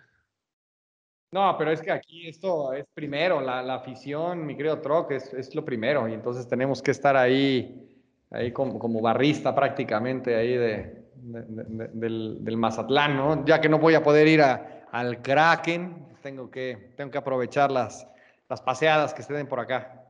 No, 1.32 1.56
pero 1.58 1.72
es 1.72 1.82
que 1.82 1.92
aquí 1.92 2.28
esto 2.28 2.74
es 2.74 2.86
primero, 2.94 3.42
la, 3.42 3.62
la 3.62 3.76
afición, 3.76 4.46
mi 4.46 4.56
querido 4.56 4.80
Troc, 4.80 5.12
es, 5.12 5.34
es, 5.34 5.54
lo 5.56 5.64
primero. 5.64 6.08
Y 6.08 6.14
entonces 6.14 6.48
tenemos 6.48 6.82
que 6.82 6.92
estar 6.92 7.16
ahí, 7.16 7.90
ahí 8.32 8.52
como, 8.52 8.80
como 8.80 9.02
barrista 9.02 9.54
prácticamente 9.56 10.36
ahí 10.36 10.56
de, 10.56 11.05
de, 11.26 11.42
de, 11.42 11.88
del, 11.94 12.38
del, 12.42 12.58
Mazatlán, 12.58 13.16
¿no? 13.16 13.46
Ya 13.46 13.60
que 13.60 13.70
no 13.70 13.80
voy 13.80 13.96
a 13.96 14.04
poder 14.04 14.28
ir 14.28 14.42
a, 14.42 14.86
al 14.92 15.22
Kraken, 15.22 16.18
tengo 16.22 16.50
que, 16.50 16.94
tengo 16.96 17.12
que 17.12 17.18
aprovechar 17.18 17.72
las, 17.72 18.08
las 18.50 18.62
paseadas 18.62 19.14
que 19.14 19.24
se 19.24 19.34
den 19.34 19.48
por 19.48 19.60
acá. 19.60 20.04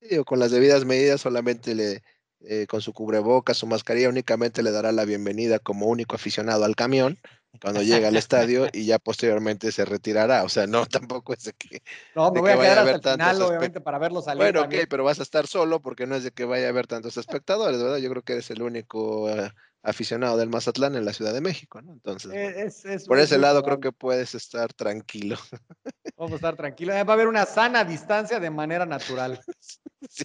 Digo, 0.00 0.24
con 0.24 0.38
las 0.38 0.50
debidas 0.50 0.84
medidas 0.84 1.20
solamente 1.20 1.74
le, 1.74 2.02
eh, 2.40 2.66
con 2.66 2.80
su 2.80 2.92
cubreboca, 2.92 3.54
su 3.54 3.66
mascarilla, 3.66 4.08
únicamente 4.08 4.62
le 4.62 4.70
dará 4.70 4.92
la 4.92 5.04
bienvenida 5.04 5.58
como 5.58 5.86
único 5.86 6.14
aficionado 6.14 6.64
al 6.64 6.76
camión 6.76 7.18
cuando 7.60 7.82
llega 7.82 8.08
al 8.08 8.16
estadio 8.16 8.68
y 8.72 8.86
ya 8.86 8.98
posteriormente 8.98 9.72
se 9.72 9.84
retirará. 9.84 10.44
O 10.44 10.48
sea, 10.48 10.66
no, 10.66 10.86
tampoco 10.86 11.32
es 11.32 11.44
de 11.44 11.52
que. 11.54 11.82
No, 12.14 12.30
me 12.30 12.40
voy 12.40 12.50
a 12.50 12.56
quedar 12.56 12.78
hasta 12.88 13.10
el 13.12 13.18
final, 13.18 13.42
obviamente, 13.42 13.80
para 13.80 13.98
verlo 13.98 14.22
salir. 14.22 14.42
Bueno, 14.42 14.60
también. 14.62 14.82
ok, 14.82 14.88
pero 14.90 15.04
vas 15.04 15.20
a 15.20 15.22
estar 15.22 15.46
solo 15.46 15.80
porque 15.80 16.06
no 16.06 16.16
es 16.16 16.24
de 16.24 16.32
que 16.32 16.44
vaya 16.44 16.66
a 16.66 16.70
haber 16.70 16.86
tantos 16.86 17.16
espectadores, 17.16 17.82
¿verdad? 17.82 17.98
Yo 17.98 18.10
creo 18.10 18.22
que 18.22 18.34
eres 18.34 18.50
el 18.50 18.62
único 18.62 19.24
uh, 19.24 19.48
aficionado 19.84 20.38
del 20.38 20.48
Mazatlán 20.48 20.96
en 20.96 21.04
la 21.04 21.12
Ciudad 21.12 21.32
de 21.34 21.42
México, 21.42 21.80
¿no? 21.82 21.92
Entonces, 21.92 22.32
es, 22.32 22.84
es, 22.86 23.06
por 23.06 23.18
ese 23.18 23.38
lado 23.38 23.62
creo 23.62 23.80
que 23.80 23.92
puedes 23.92 24.34
estar 24.34 24.72
tranquilo. 24.72 25.36
Vamos 26.16 26.32
a 26.32 26.36
estar 26.36 26.56
tranquilos. 26.56 26.96
Va 26.96 27.00
a 27.00 27.12
haber 27.12 27.28
una 27.28 27.44
sana 27.44 27.84
distancia 27.84 28.40
de 28.40 28.50
manera 28.50 28.86
natural. 28.86 29.40
sí, 30.08 30.24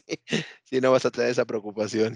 sí, 0.63 0.79
no 0.81 0.91
vas 0.91 1.05
a 1.05 1.11
tener 1.11 1.29
esa 1.29 1.45
preocupación. 1.45 2.15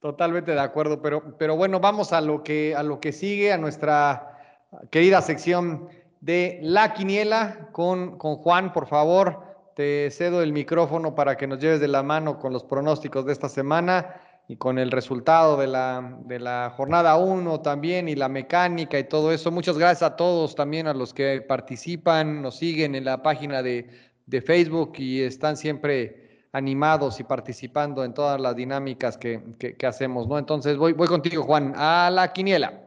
Totalmente 0.00 0.52
de 0.52 0.60
acuerdo, 0.60 1.02
pero, 1.02 1.36
pero 1.36 1.56
bueno, 1.56 1.78
vamos 1.78 2.12
a 2.14 2.22
lo, 2.22 2.42
que, 2.42 2.74
a 2.74 2.82
lo 2.82 3.00
que 3.00 3.12
sigue, 3.12 3.52
a 3.52 3.58
nuestra 3.58 4.66
querida 4.90 5.20
sección 5.20 5.88
de 6.20 6.58
La 6.62 6.94
Quiniela 6.94 7.68
con, 7.72 8.16
con 8.16 8.36
Juan, 8.36 8.72
por 8.72 8.86
favor. 8.86 9.44
Te 9.76 10.10
cedo 10.10 10.42
el 10.42 10.54
micrófono 10.54 11.14
para 11.14 11.36
que 11.36 11.46
nos 11.46 11.58
lleves 11.58 11.80
de 11.80 11.88
la 11.88 12.02
mano 12.02 12.38
con 12.38 12.52
los 12.52 12.64
pronósticos 12.64 13.26
de 13.26 13.32
esta 13.32 13.50
semana 13.50 14.20
y 14.50 14.56
con 14.56 14.80
el 14.80 14.90
resultado 14.90 15.56
de 15.56 15.68
la, 15.68 16.18
de 16.24 16.40
la 16.40 16.74
jornada 16.76 17.16
1 17.16 17.60
también 17.60 18.08
y 18.08 18.16
la 18.16 18.28
mecánica 18.28 18.98
y 18.98 19.04
todo 19.04 19.30
eso. 19.30 19.52
Muchas 19.52 19.78
gracias 19.78 20.02
a 20.02 20.16
todos 20.16 20.56
también, 20.56 20.88
a 20.88 20.92
los 20.92 21.14
que 21.14 21.40
participan, 21.40 22.42
nos 22.42 22.56
siguen 22.56 22.96
en 22.96 23.04
la 23.04 23.22
página 23.22 23.62
de, 23.62 23.88
de 24.26 24.42
Facebook 24.42 24.94
y 24.98 25.20
están 25.20 25.56
siempre 25.56 26.48
animados 26.50 27.20
y 27.20 27.22
participando 27.22 28.02
en 28.02 28.12
todas 28.12 28.40
las 28.40 28.56
dinámicas 28.56 29.16
que, 29.16 29.40
que, 29.56 29.86
hacemos, 29.86 30.26
¿no? 30.26 30.36
Entonces 30.36 30.76
voy, 30.76 30.94
voy 30.94 31.06
contigo, 31.06 31.44
Juan, 31.44 31.72
a 31.76 32.10
la 32.10 32.32
quiniela. 32.32 32.82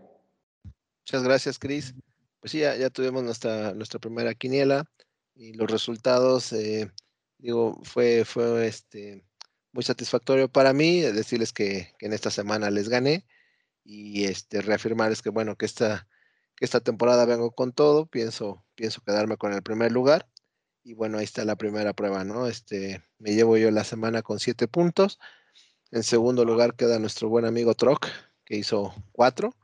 Muchas 1.06 1.24
gracias, 1.24 1.58
Cris. 1.58 1.96
Pues 2.42 2.52
sí, 2.52 2.60
ya, 2.60 2.76
ya, 2.76 2.90
tuvimos 2.90 3.24
nuestra, 3.24 3.74
nuestra 3.74 4.02
primera 4.02 4.34
quiniela 4.34 4.84
y 5.34 5.54
los 5.54 5.72
resultados, 5.72 6.52
eh, 6.52 6.92
digo, 7.38 7.80
fue, 7.84 8.26
fue 8.26 8.68
este, 8.68 9.24
muy 9.74 9.84
satisfactorio 9.84 10.48
para 10.48 10.72
mí 10.72 11.02
decirles 11.02 11.52
que, 11.52 11.94
que, 12.00 12.06
en 12.06 12.14
esta 12.14 12.32
semana 12.32 12.72
les 12.72 12.90
gané 12.90 13.26
y 13.84 14.26
este, 14.26 14.62
reafirmarles 14.62 15.22
que, 15.22 15.30
bueno, 15.30 15.58
que 15.58 15.66
esta, 15.66 16.08
que 16.56 16.64
esta 16.64 16.80
temporada 16.80 17.26
vengo 17.26 17.52
con 17.52 17.74
todo, 17.74 18.06
pienso, 18.06 18.64
pienso 18.76 19.02
quedarme 19.02 19.36
con 19.38 19.52
el 19.54 19.64
primer 19.64 19.92
lugar 19.92 20.28
y 20.84 20.94
bueno, 20.94 21.18
ahí 21.18 21.24
está 21.24 21.46
la 21.46 21.56
primera 21.56 21.94
prueba, 21.94 22.24
¿no? 22.24 22.48
Este, 22.48 23.04
me 23.18 23.34
llevo 23.34 23.58
yo 23.58 23.72
la 23.72 23.84
semana 23.84 24.22
con 24.22 24.40
siete 24.40 24.68
puntos. 24.68 25.20
En 25.92 26.04
segundo 26.04 26.44
lugar 26.44 26.76
queda 26.76 27.00
nuestro 27.00 27.30
buen 27.30 27.46
amigo 27.46 27.74
Troc, 27.74 28.08
que 28.46 28.58
hizo 28.58 28.94
cuatro. 29.12 29.56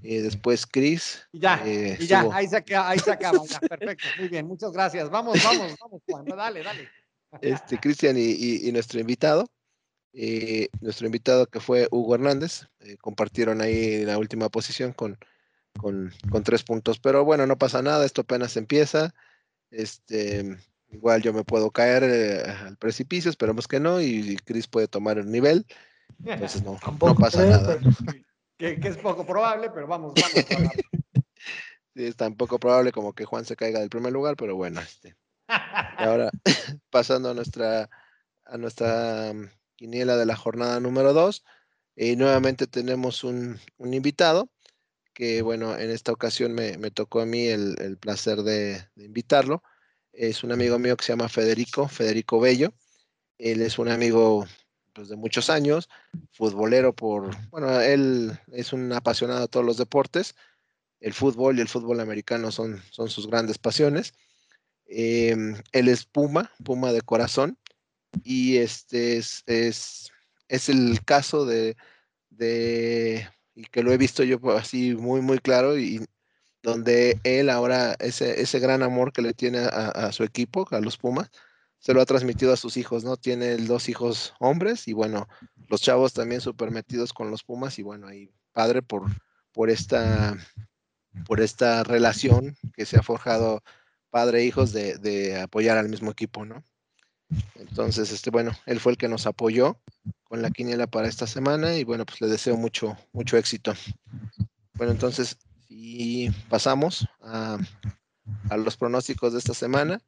Y 0.00 0.16
después 0.16 0.66
Chris. 0.66 1.28
Y 1.32 1.40
ya, 1.40 1.62
eh, 1.66 1.98
y 2.00 2.06
ya, 2.06 2.26
ahí 2.32 2.48
se, 2.48 2.56
acaba, 2.56 2.88
ahí 2.88 2.98
se 2.98 3.10
acaba. 3.10 3.38
Ya, 3.46 3.60
perfecto, 3.60 4.08
muy 4.18 4.28
bien, 4.28 4.46
muchas 4.46 4.72
gracias. 4.72 5.10
Vamos, 5.10 5.38
vamos, 5.44 5.76
vamos, 5.78 6.00
Juan, 6.06 6.24
dale, 6.24 6.62
dale. 6.62 6.88
Este, 7.40 7.78
Cristian 7.78 8.16
y, 8.16 8.30
y, 8.30 8.68
y, 8.68 8.72
nuestro 8.72 9.00
invitado. 9.00 9.48
Eh, 10.14 10.68
nuestro 10.80 11.06
invitado 11.06 11.46
que 11.46 11.60
fue 11.60 11.88
Hugo 11.90 12.14
Hernández, 12.14 12.66
eh, 12.80 12.98
compartieron 12.98 13.62
ahí 13.62 14.04
la 14.04 14.18
última 14.18 14.50
posición 14.50 14.92
con, 14.92 15.18
con, 15.80 16.12
con 16.30 16.42
tres 16.42 16.62
puntos. 16.62 16.98
Pero 16.98 17.24
bueno, 17.24 17.46
no 17.46 17.56
pasa 17.56 17.80
nada, 17.80 18.04
esto 18.04 18.20
apenas 18.22 18.56
empieza. 18.56 19.14
Este, 19.70 20.58
igual 20.90 21.22
yo 21.22 21.32
me 21.32 21.44
puedo 21.44 21.70
caer 21.70 22.04
eh, 22.04 22.42
al 22.42 22.76
precipicio, 22.76 23.30
esperemos 23.30 23.66
que 23.66 23.80
no, 23.80 24.00
y, 24.00 24.32
y 24.32 24.36
Chris 24.36 24.66
puede 24.66 24.88
tomar 24.88 25.18
el 25.18 25.30
nivel. 25.30 25.66
Entonces 26.24 26.62
no, 26.62 26.78
no 27.00 27.14
pasa 27.14 27.46
nada. 27.46 27.78
Que, 28.58 28.78
que, 28.78 28.88
es 28.88 28.98
poco 28.98 29.26
probable, 29.26 29.70
pero 29.70 29.86
vamos, 29.86 30.14
vamos. 30.14 30.46
sí, 31.94 32.04
es 32.04 32.16
tan 32.16 32.36
poco 32.36 32.60
probable 32.60 32.92
como 32.92 33.14
que 33.14 33.24
Juan 33.24 33.44
se 33.44 33.56
caiga 33.56 33.80
del 33.80 33.88
primer 33.88 34.12
lugar, 34.12 34.36
pero 34.36 34.54
bueno, 34.54 34.80
este. 34.80 35.16
Y 35.98 36.02
ahora, 36.02 36.30
pasando 36.90 37.30
a 37.30 37.34
nuestra, 37.34 37.88
a 38.44 38.58
nuestra 38.58 39.32
mm, 39.34 39.48
quiniela 39.76 40.16
de 40.16 40.26
la 40.26 40.36
jornada 40.36 40.80
número 40.80 41.12
2, 41.12 41.44
y 41.96 42.16
nuevamente 42.16 42.66
tenemos 42.66 43.24
un, 43.24 43.58
un 43.76 43.94
invitado 43.94 44.50
que 45.14 45.42
bueno, 45.42 45.76
en 45.76 45.90
esta 45.90 46.12
ocasión 46.12 46.52
me, 46.52 46.78
me 46.78 46.90
tocó 46.90 47.20
a 47.20 47.26
mí 47.26 47.46
el, 47.46 47.76
el 47.80 47.98
placer 47.98 48.42
de, 48.42 48.88
de, 48.94 49.04
invitarlo. 49.04 49.62
Es 50.12 50.44
un 50.44 50.52
amigo 50.52 50.78
mío 50.78 50.96
que 50.96 51.04
se 51.04 51.12
llama 51.12 51.28
Federico, 51.28 51.88
Federico 51.88 52.40
Bello. 52.40 52.72
Él 53.38 53.62
es 53.62 53.78
un 53.78 53.88
amigo 53.88 54.46
pues, 54.92 55.08
de 55.08 55.16
muchos 55.16 55.50
años, 55.50 55.88
futbolero 56.32 56.94
por, 56.94 57.30
bueno, 57.50 57.80
él 57.80 58.38
es 58.52 58.72
un 58.72 58.92
apasionado 58.92 59.40
de 59.40 59.48
todos 59.48 59.66
los 59.66 59.76
deportes. 59.76 60.34
El 61.00 61.14
fútbol 61.14 61.58
y 61.58 61.62
el 61.62 61.68
fútbol 61.68 62.00
americano 62.00 62.52
son, 62.52 62.80
son 62.90 63.10
sus 63.10 63.26
grandes 63.26 63.58
pasiones. 63.58 64.14
Eh, 64.94 65.36
él 65.72 65.88
es 65.88 66.04
Puma, 66.04 66.50
Puma 66.62 66.92
de 66.92 67.00
corazón, 67.02 67.58
y 68.22 68.58
este 68.58 69.16
es, 69.16 69.42
es, 69.46 70.10
es 70.48 70.68
el 70.68 71.02
caso 71.04 71.46
de, 71.46 71.76
de 72.30 73.28
y 73.54 73.64
que 73.64 73.82
lo 73.82 73.92
he 73.92 73.98
visto 73.98 74.22
yo 74.22 74.38
así 74.56 74.94
muy, 74.94 75.20
muy 75.20 75.38
claro 75.38 75.78
y 75.78 76.04
donde 76.62 77.18
él 77.24 77.50
ahora, 77.50 77.94
ese, 77.98 78.40
ese 78.40 78.60
gran 78.60 78.82
amor 78.82 79.12
que 79.12 79.22
le 79.22 79.34
tiene 79.34 79.58
a, 79.60 79.88
a, 79.88 80.12
su 80.12 80.22
equipo, 80.24 80.66
a 80.70 80.80
los 80.80 80.96
Pumas, 80.96 81.30
se 81.78 81.92
lo 81.92 82.00
ha 82.00 82.06
transmitido 82.06 82.52
a 82.52 82.56
sus 82.56 82.76
hijos, 82.76 83.02
¿no? 83.02 83.16
Tiene 83.16 83.56
dos 83.56 83.88
hijos 83.88 84.34
hombres 84.38 84.86
y 84.86 84.92
bueno, 84.92 85.28
los 85.68 85.82
chavos 85.82 86.12
también 86.12 86.40
súper 86.40 86.70
metidos 86.70 87.12
con 87.12 87.30
los 87.30 87.42
Pumas 87.42 87.78
y 87.78 87.82
bueno, 87.82 88.06
ahí 88.06 88.30
padre 88.52 88.82
por, 88.82 89.02
por, 89.52 89.70
esta, 89.70 90.36
por 91.26 91.40
esta 91.40 91.82
relación 91.82 92.56
que 92.74 92.86
se 92.86 92.98
ha 92.98 93.02
forjado 93.02 93.62
padre 94.12 94.40
e 94.40 94.44
hijos 94.44 94.72
de, 94.72 94.98
de 94.98 95.40
apoyar 95.40 95.78
al 95.78 95.88
mismo 95.88 96.10
equipo, 96.10 96.44
¿no? 96.44 96.62
Entonces, 97.54 98.12
este, 98.12 98.30
bueno, 98.30 98.52
él 98.66 98.78
fue 98.78 98.92
el 98.92 98.98
que 98.98 99.08
nos 99.08 99.26
apoyó 99.26 99.80
con 100.24 100.42
la 100.42 100.50
quiniela 100.50 100.86
para 100.86 101.08
esta 101.08 101.26
semana 101.26 101.76
y 101.76 101.84
bueno, 101.84 102.04
pues 102.04 102.20
le 102.20 102.28
deseo 102.28 102.58
mucho, 102.58 102.96
mucho 103.12 103.38
éxito. 103.38 103.72
Bueno, 104.74 104.92
entonces, 104.92 105.38
si 105.66 106.30
pasamos 106.50 107.08
a, 107.22 107.58
a 108.50 108.56
los 108.58 108.76
pronósticos 108.76 109.32
de 109.32 109.38
esta 109.38 109.54
semana, 109.54 109.98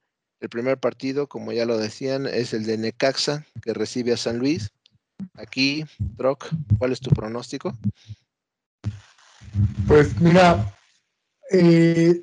el 0.41 0.51
primer 0.51 0.79
partido, 0.79 1.27
como 1.27 1.53
ya 1.53 1.65
lo 1.65 1.79
decían, 1.79 2.27
es 2.27 2.53
el 2.53 2.67
de 2.67 2.77
Necaxa, 2.77 3.47
que 3.63 3.73
recibe 3.73 4.13
a 4.13 4.19
San 4.19 4.39
Luis. 4.39 4.71
Aquí, 5.35 5.87
Troc, 6.19 6.47
¿cuál 6.77 6.93
es 6.93 7.01
tu 7.01 7.11
pronóstico? 7.11 7.75
Pues 9.87 10.21
mira, 10.21 10.77
eh, 11.51 12.23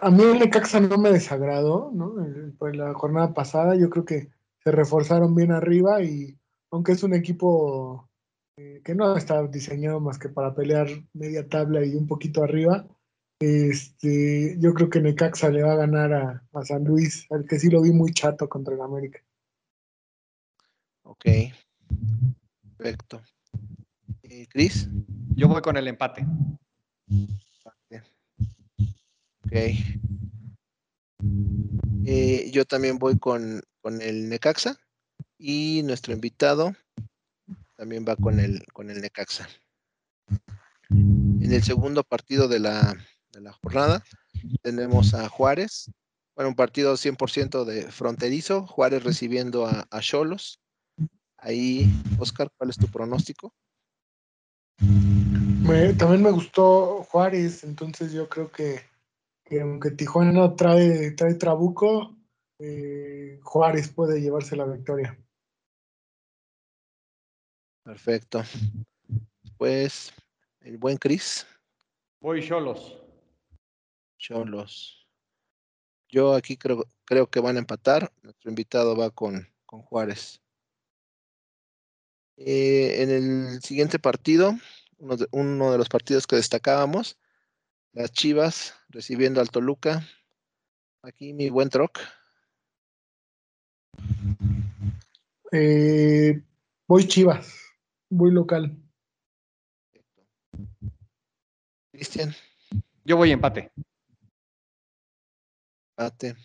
a 0.00 0.10
mí 0.10 0.22
el 0.22 0.38
Necaxa 0.38 0.80
no 0.80 0.96
me 0.98 1.10
desagradó, 1.10 1.90
¿no? 1.92 2.14
Pues 2.58 2.76
la 2.76 2.94
jornada 2.94 3.34
pasada 3.34 3.76
yo 3.76 3.90
creo 3.90 4.04
que 4.04 4.28
se 4.62 4.70
reforzaron 4.70 5.34
bien 5.34 5.52
arriba 5.52 6.02
y 6.02 6.38
aunque 6.70 6.92
es 6.92 7.02
un 7.02 7.14
equipo 7.14 8.08
eh, 8.56 8.80
que 8.84 8.94
no 8.94 9.16
está 9.16 9.46
diseñado 9.46 10.00
más 10.00 10.18
que 10.18 10.28
para 10.28 10.54
pelear 10.54 10.88
media 11.14 11.48
tabla 11.48 11.84
y 11.84 11.94
un 11.94 12.06
poquito 12.06 12.42
arriba, 12.42 12.86
este, 13.40 14.56
yo 14.58 14.74
creo 14.74 14.90
que 14.90 15.00
Necaxa 15.00 15.48
le 15.48 15.62
va 15.62 15.72
a 15.72 15.76
ganar 15.76 16.12
a, 16.12 16.44
a 16.52 16.64
San 16.64 16.84
Luis, 16.84 17.26
al 17.30 17.44
que 17.44 17.58
sí 17.58 17.70
lo 17.70 17.82
vi 17.82 17.92
muy 17.92 18.12
chato 18.12 18.48
contra 18.48 18.74
el 18.74 18.80
América. 18.80 19.20
Ok, 21.02 21.24
perfecto. 22.76 23.22
¿Y 24.22 24.46
Cris? 24.46 24.88
Yo 25.34 25.48
voy 25.48 25.62
con 25.62 25.76
el 25.76 25.88
empate. 25.88 26.26
Ok. 29.48 29.54
Eh, 32.04 32.50
yo 32.52 32.66
también 32.66 32.98
voy 32.98 33.18
con, 33.18 33.62
con, 33.80 34.02
el 34.02 34.28
Necaxa 34.28 34.76
y 35.38 35.82
nuestro 35.84 36.12
invitado 36.12 36.74
también 37.76 38.04
va 38.06 38.16
con 38.16 38.40
el, 38.40 38.62
con 38.74 38.90
el 38.90 39.00
Necaxa. 39.00 39.48
En 40.90 41.50
el 41.50 41.62
segundo 41.62 42.04
partido 42.04 42.46
de 42.46 42.58
la, 42.60 42.94
de 43.32 43.40
la 43.40 43.52
jornada 43.52 44.04
tenemos 44.60 45.14
a 45.14 45.30
Juárez, 45.30 45.90
bueno, 46.36 46.50
un 46.50 46.54
partido 46.54 46.92
100% 46.94 47.64
de 47.64 47.90
fronterizo, 47.90 48.66
Juárez 48.66 49.02
recibiendo 49.02 49.66
a 49.66 50.00
Cholos. 50.00 50.60
Ahí, 51.38 51.90
Oscar, 52.18 52.50
¿cuál 52.58 52.68
es 52.68 52.76
tu 52.76 52.86
pronóstico? 52.88 53.54
también 55.98 56.22
me 56.22 56.30
gustó 56.30 57.04
Juárez, 57.10 57.64
entonces 57.64 58.12
yo 58.12 58.28
creo 58.28 58.50
que, 58.50 58.80
aunque 59.56 59.90
Tijuana 59.90 60.54
trae, 60.56 61.12
trae 61.12 61.34
trabuco, 61.34 62.16
eh, 62.58 63.40
Juárez 63.42 63.92
puede 63.92 64.20
llevarse 64.20 64.56
la 64.56 64.66
victoria. 64.66 65.18
Perfecto. 67.84 68.42
Pues 69.56 70.12
el 70.60 70.76
buen 70.76 70.98
Cris. 70.98 71.46
Voy 72.20 72.46
Cholos. 72.46 72.98
Cholos. 74.18 75.08
Yo 76.08 76.34
aquí 76.34 76.56
creo, 76.56 76.84
creo 77.04 77.30
que 77.30 77.40
van 77.40 77.56
a 77.56 77.60
empatar. 77.60 78.12
Nuestro 78.22 78.50
invitado 78.50 78.96
va 78.96 79.10
con, 79.10 79.48
con 79.64 79.82
Juárez. 79.82 80.42
Eh, 82.36 83.02
en 83.02 83.10
el 83.10 83.62
siguiente 83.62 83.98
partido, 83.98 84.54
uno 84.98 85.16
de, 85.16 85.26
uno 85.32 85.72
de, 85.72 85.78
los 85.78 85.88
partidos 85.88 86.26
que 86.26 86.36
destacábamos, 86.36 87.18
las 87.92 88.12
Chivas 88.12 88.74
recibiendo 88.88 89.40
al 89.40 89.50
Toluca. 89.50 90.06
Aquí 91.02 91.32
mi 91.32 91.50
buen 91.50 91.68
troc. 91.68 91.98
Eh, 95.52 96.42
voy 96.86 97.08
Chivas, 97.08 97.54
voy 98.10 98.32
local. 98.32 98.76
Cristian. 101.92 102.34
Yo 103.04 103.16
voy 103.16 103.32
empate. 103.32 103.72
Empate. 105.96 106.36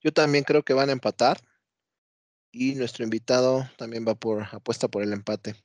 Yo 0.00 0.12
también 0.12 0.44
creo 0.44 0.62
que 0.62 0.74
van 0.74 0.90
a 0.90 0.92
empatar. 0.92 1.40
Y 2.52 2.74
nuestro 2.74 3.04
invitado 3.04 3.68
también 3.76 4.06
va 4.06 4.14
por 4.14 4.42
apuesta 4.54 4.88
por 4.88 5.02
el 5.02 5.12
empate. 5.12 5.56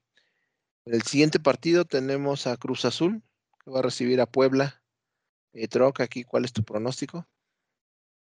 En 0.85 0.95
el 0.95 1.03
siguiente 1.03 1.39
partido 1.39 1.85
tenemos 1.85 2.45
a 2.45 2.57
Cruz 2.57 2.83
Azul, 2.83 3.23
que 3.63 3.71
va 3.71 3.79
a 3.79 3.83
recibir 3.83 4.21
a 4.21 4.25
Puebla. 4.25 4.81
Eh, 5.53 5.67
Troc, 5.67 6.01
aquí, 6.01 6.23
¿cuál 6.23 6.45
es 6.45 6.53
tu 6.53 6.63
pronóstico? 6.63 7.27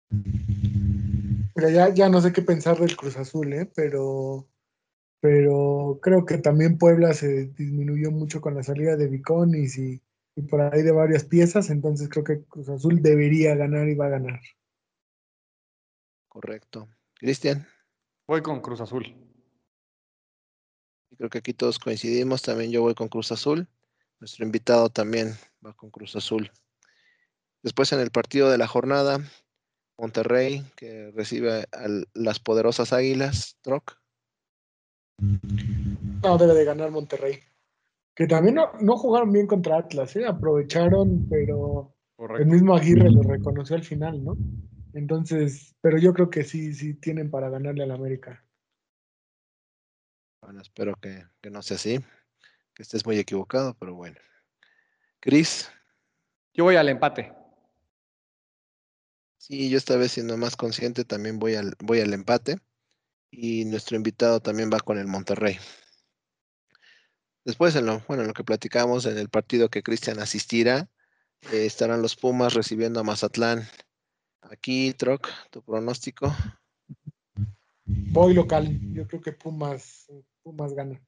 Mira, 0.09 1.69
ya, 1.69 1.89
ya 1.89 2.09
no 2.09 2.21
sé 2.21 2.33
qué 2.33 2.41
pensar 2.41 2.77
del 2.79 2.97
Cruz 2.97 3.17
Azul, 3.17 3.53
¿eh? 3.53 3.71
pero, 3.75 4.47
pero 5.19 5.99
creo 6.01 6.25
que 6.25 6.37
también 6.39 6.77
Puebla 6.77 7.13
se 7.13 7.47
disminuyó 7.47 8.11
mucho 8.11 8.41
con 8.41 8.55
la 8.55 8.63
salida 8.63 8.95
de 8.95 9.07
Viconis 9.07 9.77
y, 9.77 10.01
y 10.35 10.41
por 10.43 10.61
ahí 10.61 10.81
de 10.81 10.91
varias 10.91 11.23
piezas, 11.23 11.69
entonces 11.69 12.09
creo 12.09 12.23
que 12.23 12.43
Cruz 12.43 12.69
Azul 12.69 13.01
debería 13.01 13.55
ganar 13.55 13.87
y 13.87 13.95
va 13.95 14.07
a 14.07 14.09
ganar. 14.09 14.41
Correcto. 16.27 16.89
Cristian. 17.13 17.67
Voy 18.27 18.41
con 18.41 18.59
Cruz 18.61 18.81
Azul. 18.81 19.05
Creo 21.15 21.29
que 21.29 21.37
aquí 21.37 21.53
todos 21.53 21.77
coincidimos. 21.77 22.41
También 22.41 22.71
yo 22.71 22.81
voy 22.81 22.95
con 22.95 23.07
Cruz 23.07 23.31
Azul. 23.31 23.67
Nuestro 24.23 24.45
invitado 24.45 24.87
también 24.87 25.33
va 25.65 25.73
con 25.73 25.89
Cruz 25.89 26.15
Azul. 26.15 26.49
Después 27.61 27.91
en 27.91 27.99
el 27.99 28.09
partido 28.09 28.49
de 28.49 28.57
la 28.57 28.67
jornada, 28.67 29.19
Monterrey, 29.97 30.63
que 30.77 31.11
recibe 31.11 31.65
a 31.73 31.87
las 32.13 32.39
poderosas 32.39 32.93
Águilas, 32.93 33.57
Troc. 33.61 33.99
No, 35.19 36.37
debe 36.37 36.53
de 36.53 36.63
ganar 36.63 36.89
Monterrey. 36.89 37.39
Que 38.15 38.25
también 38.25 38.55
no, 38.55 38.95
jugaron 38.95 39.33
bien 39.33 39.45
contra 39.45 39.79
Atlas, 39.79 40.15
¿eh? 40.15 40.25
aprovecharon, 40.25 41.27
pero 41.29 41.93
el 42.39 42.45
mismo 42.45 42.77
Aguirre 42.77 43.11
lo 43.11 43.23
reconoció 43.23 43.75
al 43.75 43.83
final, 43.83 44.23
¿no? 44.23 44.37
Entonces, 44.93 45.75
pero 45.81 45.97
yo 45.97 46.13
creo 46.13 46.29
que 46.29 46.43
sí, 46.45 46.73
sí 46.73 46.93
tienen 46.93 47.29
para 47.29 47.49
ganarle 47.49 47.83
al 47.83 47.91
América. 47.91 48.41
Bueno, 50.41 50.61
espero 50.61 50.95
que, 50.95 51.25
no 51.51 51.61
sea 51.61 51.75
así, 51.75 51.99
que 52.73 52.83
estés 52.83 53.05
muy 53.05 53.17
equivocado, 53.17 53.75
pero 53.79 53.95
bueno. 53.95 54.19
Cris. 55.19 55.69
Yo 56.53 56.63
voy 56.65 56.75
al 56.75 56.89
empate. 56.89 57.33
Sí, 59.37 59.69
yo 59.69 59.77
esta 59.77 59.97
vez 59.97 60.11
siendo 60.11 60.37
más 60.37 60.55
consciente 60.55 61.05
también 61.05 61.39
voy 61.39 61.55
al, 61.55 61.75
voy 61.79 61.99
al 61.99 62.13
empate. 62.13 62.59
Y 63.31 63.65
nuestro 63.65 63.97
invitado 63.97 64.39
también 64.39 64.69
va 64.71 64.79
con 64.79 64.97
el 64.97 65.07
Monterrey. 65.07 65.57
Después, 67.45 67.75
en 67.75 67.87
lo, 67.87 67.99
bueno, 68.07 68.21
en 68.21 68.27
lo 68.27 68.33
que 68.33 68.43
platicamos 68.43 69.05
en 69.05 69.17
el 69.17 69.29
partido 69.29 69.69
que 69.69 69.83
Cristian 69.83 70.19
asistirá, 70.19 70.89
eh, 71.51 71.65
estarán 71.65 72.01
los 72.01 72.15
Pumas 72.15 72.53
recibiendo 72.53 72.99
a 72.99 73.03
Mazatlán 73.03 73.67
Aquí, 74.49 74.93
Troc, 74.93 75.29
tu 75.49 75.61
pronóstico. 75.63 76.33
Voy 77.85 78.33
local. 78.33 78.77
Yo 78.93 79.07
creo 79.07 79.21
que 79.21 79.31
Pumas, 79.31 80.11
Pumas 80.41 80.73
gana. 80.73 81.01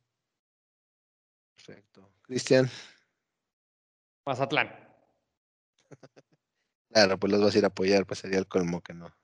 Perfecto. 1.65 2.11
Cristian. 2.21 2.69
Mazatlán. 4.25 4.69
claro, 6.91 7.19
pues 7.19 7.31
los 7.31 7.41
vas 7.41 7.55
a 7.55 7.57
ir 7.57 7.63
a 7.63 7.67
apoyar, 7.67 8.05
pues 8.05 8.19
sería 8.19 8.37
el 8.37 8.47
colmo 8.47 8.81
que 8.81 8.93
no. 8.93 9.15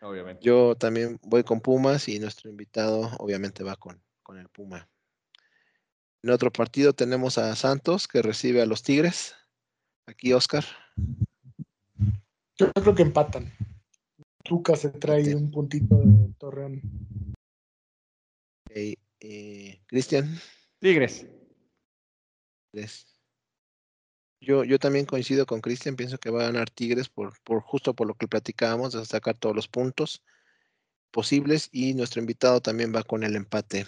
Obviamente. 0.00 0.44
Yo 0.44 0.76
también 0.76 1.18
voy 1.22 1.42
con 1.42 1.60
Pumas 1.60 2.08
y 2.08 2.18
nuestro 2.18 2.50
invitado 2.50 3.10
obviamente 3.18 3.64
va 3.64 3.76
con, 3.76 4.00
con 4.22 4.38
el 4.38 4.48
Puma. 4.48 4.88
En 6.22 6.30
otro 6.30 6.52
partido 6.52 6.92
tenemos 6.92 7.38
a 7.38 7.54
Santos 7.56 8.06
que 8.06 8.22
recibe 8.22 8.62
a 8.62 8.66
los 8.66 8.82
Tigres. 8.82 9.34
Aquí, 10.06 10.32
Oscar. 10.32 10.64
Yo 12.56 12.72
creo 12.72 12.94
que 12.94 13.02
empatan. 13.02 13.52
Tuca 14.44 14.76
se 14.76 14.90
trae 14.90 15.34
un 15.34 15.50
puntito 15.50 15.96
de 15.96 16.32
Torreón. 16.38 16.80
Eh, 18.70 19.80
Cristian. 19.86 20.36
Tigres. 20.80 21.26
Yo, 24.40 24.64
yo 24.64 24.78
también 24.78 25.06
coincido 25.06 25.46
con 25.46 25.60
Cristian, 25.60 25.96
pienso 25.96 26.18
que 26.18 26.30
va 26.30 26.42
a 26.42 26.46
ganar 26.46 26.70
Tigres 26.70 27.08
por, 27.08 27.40
por 27.42 27.60
justo 27.62 27.94
por 27.94 28.06
lo 28.06 28.14
que 28.14 28.28
platicábamos, 28.28 28.92
de 28.92 29.04
sacar 29.04 29.36
todos 29.36 29.54
los 29.54 29.68
puntos 29.68 30.22
posibles 31.12 31.68
y 31.70 31.94
nuestro 31.94 32.20
invitado 32.20 32.60
también 32.60 32.92
va 32.94 33.04
con 33.04 33.22
el 33.22 33.36
empate. 33.36 33.86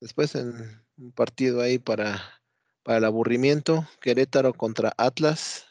Después 0.00 0.34
en 0.34 0.82
un 0.96 1.12
partido 1.12 1.60
ahí 1.60 1.78
para, 1.78 2.22
para 2.82 2.98
el 2.98 3.04
aburrimiento, 3.04 3.86
Querétaro 4.00 4.52
contra 4.52 4.92
Atlas, 4.96 5.66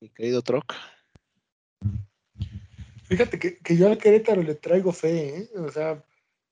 mi 0.00 0.08
querido 0.10 0.42
Troc. 0.42 0.74
Fíjate 3.04 3.38
que, 3.38 3.76
yo 3.76 3.88
al 3.88 3.98
Querétaro 3.98 4.42
le 4.42 4.54
traigo 4.54 4.92
fe, 4.92 5.38
¿eh? 5.38 5.50
o 5.56 5.70
sea, 5.70 6.04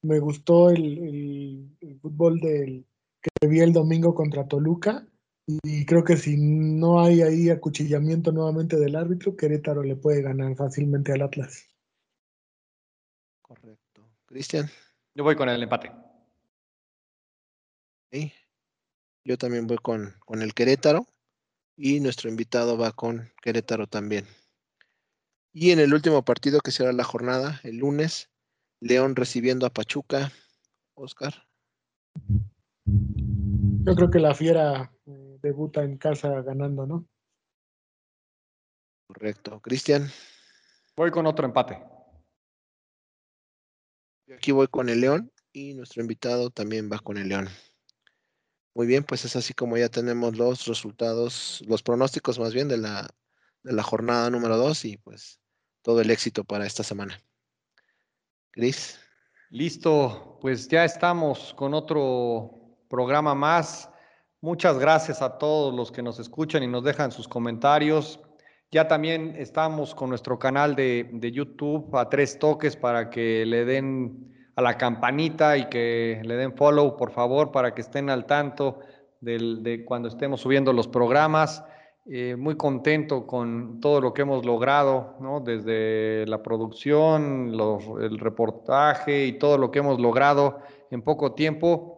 me 0.03 0.19
gustó 0.21 0.71
el, 0.71 1.69
fútbol 2.01 2.41
del, 2.41 2.87
que 3.25 3.49
vi 3.49 3.61
el 3.61 3.73
domingo 3.73 4.15
contra 4.15 4.47
Toluca 4.47 5.07
y 5.47 5.85
creo 5.87 6.05
que 6.05 6.17
si 6.17 6.37
no 6.37 7.01
hay 7.01 7.23
ahí 7.23 7.51
acuchillamiento 7.51 8.33
nuevamente 8.33 8.77
del 8.77 8.97
árbitro, 8.97 9.37
Querétaro 9.37 9.83
le 9.83 9.97
puede 9.97 10.23
ganar 10.23 10.55
fácilmente 10.57 11.13
al 11.13 11.23
Atlas. 11.23 11.69
Correcto. 13.43 14.09
Cristian. 14.27 14.69
Yo 15.15 15.25
voy 15.25 15.37
con 15.37 15.49
el 15.49 15.63
empate. 15.63 15.93
Sí. 18.11 18.33
Yo 19.25 19.37
también 19.39 19.67
voy 19.67 19.79
con, 19.79 20.15
con 20.21 20.43
el 20.43 20.55
Querétaro 20.55 21.07
y 21.77 22.01
nuestro 22.01 22.31
invitado 22.31 22.79
va 22.79 22.93
con 22.93 23.31
Querétaro 23.43 23.87
también. 23.87 24.27
Y 25.53 25.71
en 25.71 25.79
el 25.79 25.95
último 25.95 26.25
partido 26.25 26.61
que 26.61 26.73
será 26.73 26.93
la 26.93 27.05
jornada, 27.05 27.61
el 27.65 27.77
lunes, 27.77 28.31
León 28.81 29.15
recibiendo 29.15 29.67
a 29.67 29.71
Pachuca. 29.71 30.33
Oscar. 30.95 31.47
Yo 32.87 33.95
creo 33.95 34.11
que 34.11 34.19
la 34.19 34.35
Fiera 34.35 34.93
eh, 35.07 35.39
debuta 35.41 35.83
en 35.83 35.97
casa 35.97 36.43
ganando, 36.43 36.87
¿no? 36.87 37.07
Correcto. 39.07 39.61
Cristian. 39.61 40.09
Voy 40.97 41.11
con 41.11 41.27
otro 41.27 41.47
empate. 41.47 41.83
aquí 44.35 44.53
voy 44.53 44.69
con 44.69 44.89
el 44.89 45.01
León 45.01 45.33
y 45.53 45.75
nuestro 45.75 46.03
invitado 46.03 46.51
también 46.51 46.91
va 46.91 46.99
con 46.99 47.17
el 47.17 47.29
León. 47.29 47.49
Muy 48.75 48.87
bien, 48.87 49.05
pues 49.05 49.25
es 49.25 49.37
así 49.37 49.55
como 49.55 49.77
ya 49.77 49.89
tenemos 49.89 50.37
los 50.37 50.67
resultados, 50.67 51.63
los 51.67 51.83
pronósticos 51.83 52.39
más 52.39 52.53
bien 52.53 52.69
de 52.69 52.77
la, 52.77 53.09
de 53.63 53.73
la 53.73 53.83
jornada 53.83 54.31
número 54.31 54.57
dos 54.57 54.85
y 54.85 54.97
pues 54.97 55.41
todo 55.83 56.01
el 56.01 56.11
éxito 56.11 56.43
para 56.45 56.67
esta 56.67 56.83
semana. 56.83 57.21
Cris. 58.51 58.99
Listo, 59.51 60.39
pues 60.41 60.67
ya 60.69 60.85
estamos 60.85 61.55
con 61.55 61.75
otro 61.75 62.64
programa 62.95 63.35
más. 63.35 63.91
Muchas 64.41 64.79
gracias 64.79 65.21
a 65.21 65.37
todos 65.37 65.75
los 65.75 65.91
que 65.91 66.01
nos 66.01 66.21
escuchan 66.21 66.63
y 66.63 66.69
nos 66.69 66.85
dejan 66.85 67.11
sus 67.11 67.27
comentarios. 67.27 68.21
Ya 68.71 68.87
también 68.87 69.35
estamos 69.37 69.97
con 69.97 70.11
nuestro 70.11 70.39
canal 70.39 70.77
de, 70.77 71.11
de 71.13 71.33
YouTube 71.33 71.93
a 71.97 72.09
tres 72.09 72.39
toques 72.39 72.77
para 72.77 73.11
que 73.11 73.45
le 73.47 73.65
den 73.65 74.33
a 74.55 74.63
la 74.63 74.79
campanita 74.79 75.57
y 75.57 75.69
que 75.69 76.21
le 76.23 76.37
den 76.37 76.57
follow, 76.57 76.97
por 76.97 77.11
favor, 77.11 77.51
para 77.51 77.75
que 77.75 77.81
estén 77.81 78.09
al 78.11 78.27
tanto 78.27 78.79
de 79.21 79.85
cuando 79.85 80.07
estemos 80.07 80.41
subiendo 80.43 80.73
los 80.73 80.87
programas. 80.87 81.65
eh, 82.07 82.37
muy 82.37 82.57
contento 82.57 83.27
con 83.27 83.81
todo 83.81 84.01
lo 84.01 84.13
que 84.13 84.23
hemos 84.23 84.45
logrado, 84.45 85.17
¿no? 85.21 85.41
Desde 85.41 86.27
la 86.27 86.43
producción, 86.43 87.55
el 88.01 88.19
reportaje 88.19 89.25
y 89.25 89.39
todo 89.39 89.57
lo 89.57 89.71
que 89.71 89.79
hemos 89.79 89.99
logrado 89.99 90.59
en 90.91 91.01
poco 91.03 91.33
tiempo. 91.33 91.94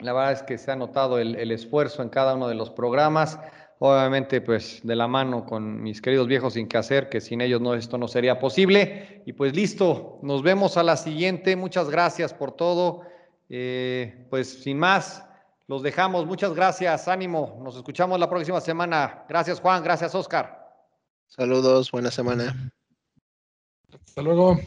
La 0.00 0.12
verdad 0.12 0.32
es 0.32 0.42
que 0.42 0.58
se 0.58 0.70
ha 0.70 0.76
notado 0.76 1.18
el, 1.18 1.36
el 1.36 1.50
esfuerzo 1.52 2.02
en 2.02 2.08
cada 2.08 2.34
uno 2.34 2.48
de 2.48 2.54
los 2.54 2.70
programas. 2.70 3.38
Obviamente, 3.82 4.42
pues 4.42 4.80
de 4.82 4.94
la 4.94 5.08
mano 5.08 5.46
con 5.46 5.82
mis 5.82 6.02
queridos 6.02 6.26
viejos 6.26 6.52
sin 6.52 6.68
que 6.68 6.76
hacer, 6.76 7.08
que 7.08 7.22
sin 7.22 7.40
ellos 7.40 7.62
no, 7.62 7.74
esto 7.74 7.96
no 7.96 8.08
sería 8.08 8.38
posible. 8.38 9.22
Y 9.24 9.32
pues 9.32 9.56
listo, 9.56 10.18
nos 10.22 10.42
vemos 10.42 10.76
a 10.76 10.82
la 10.82 10.98
siguiente. 10.98 11.56
Muchas 11.56 11.88
gracias 11.88 12.34
por 12.34 12.52
todo. 12.52 13.02
Eh, 13.48 14.26
pues 14.28 14.62
sin 14.62 14.78
más, 14.78 15.24
los 15.66 15.82
dejamos. 15.82 16.26
Muchas 16.26 16.52
gracias. 16.52 17.08
Ánimo. 17.08 17.58
Nos 17.62 17.74
escuchamos 17.74 18.20
la 18.20 18.28
próxima 18.28 18.60
semana. 18.60 19.24
Gracias, 19.28 19.60
Juan. 19.60 19.82
Gracias, 19.82 20.14
Oscar. 20.14 20.74
Saludos. 21.26 21.90
Buena 21.90 22.10
semana. 22.10 22.70
Hasta 24.04 24.20
luego. 24.20 24.58